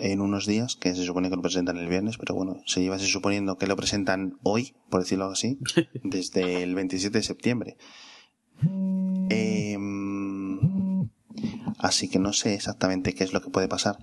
[0.01, 2.97] en unos días, que se supone que lo presentan el viernes, pero bueno, se lleva
[2.97, 5.59] así suponiendo que lo presentan hoy, por decirlo así,
[6.05, 7.77] desde el 27 de septiembre.
[9.31, 11.09] Em,
[11.79, 13.99] así que no sé exactamente qué es lo que puede pasar.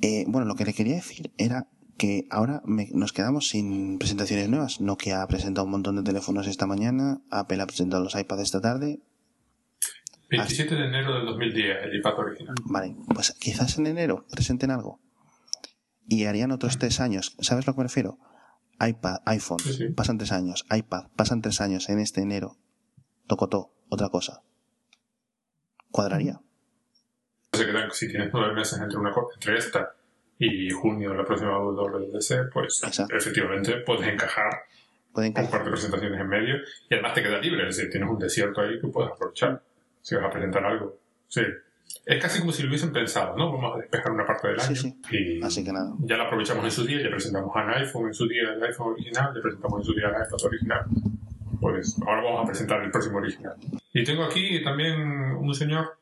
[0.00, 1.68] Eh, bueno, lo que le quería decir era
[1.98, 4.80] que ahora me- nos quedamos sin presentaciones nuevas.
[4.80, 8.60] Nokia ha presentado un montón de teléfonos esta mañana, Apple ha presentado los iPads esta
[8.60, 9.00] tarde.
[10.30, 12.54] 27 de enero del 2010, el iPad original.
[12.64, 15.00] Vale, pues quizás en enero presenten algo.
[16.06, 17.34] Y harían otros tres años.
[17.40, 18.18] ¿Sabes a lo que me refiero?
[18.80, 19.88] iPad, iPhone, Sí, sí.
[19.88, 20.64] pasan tres años.
[20.70, 22.56] iPad, pasan tres años en este enero.
[23.26, 24.42] Tocotó, otra cosa.
[25.90, 26.40] Cuadraría.
[27.52, 29.94] Se quedan, si tienes nueve meses entre una entre esta
[30.38, 33.14] y junio la próxima WWDC, pues Exacto.
[33.16, 34.50] efectivamente puedes encajar
[35.12, 36.56] Pueden un par de presentaciones en medio
[36.88, 39.60] y además te queda libre, es decir, tienes un desierto ahí que puedes aprovechar
[40.02, 40.96] si vas a presentar algo.
[41.26, 41.40] Sí.
[42.04, 43.50] Es casi como si lo hubiesen pensado, ¿no?
[43.52, 45.00] Vamos a despejar una parte del Sí, año sí.
[45.10, 45.92] y Así que nada.
[46.00, 48.92] ya la aprovechamos en su día, ya presentamos un iPhone en su día, el iPhone
[48.92, 50.84] original, ya presentamos en su día el iPad original.
[51.60, 53.56] Pues ahora vamos a presentar el próximo original.
[53.92, 55.98] Y tengo aquí también un señor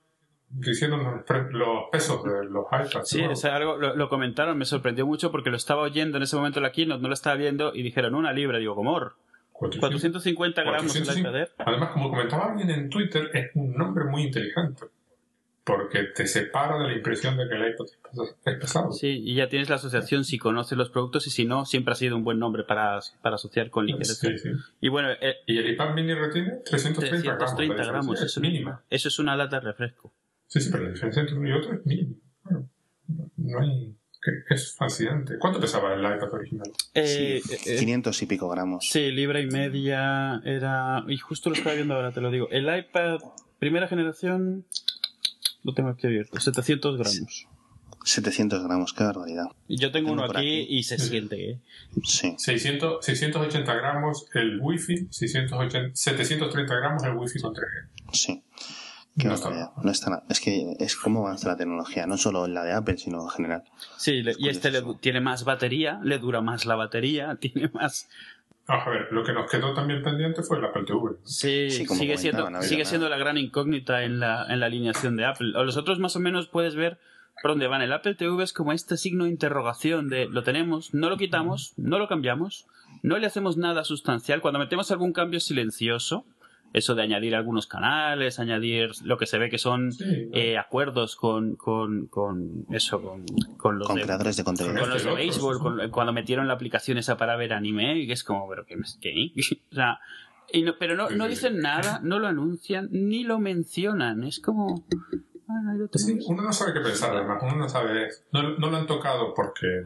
[0.50, 3.08] diciéndonos los pesos de los iPads.
[3.08, 3.38] Sí, nuevos.
[3.38, 6.36] o sea, algo, lo, lo comentaron, me sorprendió mucho porque lo estaba oyendo en ese
[6.36, 8.58] momento la keynote, no lo estaba viendo y dijeron una libra.
[8.58, 8.98] Digo, ¿cómo?
[9.52, 11.20] 450 gramos el 405.
[11.28, 11.50] iPad Air.
[11.58, 14.84] Además, como comentaba alguien en Twitter, es un nombre muy inteligente.
[15.64, 18.92] Porque te separa de la impresión de que el iPod es pesa- es pesado.
[18.92, 21.96] Sí, y ya tienes la asociación si conoces los productos y si no, siempre ha
[21.96, 24.14] sido un buen nombre para, para asociar con ligereza.
[24.14, 24.50] Sí, sí.
[24.80, 28.14] Y bueno, eh, Y el iPad mini retiene 330, 330 gramos.
[28.16, 28.82] eso, es mínima.
[28.90, 30.12] eso es una lata de refresco.
[30.48, 32.14] Sí, sí, pero la diferencia entre uno y otro es mínima.
[32.44, 32.68] Bueno,
[33.36, 33.94] no hay...
[34.22, 35.38] que- Es fascinante.
[35.38, 36.70] ¿Cuánto pesaba el iPad original?
[36.94, 38.88] Eh, Sí, eh, 500 y pico gramos.
[38.90, 41.04] Sí, libra y media era...
[41.08, 42.48] Y justo lo estaba viendo ahora, te lo digo.
[42.50, 43.18] El iPad,
[43.58, 44.64] primera generación,
[45.62, 47.46] lo tengo aquí abierto, 700 gramos.
[48.04, 49.46] 700 gramos, qué barbaridad.
[49.66, 50.64] Y yo tengo Tengo uno aquí.
[50.68, 51.60] y se siente, ¿eh?
[52.04, 52.36] Sí.
[52.38, 57.88] 600, 680 gramos el Wi-Fi, 680, 730 gramos el Wi-Fi con 3G.
[58.12, 58.44] Sí.
[59.18, 59.82] Qué No está barbaridad.
[59.82, 60.24] No está nada.
[60.28, 63.28] Es que es como avanza la tecnología, no solo en la de Apple, sino en
[63.30, 63.64] general.
[63.96, 68.08] Sí, y este le tiene más batería, le dura más la batería, tiene más...
[68.68, 71.16] Vamos a ver, lo que nos quedó también pendiente fue el Apple TV.
[71.24, 72.90] Sí, sigue, siendo, no sigue nada.
[72.90, 75.52] siendo la gran incógnita en la, en la alineación de Apple.
[75.56, 76.98] O los otros más o menos puedes ver
[77.42, 77.82] por dónde van.
[77.82, 81.74] El Apple TV es como este signo de interrogación de lo tenemos, no lo quitamos,
[81.76, 82.66] no lo cambiamos,
[83.02, 84.40] no le hacemos nada sustancial.
[84.40, 86.26] Cuando metemos algún cambio silencioso,
[86.76, 90.04] eso de añadir algunos canales, añadir lo que se ve que son Sí.
[90.32, 93.24] eh, acuerdos con, con, con eso, con,
[93.56, 94.78] con los Con de, creadores de contenido.
[94.80, 98.12] con los de béisbol, con- cuando metieron la aplicación esa para ver anime, y que
[98.12, 98.76] es como, pero ¿qué?
[99.00, 99.32] qué?
[99.72, 99.98] o sea,
[100.52, 104.22] y no- pero no, no dicen nada, no lo anuncian, ni lo mencionan.
[104.24, 104.84] Es como.
[105.48, 106.26] Ah, Sí, tenemos.
[106.28, 109.80] uno no sabe qué pensar, además, uno no sabe, no, no lo han tocado porque,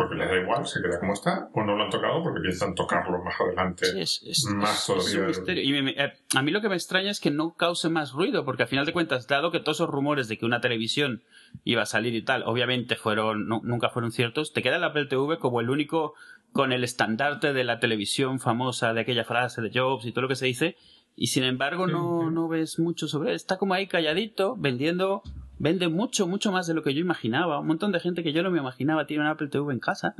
[0.00, 2.74] porque les da igual, se queda como está, o no lo han tocado porque piensan
[2.74, 3.84] tocarlo más adelante.
[3.84, 5.62] Sí, es, es- más todavía.
[5.62, 8.12] Y me- me- eh, a mí lo que me extraña es que no cause más
[8.12, 11.22] ruido, porque al final de cuentas, dado que todos esos rumores de que una televisión
[11.64, 15.06] iba a salir y tal, obviamente fueron nu- nunca fueron ciertos, te queda el Apple
[15.06, 16.14] TV como el único
[16.52, 20.28] con el estandarte de la televisión famosa de aquella frase de Jobs y todo lo
[20.28, 20.76] que se dice,
[21.16, 22.34] y sin embargo Sí, no, sí.
[22.34, 23.36] no ves mucho sobre él.
[23.36, 25.22] Está como ahí calladito, vendiendo,
[25.60, 27.60] vende mucho, mucho más de lo que yo imaginaba.
[27.60, 30.14] Un montón de gente que yo no me imaginaba tiene un Apple TV en casa.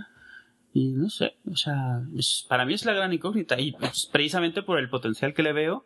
[0.72, 3.58] Y no sé, o sea, es- para mí es la gran incógnita.
[3.58, 5.84] Y pues, precisamente por el potencial que le veo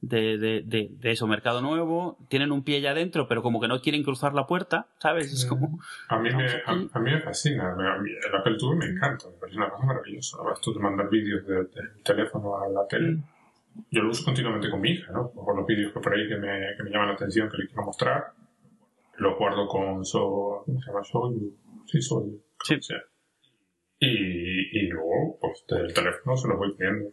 [0.00, 3.68] de, de, de, de eso, mercado nuevo, tienen un pie ya adentro, pero como que
[3.68, 5.32] no quieren cruzar la puerta, ¿sabes?
[5.32, 5.78] Es como...
[6.08, 6.62] A mí, me, a,
[6.92, 9.84] a mí me fascina, a mí el Apple TV me encanta, me parece una cosa
[9.86, 10.36] maravillosa.
[10.38, 13.18] Ahora tú te mandas vídeos de- del teléfono a la tele.
[13.90, 15.30] Yo lo uso continuamente con mi hija, ¿no?
[15.30, 17.66] Con los vídeos que por ahí que me, que me llaman la atención, que le
[17.68, 18.32] quiero mostrar,
[19.18, 21.04] los guardo con so, ¿cómo se llama?
[21.04, 21.54] Soy,
[21.86, 22.74] sí, soy, Sí.
[24.00, 27.10] Y, y luego, pues, del teléfono se los voy poniendo.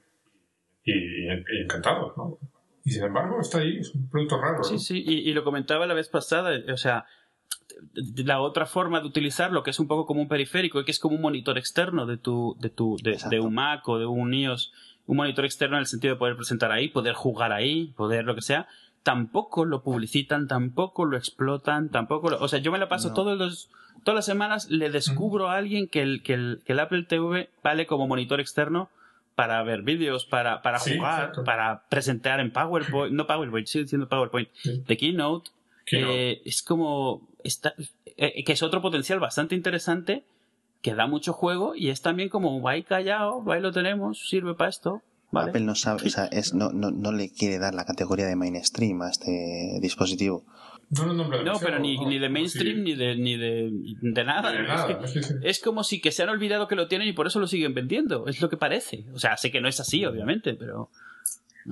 [0.84, 0.94] Y,
[1.28, 2.38] y encantado, ¿no?
[2.84, 4.80] Y sin embargo, está ahí, es un producto raro, Sí, ¿no?
[4.80, 7.06] sí, y, y lo comentaba la vez pasada, o sea,
[8.26, 11.16] la otra forma de utilizarlo, que es un poco como un periférico, que es como
[11.16, 14.74] un monitor externo de tu, de tu, de, de un Mac o de un iOS,
[15.06, 18.34] un monitor externo en el sentido de poder presentar ahí, poder jugar ahí, poder lo
[18.36, 18.68] que sea,
[19.04, 23.14] tampoco lo publicitan, tampoco lo explotan, tampoco lo, o sea, yo me la paso No.
[23.16, 23.70] todos los,
[24.04, 27.50] todas las semanas le descubro a alguien que el, que el, que el Apple TV
[27.64, 28.90] vale como monitor externo
[29.36, 31.44] para ver vídeos, para, para Sí, jugar, exacto.
[31.44, 34.84] para presentar en PowerPoint, no PowerPoint, sigo diciendo PowerPoint, Sí.
[34.86, 35.50] de Keynote,
[35.86, 36.32] Keynote.
[36.32, 37.74] eh, es como, está,
[38.18, 40.24] eh, que es otro potencial bastante interesante,
[40.84, 44.70] que da mucho juego y es también como, ahí callado, ahí lo tenemos, sirve para
[44.70, 45.02] esto,
[45.32, 45.50] ¿vale?
[45.50, 48.36] Apple no sabe, o sea, es, no, no, no le quiere dar la categoría de
[48.36, 50.44] mainstream a este dispositivo.
[50.90, 52.10] No lo nombra No, demasiado, pero ni, ¿no?
[52.10, 52.82] ni de mainstream Sí.
[52.84, 53.70] ni de ni de,
[54.02, 54.52] de nada.
[54.52, 55.34] De Es nada, que- sí, sí.
[55.42, 57.74] es como si que se han olvidado que lo tienen y por eso lo siguen
[57.74, 58.28] vendiendo.
[58.28, 59.06] Es lo que parece.
[59.14, 60.90] O sea, sé que no es así, obviamente, pero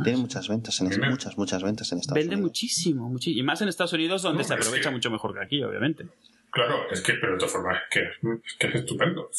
[0.03, 2.49] Tiene muchas ventas, en me- muchas, muchas ventas en Estados vende Unidos.
[2.51, 3.39] muchísimo, muchísimo.
[3.41, 5.63] Y más en Estados Unidos, donde No, se es aprovecha que- mucho mejor que aquí,
[5.63, 6.05] obviamente.
[6.51, 8.03] Claro, es que, pero de todas formas, es que,
[8.45, 9.29] es que es estupendo.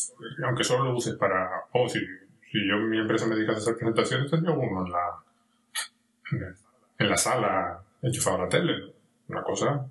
[0.45, 1.49] Aunque solo lo uses para.
[1.73, 1.89] Oh,
[2.51, 6.55] si, yo, mi empresa me dedica a hacer presentaciones, tendría uno en la.
[6.99, 8.93] en la sala enchufado a la tele.
[9.29, 9.87] Una cosa.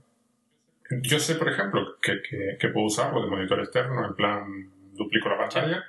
[1.04, 5.30] Yo sé, por ejemplo, que, que, que puedo usarlo de monitor externo, en plan, duplico
[5.30, 5.84] la pantalla.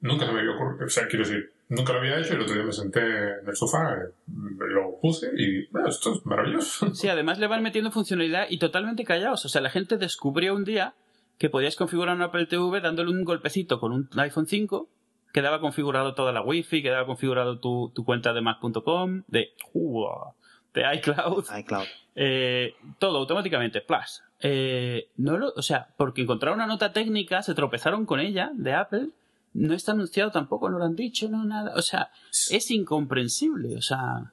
[0.00, 0.86] Nunca se me había ocurrido.
[0.86, 3.46] O sea, quiero decir, nunca lo había hecho y el otro día me senté en
[3.46, 5.66] el sofá, eh, lo puse y.
[5.68, 6.94] bueno, esto es maravilloso.
[6.94, 9.44] Sí, además le van metiendo funcionalidad y totalmente callados.
[9.44, 10.94] O sea, la gente descubrió un día
[11.38, 14.88] que podías configurar un Apple TV dándole un golpecito con un iPhone 5,
[15.34, 20.32] quedaba configurado toda la Wi-Fi, quedaba configurado tu, tu cuenta de Mac.com, de, Uah,
[20.72, 21.84] de iCloud, iCloud.
[22.14, 24.22] eh, todo automáticamente, plus.
[24.40, 28.74] Eh, no lo, o sea, porque encontraron una nota técnica, se tropezaron con ella de
[28.74, 29.08] Apple,
[29.54, 31.74] no está anunciado tampoco, no lo han dicho, no nada.
[31.76, 33.76] O sea, es incomprensible.
[33.76, 34.32] O sea,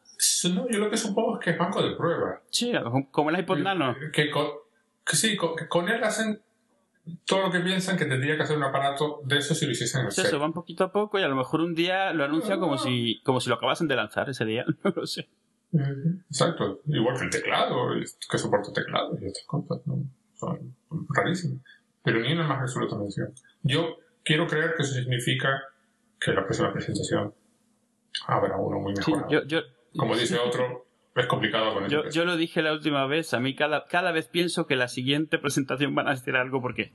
[0.53, 2.41] No, yo lo que supongo es que es banco de prueba.
[2.51, 2.71] sí,
[3.09, 3.95] como el iPod Nano.
[4.13, 4.47] Que con,
[5.05, 6.41] que sí, con, que con él hacen
[7.25, 10.01] todo lo que piensan que tendría que hacer un aparato de eso si lo hiciesen
[10.01, 10.39] en eso, serio.
[10.39, 13.39] van poquito a poco y a lo mejor un día lo anuncian como si, como
[13.39, 14.65] si lo acabasen de lanzar ese día.
[14.83, 15.29] No lo sé.
[16.29, 16.81] Exacto.
[16.87, 17.89] Igual que el teclado,
[18.29, 20.03] que soporta teclado y estas cosas, ¿no?
[20.35, 20.75] Son
[21.09, 21.61] rarísimas.
[22.03, 23.33] Pero ni una más absoluta mención.
[23.63, 25.49] Yo quiero creer que eso significa
[26.19, 27.33] que la próxima presentación
[28.27, 29.31] habrá uno muy Sí, mejorado.
[29.31, 29.61] yo, yo,
[29.97, 33.33] Como dice otro, es complicado con yo, el yo lo dije la última vez.
[33.33, 36.93] A mí cada, cada vez pienso que la siguiente presentación van a decir algo porque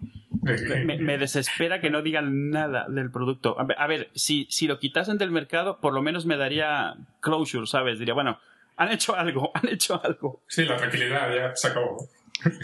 [0.86, 3.58] me, me desespera que no digan nada del producto.
[3.60, 6.94] A ver, a ver, si, si lo quitasen del mercado, por lo menos me daría
[7.20, 7.98] closure, ¿sabes?
[7.98, 8.38] Diría, bueno,
[8.76, 10.42] han hecho algo, han hecho algo.
[10.48, 12.08] Sí, la tranquilidad ya se acabó.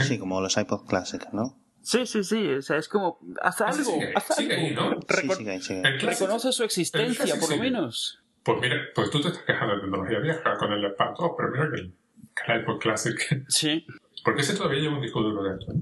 [0.01, 1.59] Sí, como los iPod Classic, ¿no?
[1.83, 2.47] Sí, sí, sí.
[2.49, 4.67] O sea, es como, haz algo, sigue- haz sigue algo.
[4.67, 5.01] ahí, ¿no?
[5.01, 7.61] Sí, Recon- sigue ahí, sigue clásico- reconoce su existencia, por lo sigue.
[7.61, 8.22] menos.
[8.45, 11.51] Pues mira, pues tú te estás quejando de tecnología vieja con el iPad 2, pero
[11.51, 11.93] mira que el,
[12.35, 13.45] que el iPod Classic.
[13.49, 13.87] Sí.
[14.25, 15.73] Porque ese todavía lleva un disco duro dentro.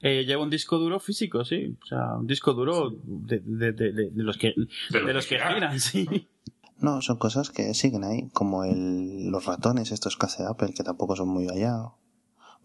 [0.00, 1.76] Eh, lleva un disco duro físico, sí.
[1.82, 4.54] O sea, un disco duro de, de, de, de- de los que,
[4.90, 6.06] De de los que giran, sí.
[6.80, 10.84] No, son cosas que siguen ahí, como el, los ratones estos que hace Apple, que
[10.84, 11.74] tampoco son muy allá,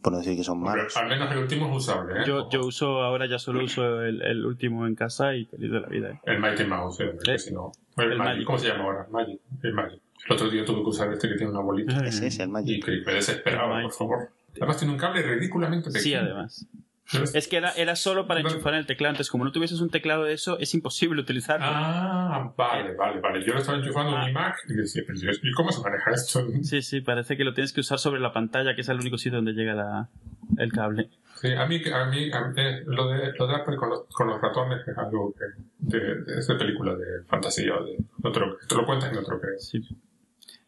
[0.03, 0.97] por no decir que son Pero malos.
[0.97, 2.23] al menos el último es usable, ¿eh?
[2.27, 5.79] Yo, yo uso, ahora ya solo uso el, el último en casa y feliz de
[5.79, 6.09] la vida.
[6.11, 6.19] ¿eh?
[6.25, 7.15] El Mighty Mouse, ¿eh?
[7.27, 7.71] Eh, si no...
[7.97, 8.31] El, el Magic.
[8.33, 8.45] Magic.
[8.45, 9.07] ¿Cómo se llama ahora?
[9.11, 9.39] Magic.
[9.63, 10.01] El Magic.
[10.27, 12.05] El otro día tuve que usar este que tiene una bolita.
[12.05, 12.85] Ese es el Y Magic.
[12.85, 14.29] que me desesperaba, por favor.
[14.57, 16.03] Además tiene un cable ridículamente pequeño.
[16.03, 16.67] Sí, además.
[17.11, 17.47] ¿No es?
[17.47, 19.11] Que era, era solo para enchufar el teclado.
[19.11, 21.65] Entonces, como no tuvieses un teclado de eso, es imposible utilizarlo.
[21.67, 23.45] Ah, vale, vale, vale.
[23.45, 26.47] Yo lo estaba enchufando en mi Mac y decía, pero ¿y cómo se maneja esto?
[26.63, 29.17] Sí, sí, parece que lo tienes que usar sobre la pantalla, que es el único
[29.17, 30.09] sitio donde llega la,
[30.57, 31.09] el cable.
[31.35, 34.05] Sí, a mí, a mí, a mí, eh, lo, de, lo de Apple con los,
[34.07, 38.39] con los ratones es algo que, de, de, película de fantasía o de, no te
[38.39, 39.67] lo, te lo cuentas y no te lo crees.
[39.67, 39.81] Sí.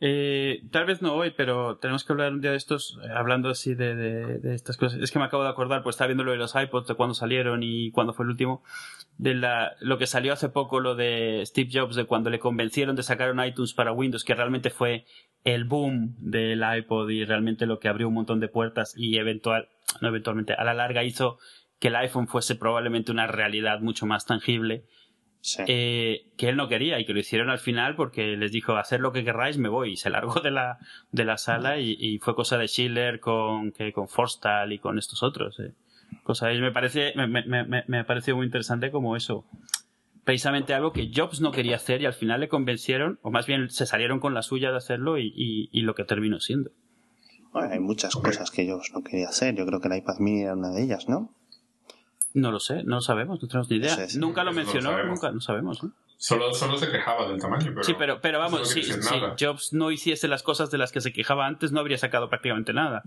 [0.01, 3.49] Eh, tal vez no hoy, pero tenemos que hablar un día de estos, eh, hablando
[3.49, 4.99] así de, de, estas cosas.
[5.01, 7.13] Es que me acabo de acordar, pues estaba viendo lo de los iPods, de cuándo
[7.13, 8.63] salieron y cuándo fue el último,
[9.17, 12.95] de la, lo que salió hace poco, lo de Steve Jobs, de cuando le convencieron
[12.95, 15.05] de sacar un iTunes para Windows, que realmente fue
[15.45, 19.69] el boom del iPod y realmente lo que abrió un montón de puertas y eventual,
[20.01, 21.37] no eventualmente, a la larga hizo
[21.79, 24.85] que el iPhone fuese probablemente una realidad mucho más tangible
[25.47, 25.61] Sí.
[25.67, 28.99] eh, que él no quería y que lo hicieron al final porque les dijo hacer
[28.99, 30.79] lo que querráis me voy y se largó de la,
[31.11, 34.97] de la sala y, y fue cosa de Schiller con, que, con Forstal y con
[34.97, 35.73] estos otros eh.
[36.23, 39.45] cosa y me parece me, me, me, me ha parecido muy interesante como eso
[40.23, 43.69] precisamente algo que Jobs no quería hacer y al final le convencieron o más bien
[43.69, 46.71] se salieron con la suya de hacerlo y, y, y lo que terminó siendo
[47.53, 49.53] Bueno, hay muchas cosas que yo no quería hacer.
[49.55, 51.29] Yo creo que el iPad mini era una de ellas, ¿no?
[52.35, 54.71] No lo sé no lo sabemos no tenemos ni idea nunca lo Eso no lo
[54.91, 55.91] mencionó nunca no sabemos ¿no?
[56.17, 57.83] Solo, solo se quejaba del tamaño, pero...
[57.83, 58.81] Sí, pero, pero vamos, no si.
[59.37, 62.71] Jobs no hiciese las cosas de las que se quejaba antes, no habría sacado prácticamente
[62.73, 63.03] nada.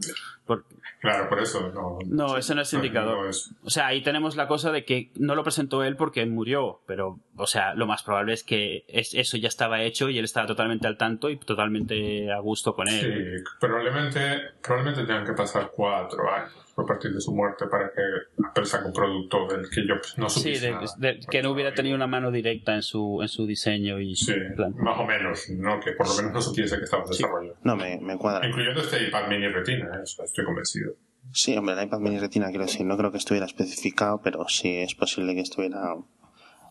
[0.47, 0.67] Por-
[1.01, 1.99] Claro, por eso no...
[2.07, 3.25] no, eso no es indicador.
[3.25, 6.27] no es- O sea, ahí tenemos la cosa de que no lo presentó él porque
[6.27, 10.19] murió, pero, o sea, lo más probable es que es- eso ya estaba hecho y
[10.19, 13.01] él estaba totalmente al tanto y totalmente a gusto con él.
[13.01, 18.01] Sí, probablemente, probablemente tengan que pasar cuatro años a partir de su muerte para que
[18.49, 20.87] Apple saque un producto del que yo pues, no Sí, supiese de- nada.
[20.99, 24.27] de- que no hubiera tenido una mano directa en su, en su diseño y Sí,
[24.33, 24.75] su plan.
[24.79, 25.81] más o menos, ¿no?
[25.81, 27.55] Que por lo menos no supiese que estaba en desarrollo.
[27.65, 28.47] No, me, me cuadra.
[28.47, 30.01] Incluyendo este iPad mini retina, ¿eh?
[30.05, 30.95] Eso estoy convencido.
[31.33, 34.77] Sí, hombre, el iPad mini retina, quiero decir, no creo que estuviera especificado, pero sí
[34.77, 35.95] es posible que estuviera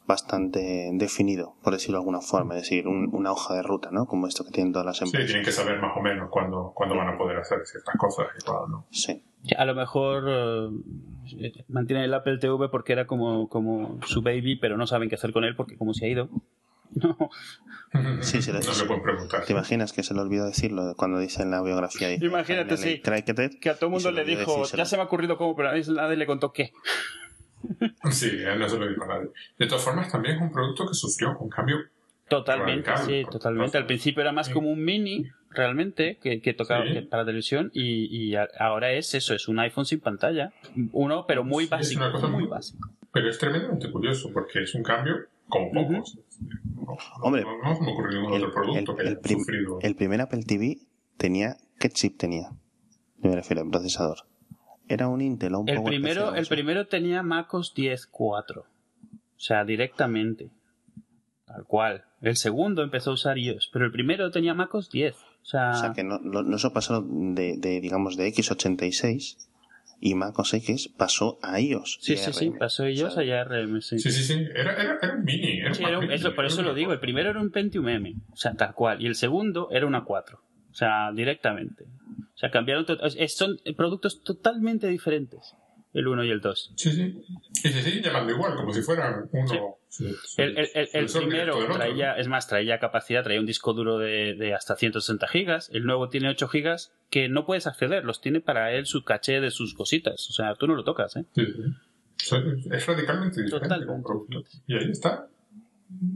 [0.07, 4.05] bastante definido, por decirlo de alguna forma, es decir, un- una hoja de ruta, ¿no?
[4.05, 5.27] Como esto que tienen todas las Sí, empresas.
[5.27, 8.43] tienen que saber más o menos cuándo, cuándo van a poder hacer ciertas cosas y
[8.45, 8.85] cuándo no.
[8.89, 9.21] Sí.
[9.57, 14.77] A lo mejor eh, mantienen el Apple TV porque era como, como su baby, pero
[14.77, 16.29] no saben qué hacer con él porque como se ha ido.
[16.89, 17.17] No.
[18.21, 18.81] Sí, sí, no sí.
[18.81, 19.43] le pueden preguntar.
[19.45, 22.07] ¿Te imaginas que se le olvidó decirlo cuando dice en la biografía?
[22.09, 23.01] Dice, Imagínate, "Finally sí.
[23.01, 24.77] cracked it", Que a todo el y se mundo le dijo, decírselo.
[24.77, 26.73] ya se me ha ocurrido cómo, pero a nadie le contó qué.
[28.11, 29.29] Sí, él no se lo dijo a nadie.
[29.57, 31.77] De todas formas, también es un producto que sufrió un cambio.
[32.29, 33.77] Totalmente, Radical, sí, totalmente.
[33.77, 34.53] Al principio era más Sí.
[34.53, 37.01] como un mini, realmente, que, que tocaba Sí.
[37.01, 40.51] para televisión y, ahora es eso, es un iPhone sin pantalla.
[40.91, 42.89] Uno, pero muy Sí, es básico, una cosa muy muy- básico.
[43.13, 45.15] Pero es tremendamente curioso porque es un cambio
[45.47, 46.17] como pocos.
[46.75, 49.19] No- Hombre, no, no se me ocurre ningún El, otro producto el- que el haya
[49.21, 49.79] prim- sufrido.
[49.81, 50.77] el primer Apple TV
[51.17, 51.55] tenía...
[51.79, 52.49] ¿Qué chip tenía?
[53.19, 54.17] Me refiero al procesador.
[54.89, 58.57] Era un Intel un El poco primero, especial, el primero tenía MacOS 10.4.
[58.59, 58.65] O
[59.35, 60.49] sea, directamente.
[61.45, 62.03] Tal cual.
[62.21, 65.15] El segundo empezó a usar iOS, pero el primero tenía MacOS 10.
[65.15, 69.37] O sea, O sea, que no, no, no se pasó de, de, digamos, de X86
[69.99, 71.97] y Mac OS X pasó a iOS.
[72.01, 73.97] sí, sí, sí, pasó iOS O sea, a ARM, sí.
[73.99, 74.45] Sí, sí, sí.
[74.53, 75.59] Era, era, era un mini.
[75.61, 76.91] Era Sí, era un- eso- por eso lo digo.
[76.93, 79.01] El primero era un Pentium M, o sea, tal cual.
[79.01, 80.39] Y el segundo era una 4.
[80.71, 81.85] O sea, directamente.
[82.37, 82.85] O sea, cambiaron.
[83.27, 85.55] Son productos totalmente diferentes.
[85.93, 86.73] El 1 y el 2.
[86.75, 87.23] Sí, sí.
[87.63, 89.77] Y se siguen llamando igual, como si fueran uno.
[89.89, 93.47] sí, sí, El, el- el- el sucesor primero traía, es más, traía capacidad, traía un
[93.47, 95.71] disco duro de, de hasta 160 gigas.
[95.73, 99.39] El nuevo tiene 8 gigas que no puedes acceder, los tiene para él su caché
[99.39, 100.29] de sus cositas.
[100.29, 101.25] O sea, tú no lo tocas, ¿eh?
[101.33, 102.35] Sí, sí.
[102.71, 104.49] Es radicalmente diferente Totalmente.
[104.67, 105.27] Y ahí está.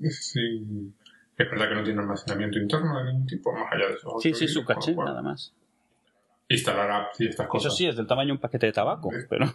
[0.09, 0.63] Sí.
[1.37, 4.15] Es verdad que no tiene almacenamiento interno de ningún tipo, más allá de eso.
[4.21, 5.55] Sí, sí, su caché, nada más.
[6.51, 7.75] Instalar apps y estas Eso cosas.
[7.75, 9.45] sí, es del tamaño de un paquete de tabaco, pero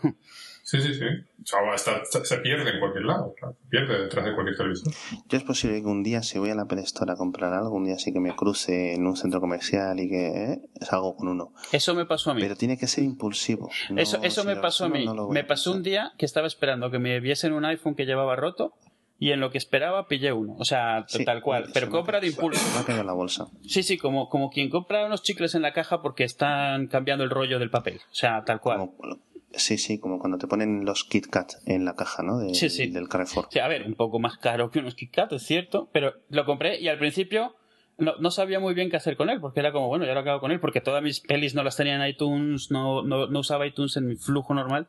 [0.62, 1.04] Sí, sí, sí.
[1.04, 3.32] O sea, está- está- se pierde en cualquier lado.
[3.38, 3.54] claro.
[3.62, 4.92] Se pierde detrás de cualquier televisor.
[5.28, 7.76] Yo es posible que un día, si voy a la Apple Store a comprar algo,
[7.76, 11.28] un día sí que me cruce en un centro comercial y que eh, salgo con
[11.28, 11.52] uno.
[11.70, 12.40] eso me pasó a mí.
[12.40, 13.70] Pero tiene que ser impulsivo.
[13.90, 15.04] No, eso eso si me pasó a mí.
[15.06, 18.04] no me a pasó un día que estaba esperando que me viesen un iPhone que
[18.04, 18.74] llevaba roto
[19.18, 20.54] y en lo que esperaba pillé uno.
[20.58, 21.66] O sea, Sí, tal cual.
[21.72, 22.60] Pero compra de impulso.
[22.60, 23.46] se me ha caído la bolsa.
[23.66, 27.30] Sí, sí, como, como quien compra unos chicles en la caja porque están cambiando el
[27.30, 27.96] rollo del papel.
[28.10, 28.78] O sea, tal cual.
[28.78, 29.18] Como-
[29.52, 32.38] sí, sí, como cuando te ponen los Kit Kat en la caja, ¿no?
[32.38, 32.88] De- Sí, sí.
[32.88, 33.48] Del Carrefour.
[33.50, 36.44] Sí, a ver, un poco más caro que unos Kit Kat, es cierto, pero lo
[36.44, 37.54] compré y al principio
[37.96, 40.20] no, no sabía muy bien qué hacer con él, porque era como, bueno, ya lo
[40.20, 43.38] acabo con él, porque todas mis pelis no las tenía en iTunes, no, no, no
[43.40, 44.88] usaba iTunes en mi flujo normal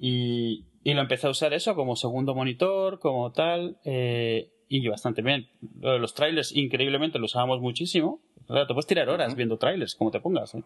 [0.00, 5.22] y, y lo empecé a usar eso como segundo monitor, como tal, eh, y bastante
[5.22, 5.48] bien.
[5.80, 8.20] Los trailers, increíblemente, lo usábamos muchísimo.
[8.46, 10.54] Claro, te puedes tirar horas viendo trailers, como te pongas.
[10.54, 10.62] ¿eh?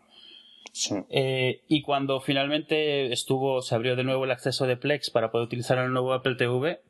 [0.73, 0.95] Sí.
[1.11, 5.47] Eh, y cuando finalmente estuvo, se abrió de nuevo el acceso de Plex para poder
[5.47, 6.81] utilizar el nuevo Apple TV,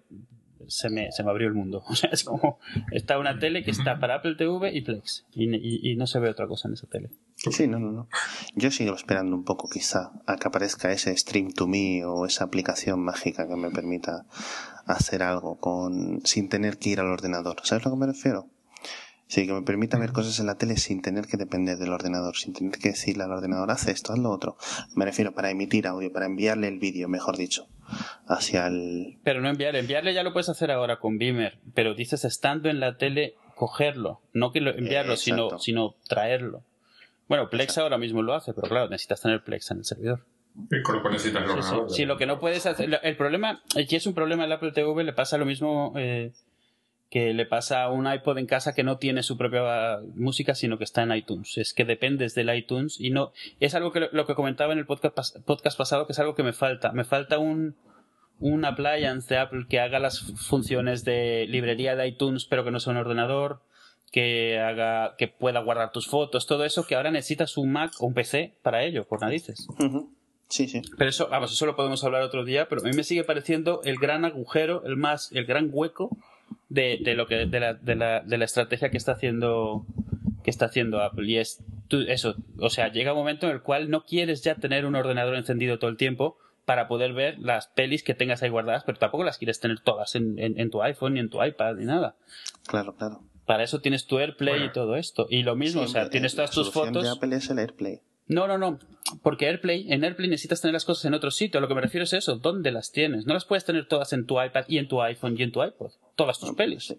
[0.68, 1.82] se me, se me abrió el mundo.
[1.88, 2.58] O sea, es como,
[2.92, 5.26] está una tele que está para Apple TV y Plex.
[5.32, 7.10] Y, y- y no se ve otra cosa en esa tele.
[7.36, 8.08] Sí, no, no, no.
[8.54, 12.44] Yo sigo esperando un poco, quizá, a que aparezca ese Stream to Me o esa
[12.44, 14.24] aplicación mágica que me permita
[14.86, 17.56] hacer algo con sin tener que ir al ordenador.
[17.64, 18.46] ¿Sabes a lo que me refiero?
[19.26, 22.36] Sí, que me permita ver cosas en la tele sin tener que depender del ordenador,
[22.36, 24.56] sin tener que decirle al ordenador, haz esto, haz lo otro.
[24.94, 27.66] Me refiero para emitir audio, para enviarle el vídeo, mejor dicho,
[28.26, 29.18] hacia el...
[29.24, 29.80] Pero no enviarle.
[29.80, 31.58] Enviarle ya lo puedes hacer ahora con Beamer.
[31.74, 34.20] Pero dices estando en la tele, cogerlo.
[34.32, 36.62] No que lo, enviarlo, Eh, sino, traerlo.
[37.28, 40.24] Bueno, Plex ahora mismo lo hace, pero claro, necesitas tener Plex en el servidor.
[40.70, 41.94] Y con lo necesitas Sí, sí.
[41.94, 43.00] Sí, lo que no puedes hacer.
[43.02, 46.32] El problema, y es un problema el Apple TV, le pasa lo mismo eh,
[47.10, 50.78] que le pasa a un iPod en casa que no tiene su propia música, sino
[50.78, 51.56] que está en iTunes.
[51.58, 53.32] Es que dependes del iTunes y no.
[53.60, 56.34] Es algo que lo, lo que comentaba en el podcast, podcast pasado, que es algo
[56.34, 56.92] que me falta.
[56.92, 57.76] Me falta un.
[58.40, 62.80] Un appliance de Apple que haga las funciones de librería de iTunes, pero que no
[62.80, 63.60] sea un ordenador,
[64.14, 68.06] que haga, que pueda guardar tus fotos, todo eso, que ahora necesitas un Mac o
[68.06, 69.66] un PC para ello, por narices.
[70.48, 70.82] Sí, sí.
[70.96, 73.80] Pero eso, vamos, eso lo podemos hablar otro día, pero a mí me sigue pareciendo
[73.82, 76.16] el gran agujero, el más, el gran hueco
[76.68, 79.84] de, de lo que, de la, de la, de la estrategia que está haciendo,
[80.42, 81.26] que está haciendo Apple.
[81.30, 84.54] Y es tú- eso, o sea, llega un momento en el cual no quieres ya
[84.56, 88.48] tener un ordenador encendido todo el tiempo para poder ver las pelis que tengas ahí
[88.48, 91.42] guardadas, pero tampoco las quieres tener todas en, en, en tu iPhone, ni en tu
[91.44, 92.16] iPad, ni nada.
[92.66, 93.20] Claro, claro.
[93.44, 94.66] Para eso tienes tu AirPlay Bueno.
[94.66, 95.26] y todo esto.
[95.28, 97.02] Y lo mismo, Sí, o sea, tienes eh, todas tus fotos.
[97.02, 98.00] de Apple es el AirPlay.
[98.26, 98.78] No, no, no.
[99.22, 101.60] Porque AirPlay, en AirPlay necesitas tener las cosas en otro sitio.
[101.60, 102.36] Lo que me refiero es eso.
[102.36, 103.26] ¿Dónde las tienes?
[103.26, 105.62] No las puedes tener todas en tu iPad y en tu iPhone y en tu
[105.62, 105.92] iPod.
[106.16, 106.94] Todas tus pelis.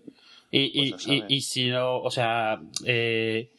[0.52, 3.50] Y, y, Pues y, y si no, o sea, eh,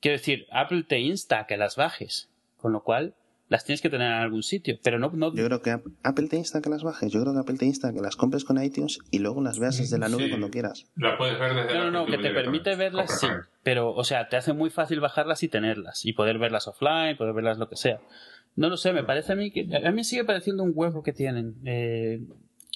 [0.00, 2.28] quiero decir, Apple te insta a que las bajes.
[2.56, 3.14] Con lo cual,
[3.48, 4.78] las tienes que tener en algún sitio.
[4.82, 7.10] Pero no, no Yo creo que Ap- Apple te insta que las bajes.
[7.12, 9.78] Yo creo que Apple te insta que las compres con iTunes y luego las veas
[9.78, 10.28] desde la nube Sí.
[10.28, 10.86] cuando quieras.
[10.96, 13.26] La puedes ver desde No, no, la no, que te permite verlas, sí.
[13.62, 16.04] Pero, o sea, te hace muy fácil bajarlas y tenerlas.
[16.04, 18.00] Y poder verlas offline, poder verlas lo que sea.
[18.56, 19.66] No lo sé, me parece a mí que.
[19.84, 21.54] A mí sigue pareciendo un huevo que tienen.
[21.64, 22.20] eh,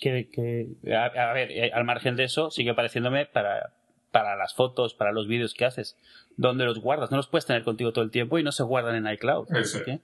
[0.00, 3.72] que, que a, a ver, eh, al margen de eso, sigue pareciéndome para,
[4.10, 5.96] para las fotos, para los vídeos que haces.
[6.36, 7.10] ¿Dónde los guardas?
[7.10, 9.46] No los puedes tener contigo todo el tiempo y no se guardan en iCloud.
[9.56, 9.82] Ese.
[9.84, 10.00] ¿Qué?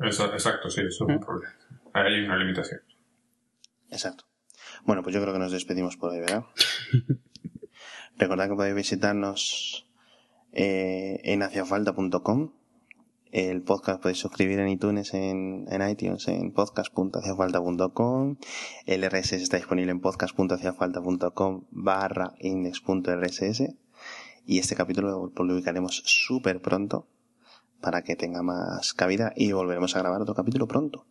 [0.00, 1.54] Exacto, sí, eso es un problema.
[1.92, 2.80] Ahí hay una limitación.
[3.90, 4.24] Exacto.
[4.84, 6.44] Bueno, pues yo creo que nos despedimos por hoy, ¿verdad?
[8.16, 9.86] Recordad que podéis visitarnos
[10.52, 12.52] eh, en haciafalta.com.
[13.30, 18.38] El podcast podéis suscribir en iTunes, en, en iTunes, en podcast.haciafalta.com.
[18.86, 23.62] El RSS está disponible en podcast.haciafalta.com barra index.rss.
[24.46, 27.06] Y este capítulo lo publicaremos súper pronto
[27.80, 31.06] para que tenga más cabida y volveremos a grabar otro capítulo pronto.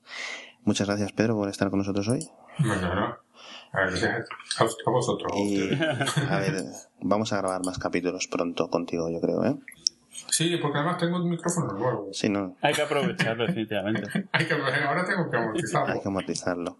[0.63, 2.29] Muchas gracias, Pedro, por estar con nosotros hoy.
[2.59, 3.17] Bueno, no.
[3.71, 4.25] A ver,
[4.57, 5.31] a, vosotros.
[5.31, 5.79] a Y,
[6.29, 6.63] a ver,
[7.01, 9.55] vamos a grabar más capítulos pronto contigo, yo creo, ¿eh?
[10.27, 12.09] Sí, porque además tengo un micrófono nuevo.
[12.11, 14.27] Sí, no, Hay que aprovecharlo, definitivamente.
[14.31, 15.93] Hay que, ahora tengo que amortizarlo.
[15.93, 16.77] hay que amortizarlo.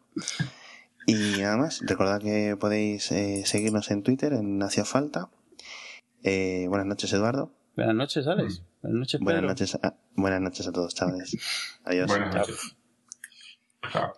[1.05, 5.29] Y nada más, recordad que podéis eh, seguirnos en Twitter, en Hacia Falta.
[6.23, 7.51] Eh, buenas noches, Eduardo.
[7.75, 8.63] Buenas noches, Alex.
[8.81, 11.37] Buenas noches, Buenas noches, a, buenas noches a todos, chavales.
[11.83, 12.07] Adiós.
[12.07, 12.75] Buenas noches.
[13.91, 14.13] Chao.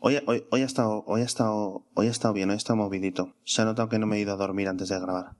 [0.00, 2.76] Hoy, hoy, hoy ha estado, hoy ha estado, hoy ha estado bien, hoy ha estado
[2.76, 3.34] movidito.
[3.44, 5.36] Se ha notado que no me he ido a dormir antes de grabar.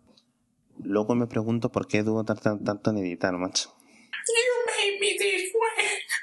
[0.78, 3.74] Luego me pregunto por qué tardar tanto en editar, macho.